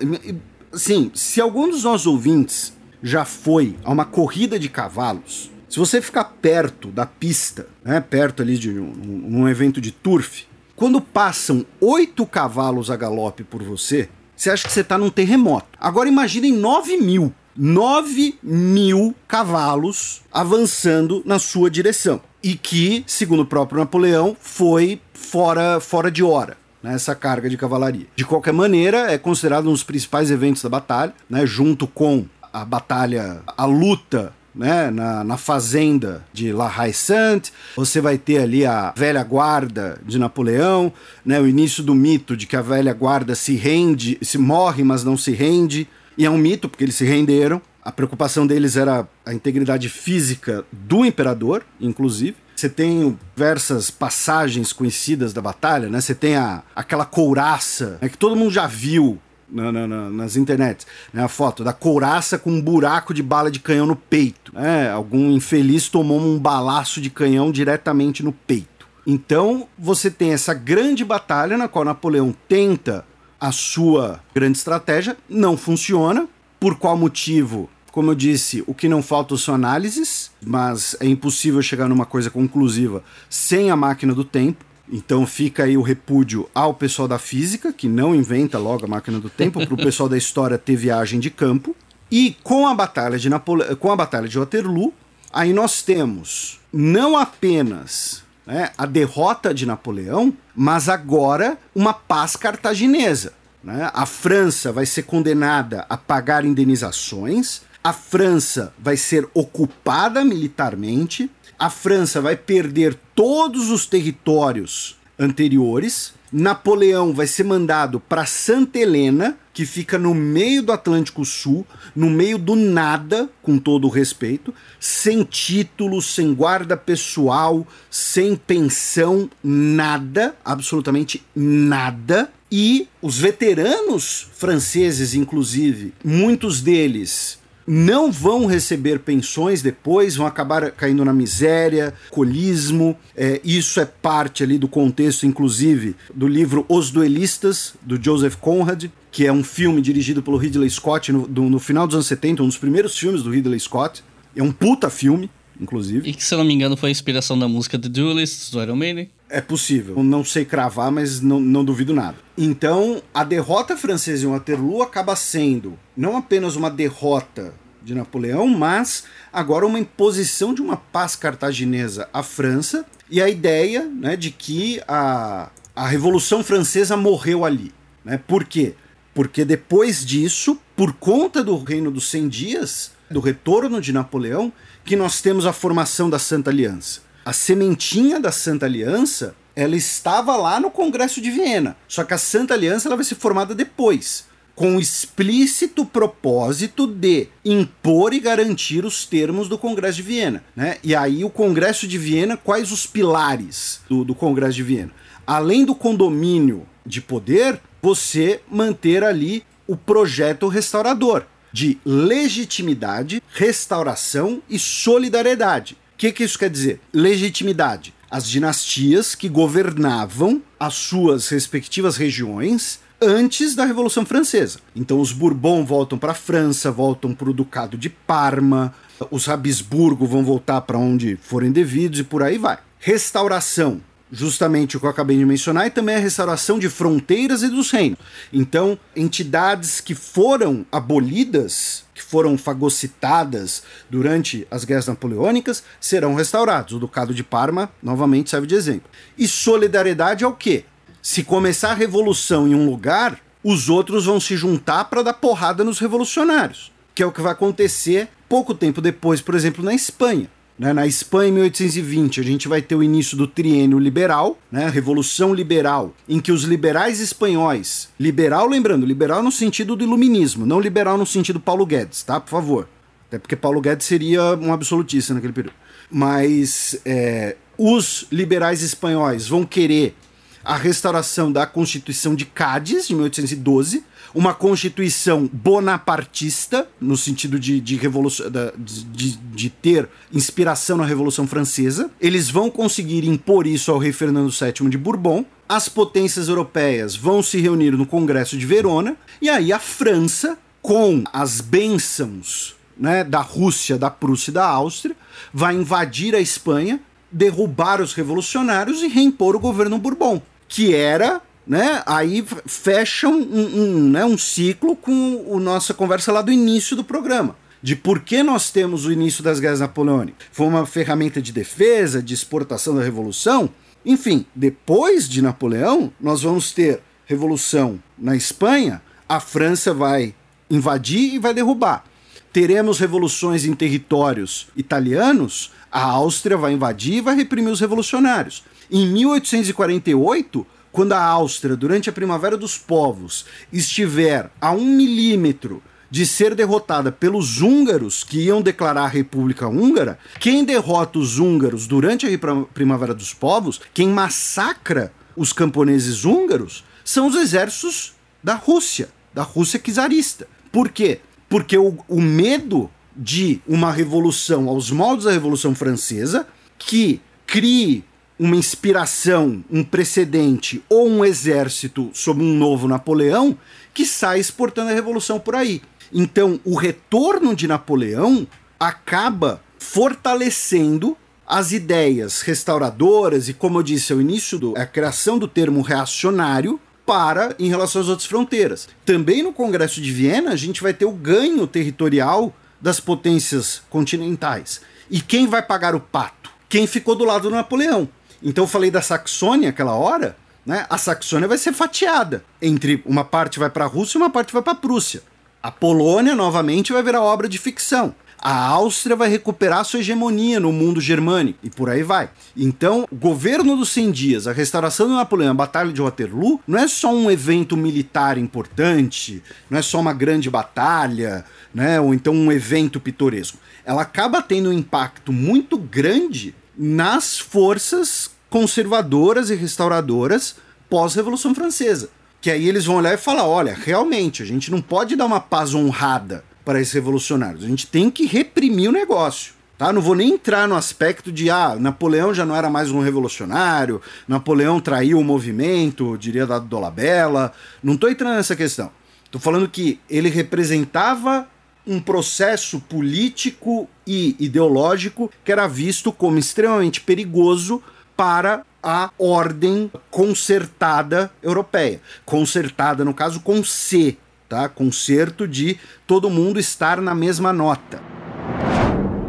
[0.73, 2.73] Sim, se algum dos nossos ouvintes
[3.03, 8.41] já foi a uma corrida de cavalos, se você ficar perto da pista, né, perto
[8.41, 14.09] ali de um, um evento de turf, quando passam oito cavalos a galope por você,
[14.35, 15.67] você acha que você está num terremoto.
[15.79, 17.31] Agora imaginem 9 mil.
[17.55, 22.21] 9 mil cavalos avançando na sua direção.
[22.47, 28.05] E que, segundo o próprio Napoleão, foi fora, fora de hora né, carga de cavalaria.
[28.15, 32.63] De qualquer maneira, é considerado um dos principais eventos da batalha, né, junto com a
[32.63, 38.93] batalha, a luta né, na, na fazenda de La Haye-Sainte, você vai ter ali a
[38.95, 40.93] velha guarda de Napoleão,
[41.25, 45.03] né, o início do mito de que a velha guarda se rende, se morre, mas
[45.03, 45.85] não se rende,
[46.17, 47.61] e é um mito porque eles se renderam.
[47.87, 52.35] A preocupação deles era a integridade física do imperador, inclusive.
[52.53, 56.01] Você tem diversas passagens conhecidas da batalha, né?
[56.01, 59.17] Você tem a, aquela couraça né, que todo mundo já viu
[59.49, 61.23] na, na, na, nas internets, né?
[61.23, 64.53] A foto da couraça com um buraco de bala de canhão no peito.
[64.53, 64.91] Né?
[64.91, 68.85] Algum infeliz tomou um balaço de canhão diretamente no peito.
[69.05, 73.05] Então você tem essa grande batalha na qual Napoleão tenta
[73.39, 76.27] a sua grande estratégia, não funciona.
[76.59, 77.69] Por qual motivo?
[77.91, 82.29] Como eu disse, o que não falta são análises, mas é impossível chegar numa coisa
[82.29, 84.65] conclusiva sem a máquina do tempo.
[84.89, 89.19] Então fica aí o repúdio ao pessoal da física, que não inventa logo a máquina
[89.19, 91.75] do tempo, para o pessoal da história ter viagem de campo.
[92.09, 93.75] E com a batalha de Napole...
[93.75, 94.93] com a batalha de Waterloo,
[95.33, 103.33] aí nós temos não apenas né, a derrota de Napoleão, mas agora uma paz cartaginesa.
[103.61, 103.91] Né?
[103.93, 111.69] A França vai ser condenada a pagar indenizações, a França vai ser ocupada militarmente, a
[111.69, 116.13] França vai perder todos os territórios anteriores.
[116.29, 121.65] Napoleão vai ser mandado para Santa Helena, que fica no meio do Atlântico Sul,
[121.95, 129.29] no meio do nada, com todo o respeito, sem título, sem guarda pessoal, sem pensão,
[129.41, 132.29] nada, absolutamente nada.
[132.51, 141.03] E os veteranos franceses, inclusive, muitos deles não vão receber pensões depois, vão acabar caindo
[141.03, 142.97] na miséria, colismo.
[143.15, 148.85] É, isso é parte ali do contexto, inclusive, do livro Os Duelistas, do Joseph Conrad,
[149.11, 152.41] que é um filme dirigido pelo Ridley Scott no, do, no final dos anos 70,
[152.41, 154.01] um dos primeiros filmes do Ridley Scott.
[154.33, 155.29] É um puta filme,
[155.59, 156.09] inclusive.
[156.09, 158.61] E que, se eu não me engano, foi a inspiração da música The Duelists, do
[158.61, 159.09] Iron Maiden.
[159.29, 160.01] É possível.
[160.03, 162.17] Não sei cravar, mas não, não duvido nada.
[162.37, 169.05] Então, a derrota francesa em Waterloo acaba sendo não apenas uma derrota de Napoleão, mas
[169.31, 174.81] agora uma imposição de uma paz cartaginesa à França e a ideia né, de que
[174.87, 177.73] a, a Revolução Francesa morreu ali.
[178.03, 178.19] Né?
[178.27, 178.75] Por quê?
[179.13, 184.51] Porque depois disso, por conta do Reino dos 100 Dias, do retorno de Napoleão
[184.83, 187.01] que nós temos a formação da Santa Aliança.
[187.27, 191.75] A sementinha da Santa Aliança, ela estava lá no Congresso de Viena.
[191.85, 194.23] Só que a Santa Aliança ela vai ser formada depois,
[194.55, 200.41] com o explícito propósito de impor e garantir os termos do Congresso de Viena.
[200.55, 200.77] Né?
[200.81, 204.93] E aí o Congresso de Viena, quais os pilares do, do Congresso de Viena?
[205.27, 214.57] Além do condomínio de poder, você manter ali o projeto restaurador de legitimidade, restauração e
[214.57, 215.75] solidariedade.
[215.97, 216.79] O que, que isso quer dizer?
[216.93, 217.91] Legitimidade.
[218.07, 224.59] As dinastias que governavam as suas respectivas regiões antes da Revolução Francesa.
[224.75, 228.75] Então os Bourbon voltam para a França, voltam para o Ducado de Parma,
[229.09, 232.59] os Habsburgo vão voltar para onde forem devidos e por aí vai.
[232.77, 237.49] Restauração justamente o que eu acabei de mencionar, e também a restauração de fronteiras e
[237.49, 237.99] dos reinos.
[238.31, 246.73] Então, entidades que foram abolidas, que foram fagocitadas durante as guerras napoleônicas, serão restaurados.
[246.73, 248.89] O Ducado de Parma, novamente, serve de exemplo.
[249.17, 250.65] E solidariedade é o quê?
[251.01, 255.63] Se começar a revolução em um lugar, os outros vão se juntar para dar porrada
[255.63, 260.29] nos revolucionários, que é o que vai acontecer pouco tempo depois, por exemplo, na Espanha.
[260.57, 260.73] Né?
[260.73, 264.67] Na Espanha, em 1820, a gente vai ter o início do triênio liberal, né?
[264.69, 270.59] Revolução Liberal, em que os liberais espanhóis, liberal, lembrando, liberal no sentido do iluminismo, não
[270.59, 272.19] liberal no sentido Paulo Guedes, tá?
[272.19, 272.69] Por favor.
[273.07, 275.55] Até porque Paulo Guedes seria um absolutista naquele período.
[275.89, 279.95] Mas é, os liberais espanhóis vão querer
[280.43, 283.83] a restauração da Constituição de Cádiz, de 1812,
[284.17, 288.25] uma constituição bonapartista, no sentido de, de, revolução,
[288.57, 291.91] de, de, ter inspiração na Revolução Francesa.
[292.01, 295.23] Eles vão conseguir impor isso ao rei Fernando VII de Bourbon.
[295.47, 298.97] As potências europeias vão se reunir no Congresso de Verona.
[299.21, 304.95] E aí a França, com as bênçãos né, da Rússia, da Prússia e da Áustria,
[305.31, 306.79] vai invadir a Espanha,
[307.11, 311.81] derrubar os revolucionários e reimpor o governo Bourbon, que era né?
[311.85, 316.83] Aí fecha um, um, né, um ciclo com a nossa conversa lá do início do
[316.83, 317.35] programa.
[317.63, 320.27] De por que nós temos o início das guerras napoleônicas.
[320.31, 323.49] Foi uma ferramenta de defesa, de exportação da revolução.
[323.85, 330.13] Enfim, depois de Napoleão, nós vamos ter revolução na Espanha, a França vai
[330.49, 331.85] invadir e vai derrubar.
[332.33, 338.43] Teremos revoluções em territórios italianos, a Áustria vai invadir e vai reprimir os revolucionários.
[338.69, 340.45] Em 1848,
[340.77, 346.91] quando a Áustria, durante a Primavera dos Povos, estiver a um milímetro de ser derrotada
[346.91, 352.09] pelos húngaros que iam declarar a República Húngara, quem derrota os húngaros durante a
[352.53, 359.59] Primavera dos Povos, quem massacra os camponeses húngaros, são os exércitos da Rússia, da Rússia
[359.59, 360.27] czarista.
[360.51, 360.99] Por quê?
[361.27, 367.83] Porque o, o medo de uma revolução aos moldes da Revolução Francesa, que crie
[368.19, 373.37] uma inspiração, um precedente ou um exército sob um novo Napoleão
[373.73, 375.61] que sai exportando a revolução por aí.
[375.93, 378.27] Então, o retorno de Napoleão
[378.59, 385.27] acaba fortalecendo as ideias restauradoras e, como eu disse ao início, do, a criação do
[385.27, 388.67] termo reacionário para em relação às outras fronteiras.
[388.85, 394.61] Também no Congresso de Viena, a gente vai ter o ganho territorial das potências continentais.
[394.89, 396.31] E quem vai pagar o pato?
[396.47, 397.89] Quem ficou do lado do Napoleão.
[398.21, 400.15] Então eu falei da Saxônia aquela hora,
[400.45, 400.65] né?
[400.69, 404.33] A Saxônia vai ser fatiada entre uma parte vai para a Rússia e uma parte
[404.33, 405.01] vai para a Prússia.
[405.43, 407.93] A Polônia novamente vai virar obra de ficção.
[408.19, 412.09] A Áustria vai recuperar sua hegemonia no mundo germânico e por aí vai.
[412.35, 416.57] Então, o governo dos 100 dias, a restauração do Napoleão, a Batalha de Waterloo, não
[416.57, 421.23] é só um evento militar importante, não é só uma grande batalha,
[421.53, 423.37] né, ou então um evento pitoresco.
[423.63, 430.35] Ela acaba tendo um impacto muito grande nas forças conservadoras e restauradoras
[430.69, 431.89] pós-Revolução Francesa.
[432.19, 435.19] Que aí eles vão olhar e falar: olha, realmente, a gente não pode dar uma
[435.19, 439.35] paz honrada para esses revolucionários, a gente tem que reprimir o negócio.
[439.57, 439.73] Tá?
[439.73, 443.81] Não vou nem entrar no aspecto de ah, Napoleão já não era mais um revolucionário,
[444.07, 447.33] Napoleão traiu o movimento, diria da Dolabella.
[447.61, 448.71] Não estou entrando nessa questão.
[449.03, 451.27] Estou falando que ele representava
[451.67, 457.61] um processo político e ideológico que era visto como extremamente perigoso
[457.95, 461.81] para a ordem concertada europeia.
[462.05, 463.97] Concertada, no caso, com C,
[464.29, 464.47] tá?
[464.47, 467.81] Concerto de todo mundo estar na mesma nota.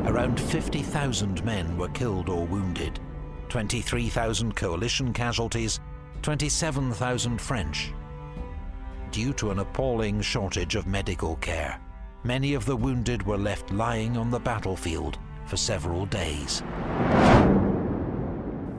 [0.06, 3.00] Around 50,000 men were killed or wounded.
[3.50, 5.80] 23,000 coalition casualties,
[6.22, 7.94] 27,000 French.
[9.10, 11.80] Due to an appalling shortage of medical care.
[12.24, 16.62] Many of the wounded were left lying on the battlefield for several days.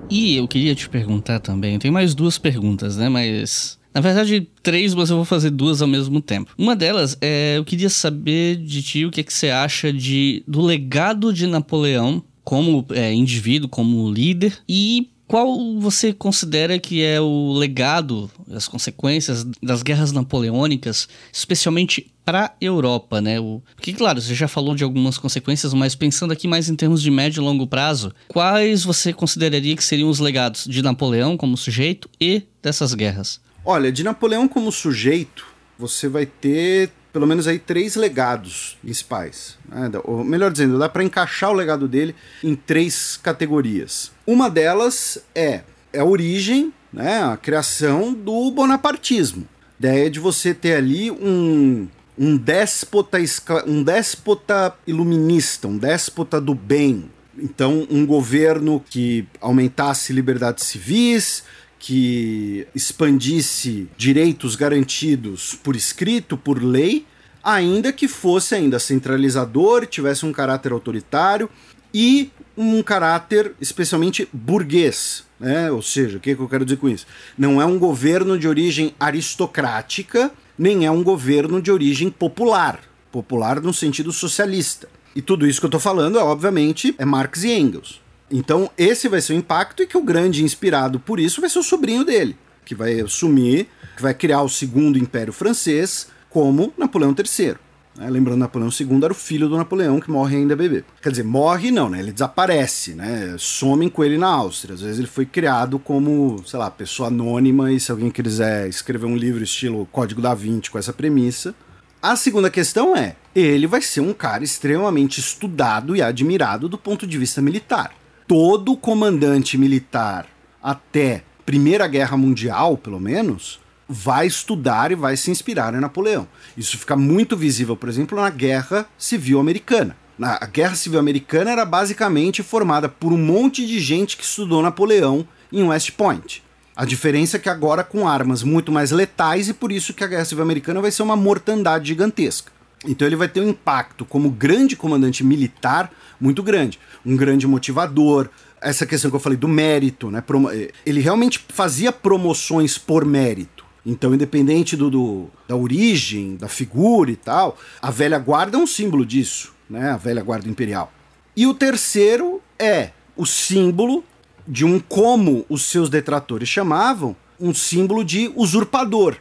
[0.10, 3.10] E eu queria te perguntar também, tem mais duas perguntas, né?
[3.10, 3.78] Mas.
[3.94, 6.52] Na verdade, três, mas eu vou fazer duas ao mesmo tempo.
[6.57, 10.44] Uma delas é: eu queria saber de ti o que, é que você acha de,
[10.48, 17.22] do legado de Napoleão como é, indivíduo, como líder, e qual você considera que é
[17.22, 23.39] o legado, as consequências das guerras napoleônicas, especialmente para Europa, né?
[23.39, 27.01] O, porque, claro, você já falou de algumas consequências, mas pensando aqui mais em termos
[27.01, 31.57] de médio e longo prazo, quais você consideraria que seriam os legados de Napoleão como
[31.57, 33.41] sujeito e dessas guerras?
[33.65, 35.43] Olha, de Napoleão como sujeito,
[35.76, 39.57] você vai ter pelo menos aí três legados principais.
[39.68, 39.89] Né?
[40.03, 44.11] Ou melhor dizendo, dá para encaixar o legado dele em três categorias.
[44.27, 45.61] Uma delas é,
[45.91, 49.47] é a origem, né, a criação do bonapartismo.
[49.80, 51.88] Ideia de você ter ali um,
[52.19, 53.17] um déspota,
[53.65, 57.09] um déspota iluminista, um déspota do bem.
[57.37, 61.43] Então, um governo que aumentasse liberdades civis,
[61.79, 67.05] que expandisse direitos garantidos por escrito, por lei,
[67.41, 71.49] ainda que fosse ainda centralizador, tivesse um caráter autoritário
[71.93, 75.23] e um caráter especialmente burguês.
[75.39, 75.71] Né?
[75.71, 77.07] Ou seja, o que, que eu quero dizer com isso?
[77.37, 80.29] Não é um governo de origem aristocrática,
[80.60, 82.81] nem é um governo de origem popular.
[83.14, 84.90] Popular no sentido socialista.
[85.15, 88.02] E tudo isso que eu estou falando, é, obviamente, é Marx e Engels.
[88.30, 91.60] Então, esse vai ser o impacto e que o grande inspirado por isso vai ser
[91.60, 97.15] o sobrinho dele, que vai assumir, que vai criar o segundo império francês como Napoleão
[97.18, 97.56] III.
[97.99, 98.09] Né?
[98.09, 100.85] Lembrando, Napoleão II era o filho do Napoleão que morre ainda bebê.
[101.01, 101.99] Quer dizer, morre não, né?
[101.99, 103.35] Ele desaparece, né?
[103.38, 104.73] Somem com ele na Áustria.
[104.73, 109.05] Às vezes ele foi criado como, sei lá, pessoa anônima e se alguém quiser escrever
[109.05, 111.53] um livro estilo Código da Vinci com essa premissa.
[112.01, 117.05] A segunda questão é, ele vai ser um cara extremamente estudado e admirado do ponto
[117.05, 117.93] de vista militar
[118.30, 120.27] todo comandante militar
[120.61, 123.59] até Primeira Guerra Mundial, pelo menos,
[123.90, 126.28] vai estudar e vai se inspirar em Napoleão.
[126.56, 129.98] Isso fica muito visível, por exemplo, na Guerra Civil Americana.
[130.22, 135.26] a Guerra Civil Americana era basicamente formada por um monte de gente que estudou Napoleão
[135.52, 136.44] em West Point.
[136.76, 140.07] A diferença é que agora com armas muito mais letais e por isso que a
[140.07, 142.52] Guerra Civil Americana vai ser uma mortandade gigantesca.
[142.86, 148.30] Então ele vai ter um impacto como grande comandante militar muito grande, um grande motivador.
[148.61, 150.24] Essa questão que eu falei do mérito, né?
[150.53, 153.59] Eh, ele realmente fazia promoções por mérito.
[153.90, 158.68] Então, independente do, do, da origem, da figura e tal, a velha guarda é um
[158.68, 159.90] símbolo disso, né?
[159.90, 160.94] A velha guarda imperial.
[161.36, 164.03] E o terceiro é o símbolo
[164.48, 169.16] de um como os seus detratores chamavam, um símbolo de usurpador,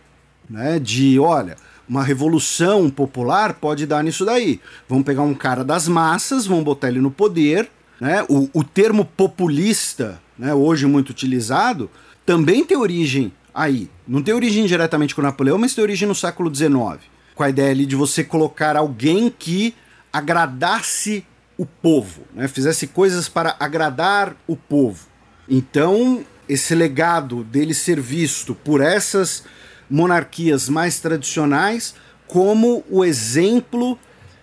[0.51, 0.79] né?
[0.79, 1.57] De, olha,
[1.89, 4.61] uma revolução popular pode dar nisso daí.
[4.87, 7.71] Vamos pegar um cara das massas, vamos botar ele no poder.
[7.99, 8.23] Né?
[8.29, 11.91] O, o termo populista, né, hoje muito utilizado,
[12.27, 13.91] também tem origem aí.
[14.07, 17.01] Não tem origem diretamente com Napoleão, mas tem origem no século XIX.
[17.35, 19.75] Com a ideia ali de você colocar alguém que
[20.13, 21.27] agradasse
[21.57, 22.47] o povo, né?
[22.47, 25.09] fizesse coisas para agradar o povo.
[25.49, 29.45] Então, esse legado dele ser visto por essas
[29.91, 31.95] monarquias mais tradicionais
[32.29, 33.99] como o exemplo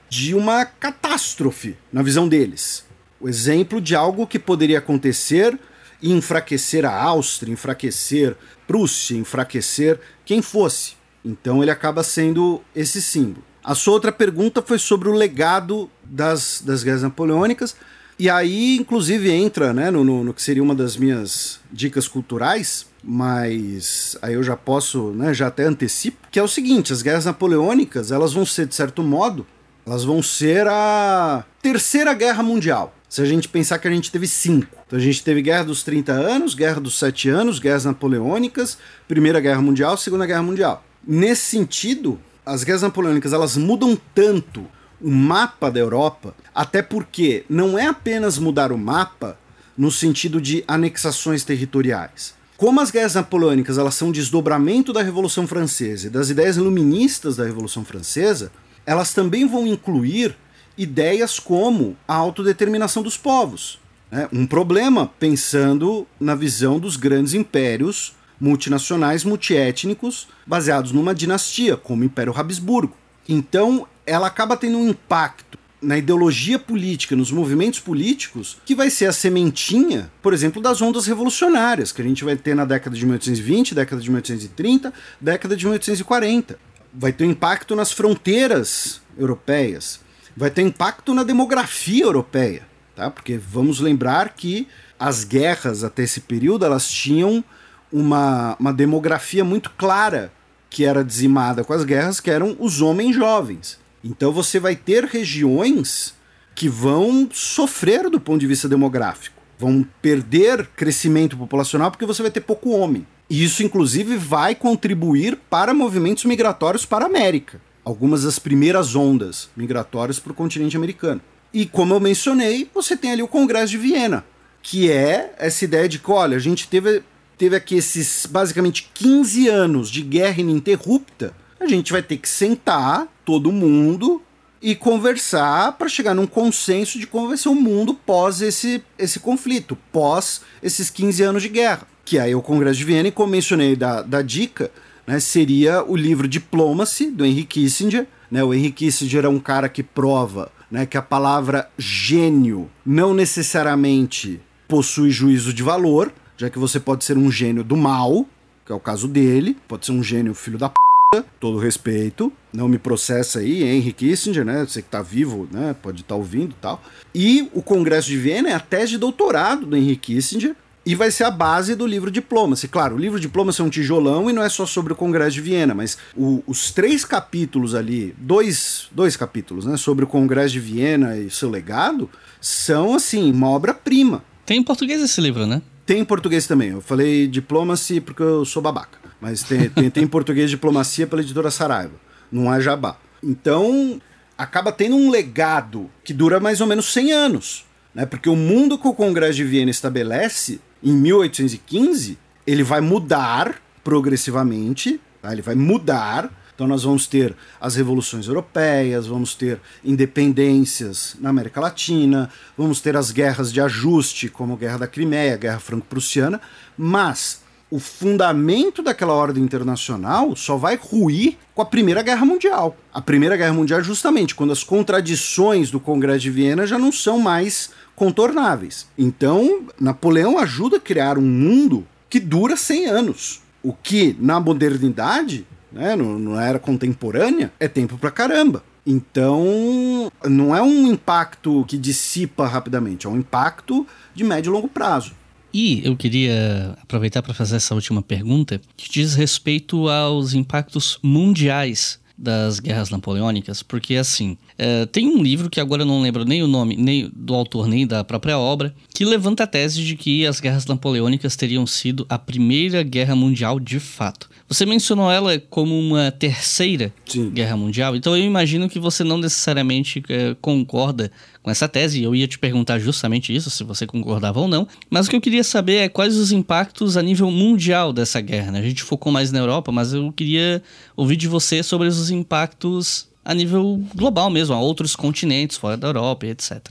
[0.09, 2.83] de uma catástrofe, na visão deles.
[3.19, 5.57] O exemplo de algo que poderia acontecer
[6.01, 8.35] e enfraquecer a Áustria, enfraquecer
[8.67, 10.93] Prússia, enfraquecer quem fosse.
[11.23, 13.43] Então ele acaba sendo esse símbolo.
[13.63, 17.75] A sua outra pergunta foi sobre o legado das, das guerras napoleônicas.
[18.17, 22.85] E aí, inclusive, entra né, no, no, no que seria uma das minhas dicas culturais,
[23.03, 27.25] mas aí eu já posso, né, já até antecipo, que é o seguinte, as guerras
[27.25, 29.45] napoleônicas, elas vão ser, de certo modo,
[29.85, 32.93] elas vão ser a terceira guerra mundial.
[33.07, 34.75] Se a gente pensar que a gente teve cinco.
[34.87, 39.39] Então a gente teve Guerra dos 30 anos, Guerra dos 7 anos, guerras napoleônicas, Primeira
[39.39, 40.83] Guerra Mundial, Segunda Guerra Mundial.
[41.07, 44.67] Nesse sentido, as guerras napoleônicas elas mudam tanto
[45.01, 49.37] o mapa da Europa, até porque não é apenas mudar o mapa
[49.77, 52.33] no sentido de anexações territoriais.
[52.57, 57.43] Como as guerras napoleônicas elas são desdobramento da Revolução Francesa e das ideias iluministas da
[57.43, 58.51] Revolução Francesa,
[58.85, 60.35] elas também vão incluir
[60.77, 63.79] ideias como a autodeterminação dos povos.
[64.11, 64.27] Né?
[64.31, 72.05] Um problema pensando na visão dos grandes impérios multinacionais multiétnicos baseados numa dinastia, como o
[72.05, 72.95] Império Habsburgo.
[73.27, 79.05] Então, ela acaba tendo um impacto na ideologia política, nos movimentos políticos, que vai ser
[79.05, 83.05] a sementinha, por exemplo, das ondas revolucionárias, que a gente vai ter na década de
[83.05, 86.57] 1820, década de 1830, década de 1840.
[86.97, 89.99] Vai ter impacto nas fronteiras europeias,
[90.35, 92.63] vai ter impacto na demografia europeia,
[92.95, 93.09] tá?
[93.09, 94.67] Porque vamos lembrar que
[94.97, 97.43] as guerras até esse período elas tinham
[97.91, 100.31] uma, uma demografia muito clara
[100.69, 103.79] que era dizimada com as guerras, que eram os homens jovens.
[104.03, 106.13] Então você vai ter regiões
[106.53, 112.31] que vão sofrer do ponto de vista demográfico, vão perder crescimento populacional porque você vai
[112.31, 113.05] ter pouco homem.
[113.29, 117.59] Isso, inclusive, vai contribuir para movimentos migratórios para a América.
[117.83, 121.21] Algumas das primeiras ondas migratórias para o continente americano.
[121.53, 124.25] E como eu mencionei, você tem ali o Congresso de Viena,
[124.61, 127.01] que é essa ideia de que, olha, a gente teve,
[127.37, 133.07] teve aqui esses basicamente 15 anos de guerra ininterrupta, a gente vai ter que sentar
[133.23, 134.21] todo mundo
[134.61, 139.19] e conversar para chegar num consenso de como vai ser o mundo pós esse, esse
[139.19, 143.11] conflito, pós esses 15 anos de guerra que aí é o Congresso de Viena, e
[143.11, 144.71] como mencionei da, da dica,
[145.05, 148.07] né, seria o livro Diplomacy, do Henry Kissinger.
[148.29, 153.13] Né, o Henry Kissinger é um cara que prova né, que a palavra gênio não
[153.13, 158.25] necessariamente possui juízo de valor, já que você pode ser um gênio do mal,
[158.65, 162.67] que é o caso dele, pode ser um gênio filho da p, todo respeito, não
[162.67, 166.51] me processa aí, Henry Kissinger, né, você que tá vivo, né, pode estar tá ouvindo
[166.51, 166.83] e tal.
[167.13, 170.55] E o Congresso de Viena é a tese de doutorado do Henry Kissinger,
[170.85, 172.67] e vai ser a base do livro Diplomacy.
[172.67, 175.41] Claro, o livro Diplomacy é um tijolão e não é só sobre o Congresso de
[175.41, 180.59] Viena, mas o, os três capítulos ali, dois, dois capítulos, né, sobre o Congresso de
[180.59, 182.09] Viena e seu legado,
[182.39, 184.23] são, assim, uma obra-prima.
[184.45, 185.61] Tem em português esse livro, né?
[185.85, 186.69] Tem em português também.
[186.69, 188.99] Eu falei Diplomacy porque eu sou babaca.
[189.19, 191.93] Mas tem, tem, tem em português Diplomacia pela editora Saraiva.
[192.31, 192.97] Não é jabá.
[193.23, 193.99] Então,
[194.37, 197.65] acaba tendo um legado que dura mais ou menos 100 anos.
[197.93, 198.05] Né?
[198.05, 204.99] Porque o mundo que o Congresso de Viena estabelece em 1815, ele vai mudar progressivamente,
[205.21, 205.31] tá?
[205.31, 206.31] ele vai mudar.
[206.53, 212.95] Então nós vamos ter as revoluções europeias, vamos ter independências na América Latina, vamos ter
[212.95, 216.39] as guerras de ajuste, como a Guerra da Crimeia, a Guerra Franco-Prussiana,
[216.77, 222.77] mas o fundamento daquela ordem internacional só vai ruir com a Primeira Guerra Mundial.
[222.93, 226.91] A Primeira Guerra Mundial é justamente quando as contradições do Congresso de Viena já não
[226.91, 228.87] são mais contornáveis.
[228.97, 233.41] Então, Napoleão ajuda a criar um mundo que dura 100 anos.
[233.63, 238.63] O que, na modernidade, né, na era contemporânea, é tempo pra caramba.
[238.85, 244.67] Então, não é um impacto que dissipa rapidamente, é um impacto de médio e longo
[244.67, 245.13] prazo.
[245.51, 251.99] E eu queria aproveitar para fazer essa última pergunta, que diz respeito aos impactos mundiais
[252.17, 256.41] das guerras napoleônicas, porque assim, é, tem um livro que agora eu não lembro nem
[256.41, 260.25] o nome, nem do autor, nem da própria obra, que levanta a tese de que
[260.25, 264.29] as guerras napoleônicas teriam sido a primeira guerra mundial de fato.
[264.47, 267.31] Você mencionou ela como uma terceira Sim.
[267.31, 271.11] guerra mundial, então eu imagino que você não necessariamente é, concorda
[271.41, 274.67] com essa tese, e eu ia te perguntar justamente isso, se você concordava ou não.
[274.89, 278.51] Mas o que eu queria saber é quais os impactos a nível mundial dessa guerra.
[278.51, 278.59] Né?
[278.59, 280.61] A gente focou mais na Europa, mas eu queria
[280.95, 285.87] ouvir de você sobre os impactos a nível global mesmo, a outros continentes fora da
[285.87, 286.61] Europa, etc.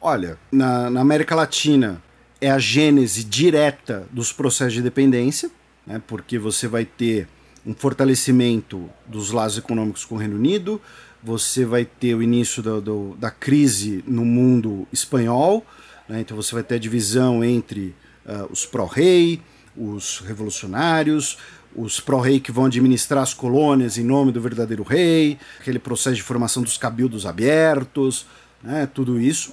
[0.00, 2.00] Olha, na, na América Latina
[2.40, 5.50] é a gênese direta dos processos de dependência,
[5.86, 6.02] né?
[6.06, 7.28] porque você vai ter
[7.66, 10.80] um fortalecimento dos laços econômicos com o Reino Unido,
[11.22, 15.64] você vai ter o início do, do, da crise no mundo espanhol,
[16.08, 16.20] né?
[16.20, 17.94] então você vai ter a divisão entre
[18.26, 19.40] uh, os pró-rei,
[19.74, 21.38] os revolucionários,
[21.74, 26.22] os pró-rei que vão administrar as colônias em nome do verdadeiro rei, aquele processo de
[26.22, 28.26] formação dos cabildos abertos,
[28.62, 28.86] né?
[28.92, 29.52] tudo isso.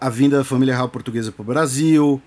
[0.00, 2.22] A vinda da família real portuguesa para o Brasil.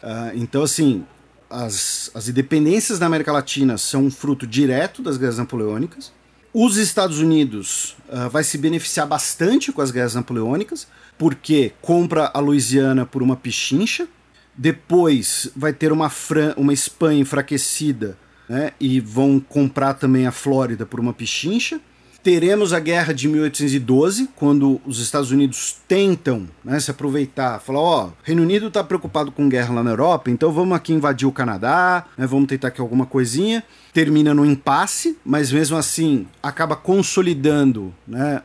[0.00, 1.04] Uh, então, assim,
[1.50, 6.12] as, as independências da América Latina são um fruto direto das guerras napoleônicas.
[6.52, 10.86] Os Estados Unidos uh, vai se beneficiar bastante com as guerras napoleônicas,
[11.18, 14.08] porque compra a Louisiana por uma pichincha,
[14.56, 18.16] depois vai ter uma, Fran uma Espanha enfraquecida
[18.48, 21.80] né, e vão comprar também a Flórida por uma pichincha
[22.26, 28.06] teremos a guerra de 1812, quando os Estados Unidos tentam né, se aproveitar, falar, ó,
[28.06, 31.30] oh, Reino Unido está preocupado com guerra lá na Europa, então vamos aqui invadir o
[31.30, 33.62] Canadá, né, vamos tentar aqui alguma coisinha.
[33.92, 38.42] Termina no impasse, mas mesmo assim acaba consolidando né,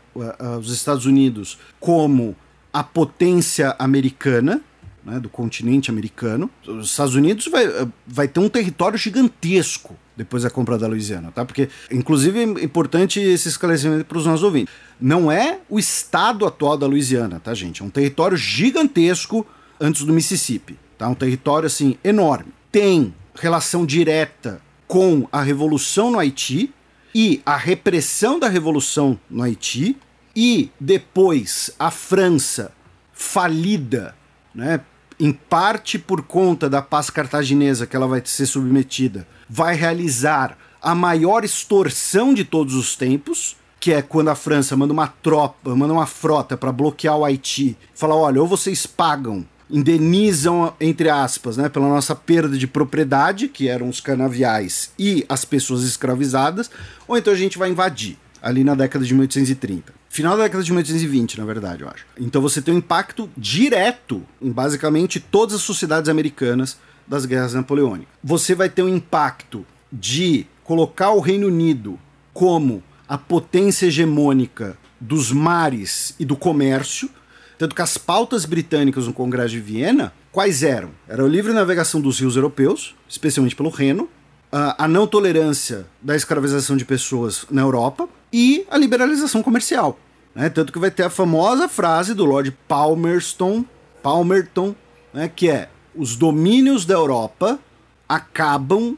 [0.60, 2.36] os Estados Unidos como
[2.72, 4.62] a potência americana,
[5.04, 6.50] né, do continente americano.
[6.68, 7.66] Os Estados Unidos vai,
[8.06, 11.44] vai ter um território gigantesco depois da compra da Louisiana, tá?
[11.44, 14.74] Porque, inclusive, é importante esse esclarecimento para os nossos ouvintes.
[15.00, 17.82] Não é o estado atual da Louisiana, tá, gente?
[17.82, 19.46] É um território gigantesco
[19.80, 21.08] antes do Mississippi, tá?
[21.08, 22.54] Um território, assim, enorme.
[22.72, 26.72] Tem relação direta com a revolução no Haiti
[27.16, 29.98] e a repressão da revolução no Haiti
[30.36, 32.72] e depois a França
[33.14, 34.16] falida,
[34.54, 34.82] né,
[35.22, 40.96] em parte por conta da paz cartaginesa que ela vai ser submetida, vai realizar a
[40.96, 45.94] maior extorsão de todos os tempos, que é quando a França manda uma tropa, manda
[45.94, 51.70] uma frota para bloquear o Haiti, fala, olha, ou vocês pagam, indenizam entre aspas, né,
[51.70, 56.72] pela nossa perda de propriedade, que eram os canaviais e as pessoas escravizadas,
[57.08, 60.01] ou então a gente vai invadir ali na década de 1830.
[60.12, 62.06] Final da década de 1820, na verdade, eu acho.
[62.20, 66.78] Então você tem um impacto direto em basicamente todas as sociedades americanas
[67.08, 68.14] das guerras napoleônicas.
[68.22, 71.98] Você vai ter um impacto de colocar o Reino Unido
[72.34, 77.10] como a potência hegemônica dos mares e do comércio,
[77.58, 80.90] tanto que as pautas britânicas no Congresso de Viena, quais eram?
[81.08, 84.10] Era a livre navegação dos rios europeus, especialmente pelo Reno,
[84.52, 90.00] a não tolerância da escravização de pessoas na Europa e a liberalização comercial.
[90.34, 90.50] Né?
[90.50, 93.66] Tanto que vai ter a famosa frase do Lord Palmerston,
[94.02, 94.76] Palmerton,
[95.14, 95.30] né?
[95.34, 97.60] que é os domínios da Europa
[98.08, 98.98] acabam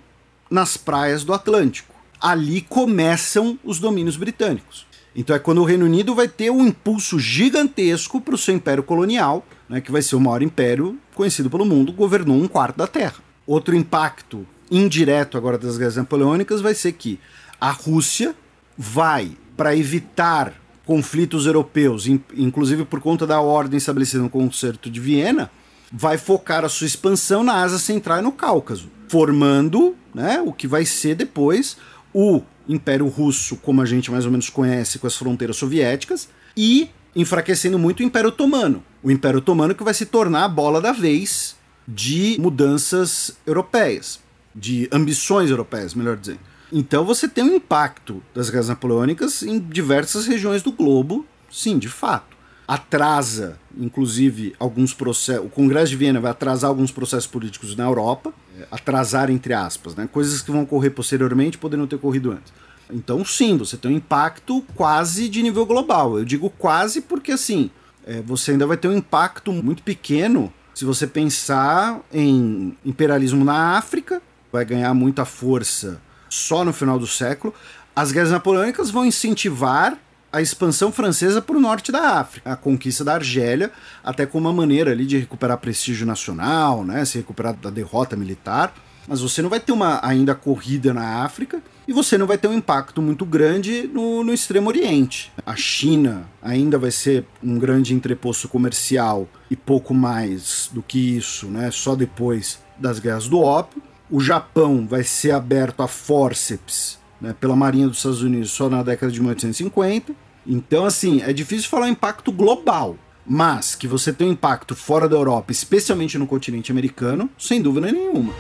[0.50, 1.94] nas praias do Atlântico.
[2.22, 4.86] Ali começam os domínios britânicos.
[5.16, 8.84] Então é quando o Reino Unido vai ter um impulso gigantesco para o seu império
[8.84, 12.88] colonial, né, que vai ser o maior império conhecido pelo mundo, governou um quarto da
[12.88, 13.16] Terra.
[13.46, 17.20] Outro impacto indireto agora das guerras napoleônicas vai ser que
[17.60, 18.36] a Rússia
[18.78, 20.54] vai, para evitar
[20.86, 25.50] conflitos europeus, inclusive por conta da ordem estabelecida no Concerto de Viena,
[25.92, 30.68] vai focar a sua expansão na Ásia Central e no Cáucaso, formando né, o que
[30.68, 31.78] vai ser depois
[32.14, 36.90] o Império Russo, como a gente mais ou menos conhece com as fronteiras soviéticas, e
[37.16, 38.84] enfraquecendo muito o Império Otomano.
[39.02, 41.56] O Império Otomano que vai se tornar a bola da vez
[41.88, 44.20] de mudanças europeias
[44.56, 46.40] de ambições europeias, melhor dizendo.
[46.76, 51.88] Então você tem um impacto das guerras napoleônicas em diversas regiões do globo, sim, de
[51.88, 52.36] fato.
[52.68, 55.46] Atrasa, inclusive, alguns processos.
[55.46, 59.94] O Congresso de Viena vai atrasar alguns processos políticos na Europa, é, atrasar entre aspas,
[59.96, 60.10] né?
[60.12, 62.52] Coisas que vão ocorrer posteriormente poderiam ter ocorrido antes.
[62.90, 66.18] Então, sim, você tem um impacto quase de nível global.
[66.18, 67.70] Eu digo quase porque, assim,
[68.04, 73.78] é, você ainda vai ter um impacto muito pequeno se você pensar em imperialismo na
[73.78, 74.20] África,
[74.52, 76.02] vai ganhar muita força
[76.34, 77.54] só no final do século.
[77.96, 79.98] As guerras napoleônicas vão incentivar
[80.32, 83.72] a expansão francesa para o norte da África, a conquista da Argélia,
[84.04, 88.74] até como uma maneira ali de recuperar prestígio nacional, né, se recuperar da derrota militar.
[89.08, 92.48] Mas você não vai ter uma ainda corrida na África e você não vai ter
[92.48, 95.32] um impacto muito grande no, no Extremo Oriente.
[95.46, 101.46] A China ainda vai ser um grande entreposto comercial e pouco mais do que isso,
[101.46, 103.84] né, só depois das guerras do ópio
[104.14, 108.84] o Japão vai ser aberto a forceps né, pela Marinha dos Estados Unidos só na
[108.84, 110.14] década de 1850.
[110.46, 112.96] Então, assim, é difícil falar impacto global,
[113.26, 117.92] mas que você tem um impacto fora da Europa, especialmente no continente americano, sem dúvida
[117.92, 118.32] nenhuma.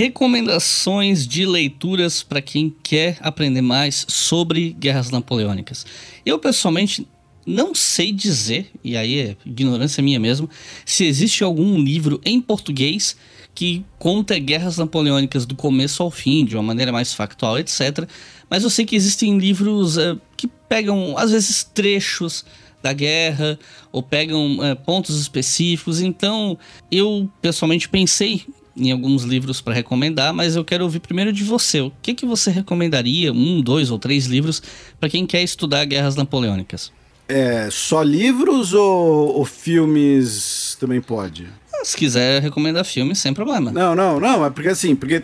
[0.00, 5.84] Recomendações de leituras para quem quer aprender mais sobre guerras napoleônicas.
[6.24, 7.06] Eu pessoalmente
[7.44, 10.48] não sei dizer, e aí é ignorância minha mesmo,
[10.86, 13.14] se existe algum livro em português
[13.54, 18.08] que conta guerras napoleônicas do começo ao fim, de uma maneira mais factual, etc.
[18.48, 22.42] Mas eu sei que existem livros uh, que pegam, às vezes, trechos
[22.82, 23.58] da guerra
[23.92, 26.00] ou pegam uh, pontos específicos.
[26.00, 26.56] Então,
[26.90, 28.46] eu pessoalmente pensei
[28.80, 31.80] em alguns livros para recomendar, mas eu quero ouvir primeiro de você.
[31.80, 34.62] O que, que você recomendaria, um, dois ou três livros,
[34.98, 36.90] para quem quer estudar guerras napoleônicas?
[37.28, 41.46] É, só livros ou, ou filmes também pode?
[41.84, 43.70] Se quiser recomendar filmes, sem problema.
[43.70, 45.22] Não, não, não, é porque assim, porque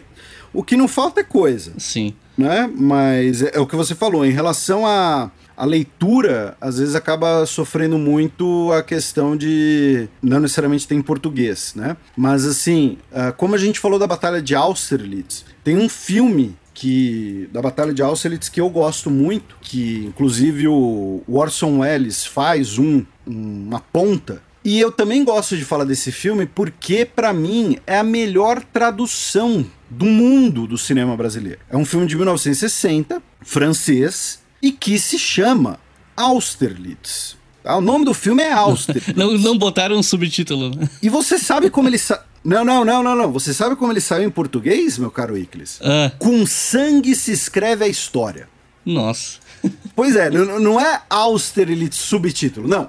[0.52, 1.72] o que não falta é coisa.
[1.78, 2.14] Sim.
[2.36, 2.70] Né?
[2.74, 7.46] Mas é, é o que você falou, em relação a a leitura às vezes acaba
[7.46, 11.96] sofrendo muito a questão de não necessariamente ter em português, né?
[12.16, 17.48] Mas assim, ah, como a gente falou da Batalha de Austerlitz, tem um filme que
[17.52, 23.04] da Batalha de Austerlitz que eu gosto muito, que inclusive o Orson Welles faz um
[23.26, 28.02] uma ponta e eu também gosto de falar desse filme porque, para mim, é a
[28.02, 31.60] melhor tradução do mundo do cinema brasileiro.
[31.70, 35.78] É um filme de 1960, francês, e que se chama
[36.16, 37.36] Austerlitz.
[37.64, 39.14] Ah, o nome do filme é Austerlitz.
[39.16, 40.74] não, não botaram um subtítulo.
[40.74, 40.88] Né?
[41.02, 42.24] E você sabe como ele sa...
[42.44, 43.32] Não, não, não, não, não.
[43.32, 45.80] Você sabe como ele saiu em português, meu caro Iclis?
[45.82, 46.12] Ah.
[46.18, 48.48] Com sangue se escreve a história.
[48.84, 49.38] Nossa.
[49.96, 52.86] Pois é, não, não é Austerlitz subtítulo, não.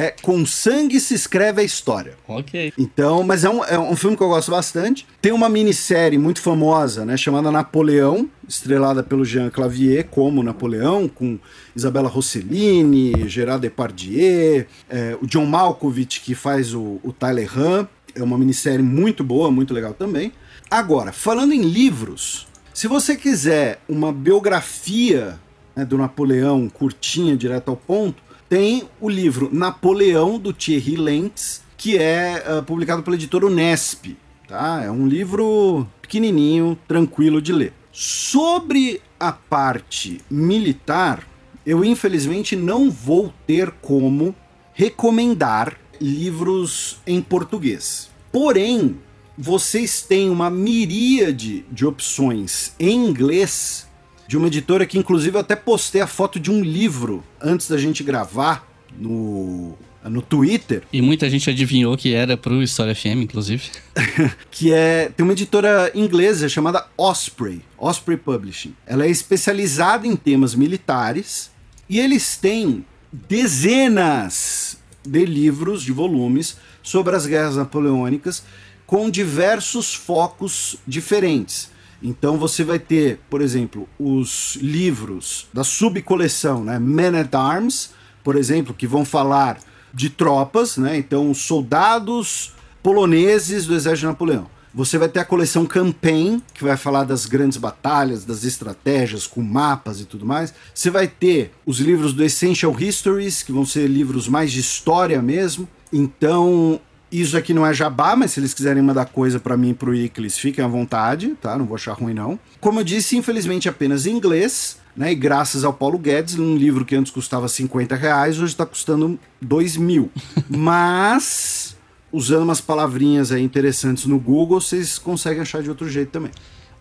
[0.00, 2.14] É Com Sangue se escreve a história.
[2.26, 2.72] Ok.
[2.78, 5.06] Então, mas é um, é um filme que eu gosto bastante.
[5.20, 11.38] Tem uma minissérie muito famosa, né, chamada Napoleão, estrelada pelo Jean Clavier como Napoleão, com
[11.76, 17.86] Isabella Rossellini, Gerard Depardieu, é, o John Malkovich que faz o, o Tyler Han.
[18.14, 20.32] É uma minissérie muito boa, muito legal também.
[20.70, 25.38] Agora, falando em livros, se você quiser uma biografia
[25.76, 31.96] né, do Napoleão curtinha, direto ao ponto, tem o livro Napoleão, do Thierry Lentz, que
[31.96, 34.16] é uh, publicado pela editora Unesp.
[34.48, 34.82] Tá?
[34.82, 37.72] É um livro pequenininho, tranquilo de ler.
[37.92, 41.24] Sobre a parte militar,
[41.64, 44.34] eu infelizmente não vou ter como
[44.74, 48.10] recomendar livros em português.
[48.32, 48.98] Porém,
[49.38, 53.86] vocês têm uma miríade de opções em inglês
[54.30, 57.76] de uma editora que, inclusive, eu até postei a foto de um livro antes da
[57.76, 58.64] gente gravar
[58.96, 60.84] no, no Twitter.
[60.92, 63.64] E muita gente adivinhou que era pro História FM, inclusive.
[64.48, 65.08] que é.
[65.08, 68.72] Tem uma editora inglesa chamada Osprey, Osprey Publishing.
[68.86, 71.50] Ela é especializada em temas militares
[71.88, 78.44] e eles têm dezenas de livros, de volumes, sobre as guerras napoleônicas,
[78.86, 81.69] com diversos focos diferentes.
[82.02, 87.90] Então você vai ter, por exemplo, os livros da subcoleção, né, Men at Arms,
[88.24, 89.58] por exemplo, que vão falar
[89.92, 90.96] de tropas, né?
[90.96, 92.52] Então soldados
[92.82, 94.46] poloneses do exército de Napoleão.
[94.72, 99.42] Você vai ter a coleção Campaign, que vai falar das grandes batalhas, das estratégias, com
[99.42, 100.54] mapas e tudo mais.
[100.72, 105.20] Você vai ter os livros do Essential Histories, que vão ser livros mais de história
[105.20, 105.68] mesmo.
[105.92, 106.80] Então,
[107.10, 109.94] isso aqui não é jabá, mas se eles quiserem mandar coisa para mim e pro
[109.94, 111.58] Iclis, fiquem à vontade, tá?
[111.58, 112.38] Não vou achar ruim não.
[112.60, 115.10] Como eu disse, infelizmente apenas em inglês, né?
[115.10, 119.18] E graças ao Paulo Guedes, um livro que antes custava 50 reais, hoje está custando
[119.40, 120.10] 2 mil.
[120.48, 121.76] mas,
[122.12, 126.30] usando umas palavrinhas aí interessantes no Google, vocês conseguem achar de outro jeito também.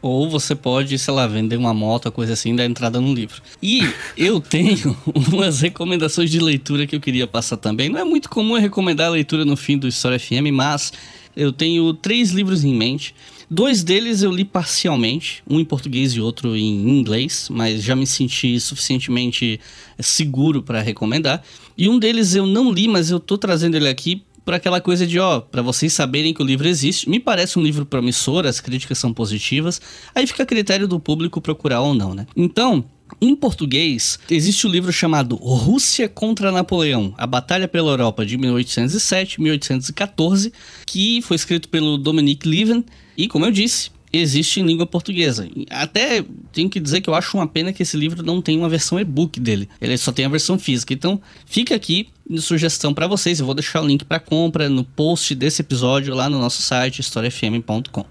[0.01, 3.41] Ou você pode, sei lá, vender uma moto, coisa assim, dar entrada no livro.
[3.61, 3.81] E
[4.15, 7.89] eu tenho umas recomendações de leitura que eu queria passar também.
[7.89, 10.93] Não é muito comum eu recomendar a leitura no fim do História FM, mas
[11.35, 13.13] eu tenho três livros em mente.
[13.51, 18.05] Dois deles eu li parcialmente, um em português e outro em inglês, mas já me
[18.05, 19.59] senti suficientemente
[19.99, 21.43] seguro para recomendar.
[21.75, 25.05] E um deles eu não li, mas eu tô trazendo ele aqui por aquela coisa
[25.05, 27.09] de, ó, para vocês saberem que o livro existe.
[27.09, 29.81] Me parece um livro promissor, as críticas são positivas.
[30.13, 32.25] Aí fica a critério do público procurar ou não, né?
[32.35, 32.83] Então,
[33.21, 38.37] em português, existe o um livro chamado Rússia contra Napoleão, a Batalha pela Europa de
[38.37, 40.53] 1807-1814,
[40.85, 42.85] que foi escrito pelo Dominique Lieven
[43.17, 45.47] e, como eu disse, existe em língua portuguesa.
[45.69, 48.69] Até tenho que dizer que eu acho uma pena que esse livro não tem uma
[48.69, 49.69] versão e-book dele.
[49.79, 50.93] Ele só tem a versão física.
[50.93, 53.39] Então, fica aqui sugestão para vocês.
[53.39, 56.99] Eu vou deixar o link para compra no post desse episódio lá no nosso site
[56.99, 58.05] historiafm.com.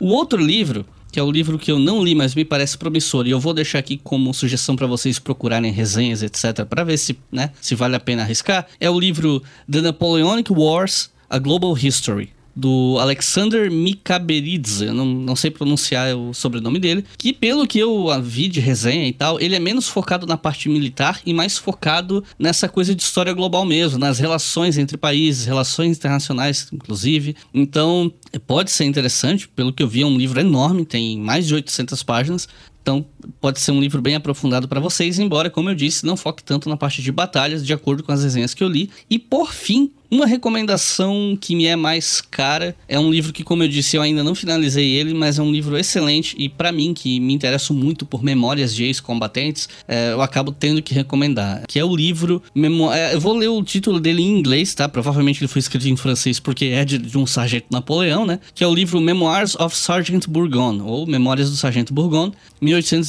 [0.00, 3.26] O outro livro, que é o livro que eu não li, mas me parece promissor,
[3.26, 7.18] e eu vou deixar aqui como sugestão para vocês procurarem resenhas, etc, para ver se,
[7.30, 12.37] né, se vale a pena arriscar, é o livro The Napoleonic Wars: A Global History
[12.58, 18.08] do Alexander Mikaberidze, eu não, não sei pronunciar o sobrenome dele, que pelo que eu
[18.20, 22.24] vi de resenha e tal, ele é menos focado na parte militar e mais focado
[22.36, 27.36] nessa coisa de história global mesmo, nas relações entre países, relações internacionais, inclusive.
[27.54, 28.12] Então,
[28.44, 32.02] pode ser interessante, pelo que eu vi, é um livro enorme, tem mais de 800
[32.02, 32.48] páginas,
[32.82, 33.04] então,
[33.40, 36.68] pode ser um livro bem aprofundado para vocês, embora, como eu disse, não foque tanto
[36.68, 38.90] na parte de batalhas, de acordo com as resenhas que eu li.
[39.08, 43.62] E, por fim, uma recomendação que me é mais cara é um livro que, como
[43.62, 46.94] eu disse, eu ainda não finalizei ele, mas é um livro excelente e para mim,
[46.94, 51.78] que me interesso muito por memórias de ex-combatentes, é, eu acabo tendo que recomendar, que
[51.78, 52.42] é o livro...
[52.54, 54.88] Memo é, eu vou ler o título dele em inglês, tá?
[54.88, 58.40] Provavelmente ele foi escrito em francês porque é de, de um sargento Napoleão, né?
[58.54, 62.32] Que é o livro Memoirs of Sergeant Bourgogne, ou Memórias do Sargento Bourgogne,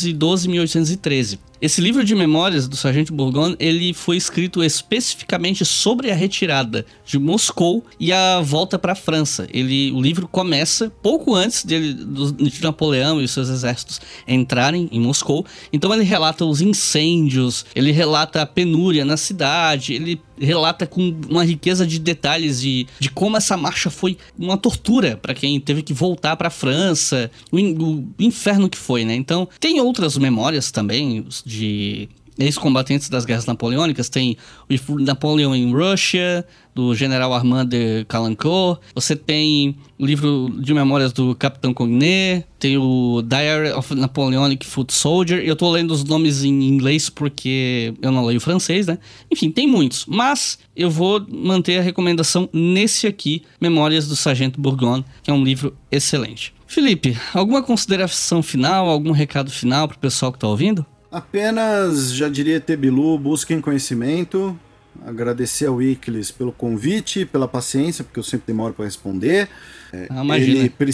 [0.03, 1.48] 1812-1813.
[1.61, 7.19] Esse livro de memórias do Sargento Bourgogne, ele foi escrito especificamente sobre a retirada de
[7.19, 9.45] Moscou e a volta para a França.
[9.53, 15.01] Ele, o livro começa pouco antes dele, do, de Napoleão e seus exércitos entrarem em
[15.01, 15.45] Moscou.
[15.73, 21.43] Então ele relata os incêndios, ele relata a penúria na cidade, ele relata com uma
[21.43, 25.93] riqueza de detalhes de, de como essa marcha foi uma tortura para quem teve que
[25.93, 29.15] voltar para a França, o, o, inferno que foi, né?
[29.15, 32.07] Então, tem outras memórias também de
[32.37, 34.07] ex-combatentes das guerras napoleônicas.
[34.07, 34.37] Tem
[34.69, 38.79] o Napoleon in Russia, do general Armand de Calancourt.
[38.95, 42.45] Você tem o livro de memórias do Capitão Cognet.
[42.57, 45.43] Tem o Diary of Napoleonic Foot Soldier.
[45.43, 48.97] Eu tô lendo os nomes em inglês porque eu não leio francês, né?
[49.29, 50.05] Enfim, tem muitos.
[50.07, 55.43] Mas eu vou manter a recomendação nesse aqui, Memórias do Sargento Bourgogne, que é um
[55.43, 56.53] livro excelente.
[56.65, 60.85] Felipe, alguma consideração final, algum recado final pro pessoal que tá ouvindo?
[61.11, 64.57] Apenas, já diria Tebilu, busquem conhecimento.
[65.05, 69.49] Agradecer ao Iclis pelo convite, pela paciência, porque eu sempre demoro para responder.
[70.09, 70.69] Ah, imagina.
[70.79, 70.91] Ele,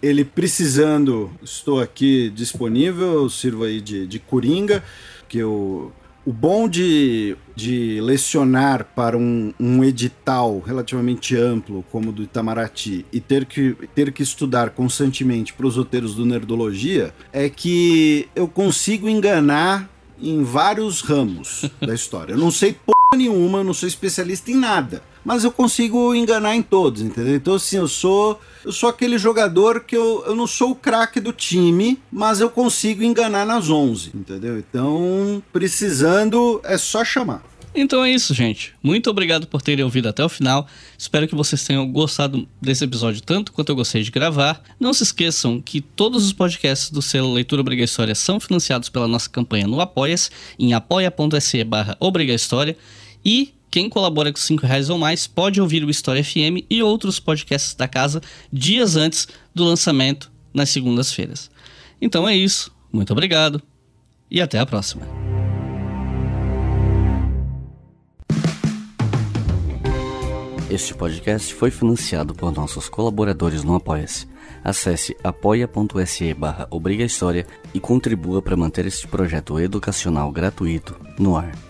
[0.00, 4.82] ele precisando, estou aqui disponível, eu sirvo aí de, de coringa,
[5.28, 5.92] que eu
[6.28, 13.06] o bom de, de lecionar para um, um, edital relativamente amplo, como o do Itamaraty,
[13.10, 18.46] e ter que, ter que estudar constantemente para os roteiros do Nerdologia, é que eu
[18.46, 19.88] consigo enganar
[20.20, 22.34] em vários ramos da história.
[22.34, 26.62] Eu não sei porra nenhuma, não sou especialista em nada mas eu consigo enganar em
[26.62, 27.36] todos, entendeu?
[27.36, 31.20] Então, assim, eu sou eu sou aquele jogador que eu, eu não sou o craque
[31.20, 34.58] do time, mas eu consigo enganar nas 11, entendeu?
[34.58, 37.42] Então, precisando, é só chamar.
[37.74, 38.74] Então é isso, gente.
[38.82, 40.66] Muito obrigado por terem ouvido até o final.
[40.96, 44.62] Espero que vocês tenham gostado desse episódio tanto quanto eu gostei de gravar.
[44.80, 49.06] Não se esqueçam que todos os podcasts do selo Leitura Obriga História são financiados pela
[49.06, 51.96] nossa campanha no Apoia-se, em apoia.se barra
[52.34, 52.76] História.
[53.24, 57.20] E quem colabora com 5 reais ou mais pode ouvir o História FM e outros
[57.20, 58.20] podcasts da casa
[58.52, 61.50] dias antes do lançamento nas segundas-feiras.
[62.00, 63.62] Então é isso, muito obrigado
[64.30, 65.06] e até a próxima.
[70.70, 74.28] Este podcast foi financiado por nossos colaboradores no Apoia-se.
[74.62, 76.68] Acesse apoia.se barra
[77.72, 81.67] e contribua para manter este projeto educacional gratuito no ar.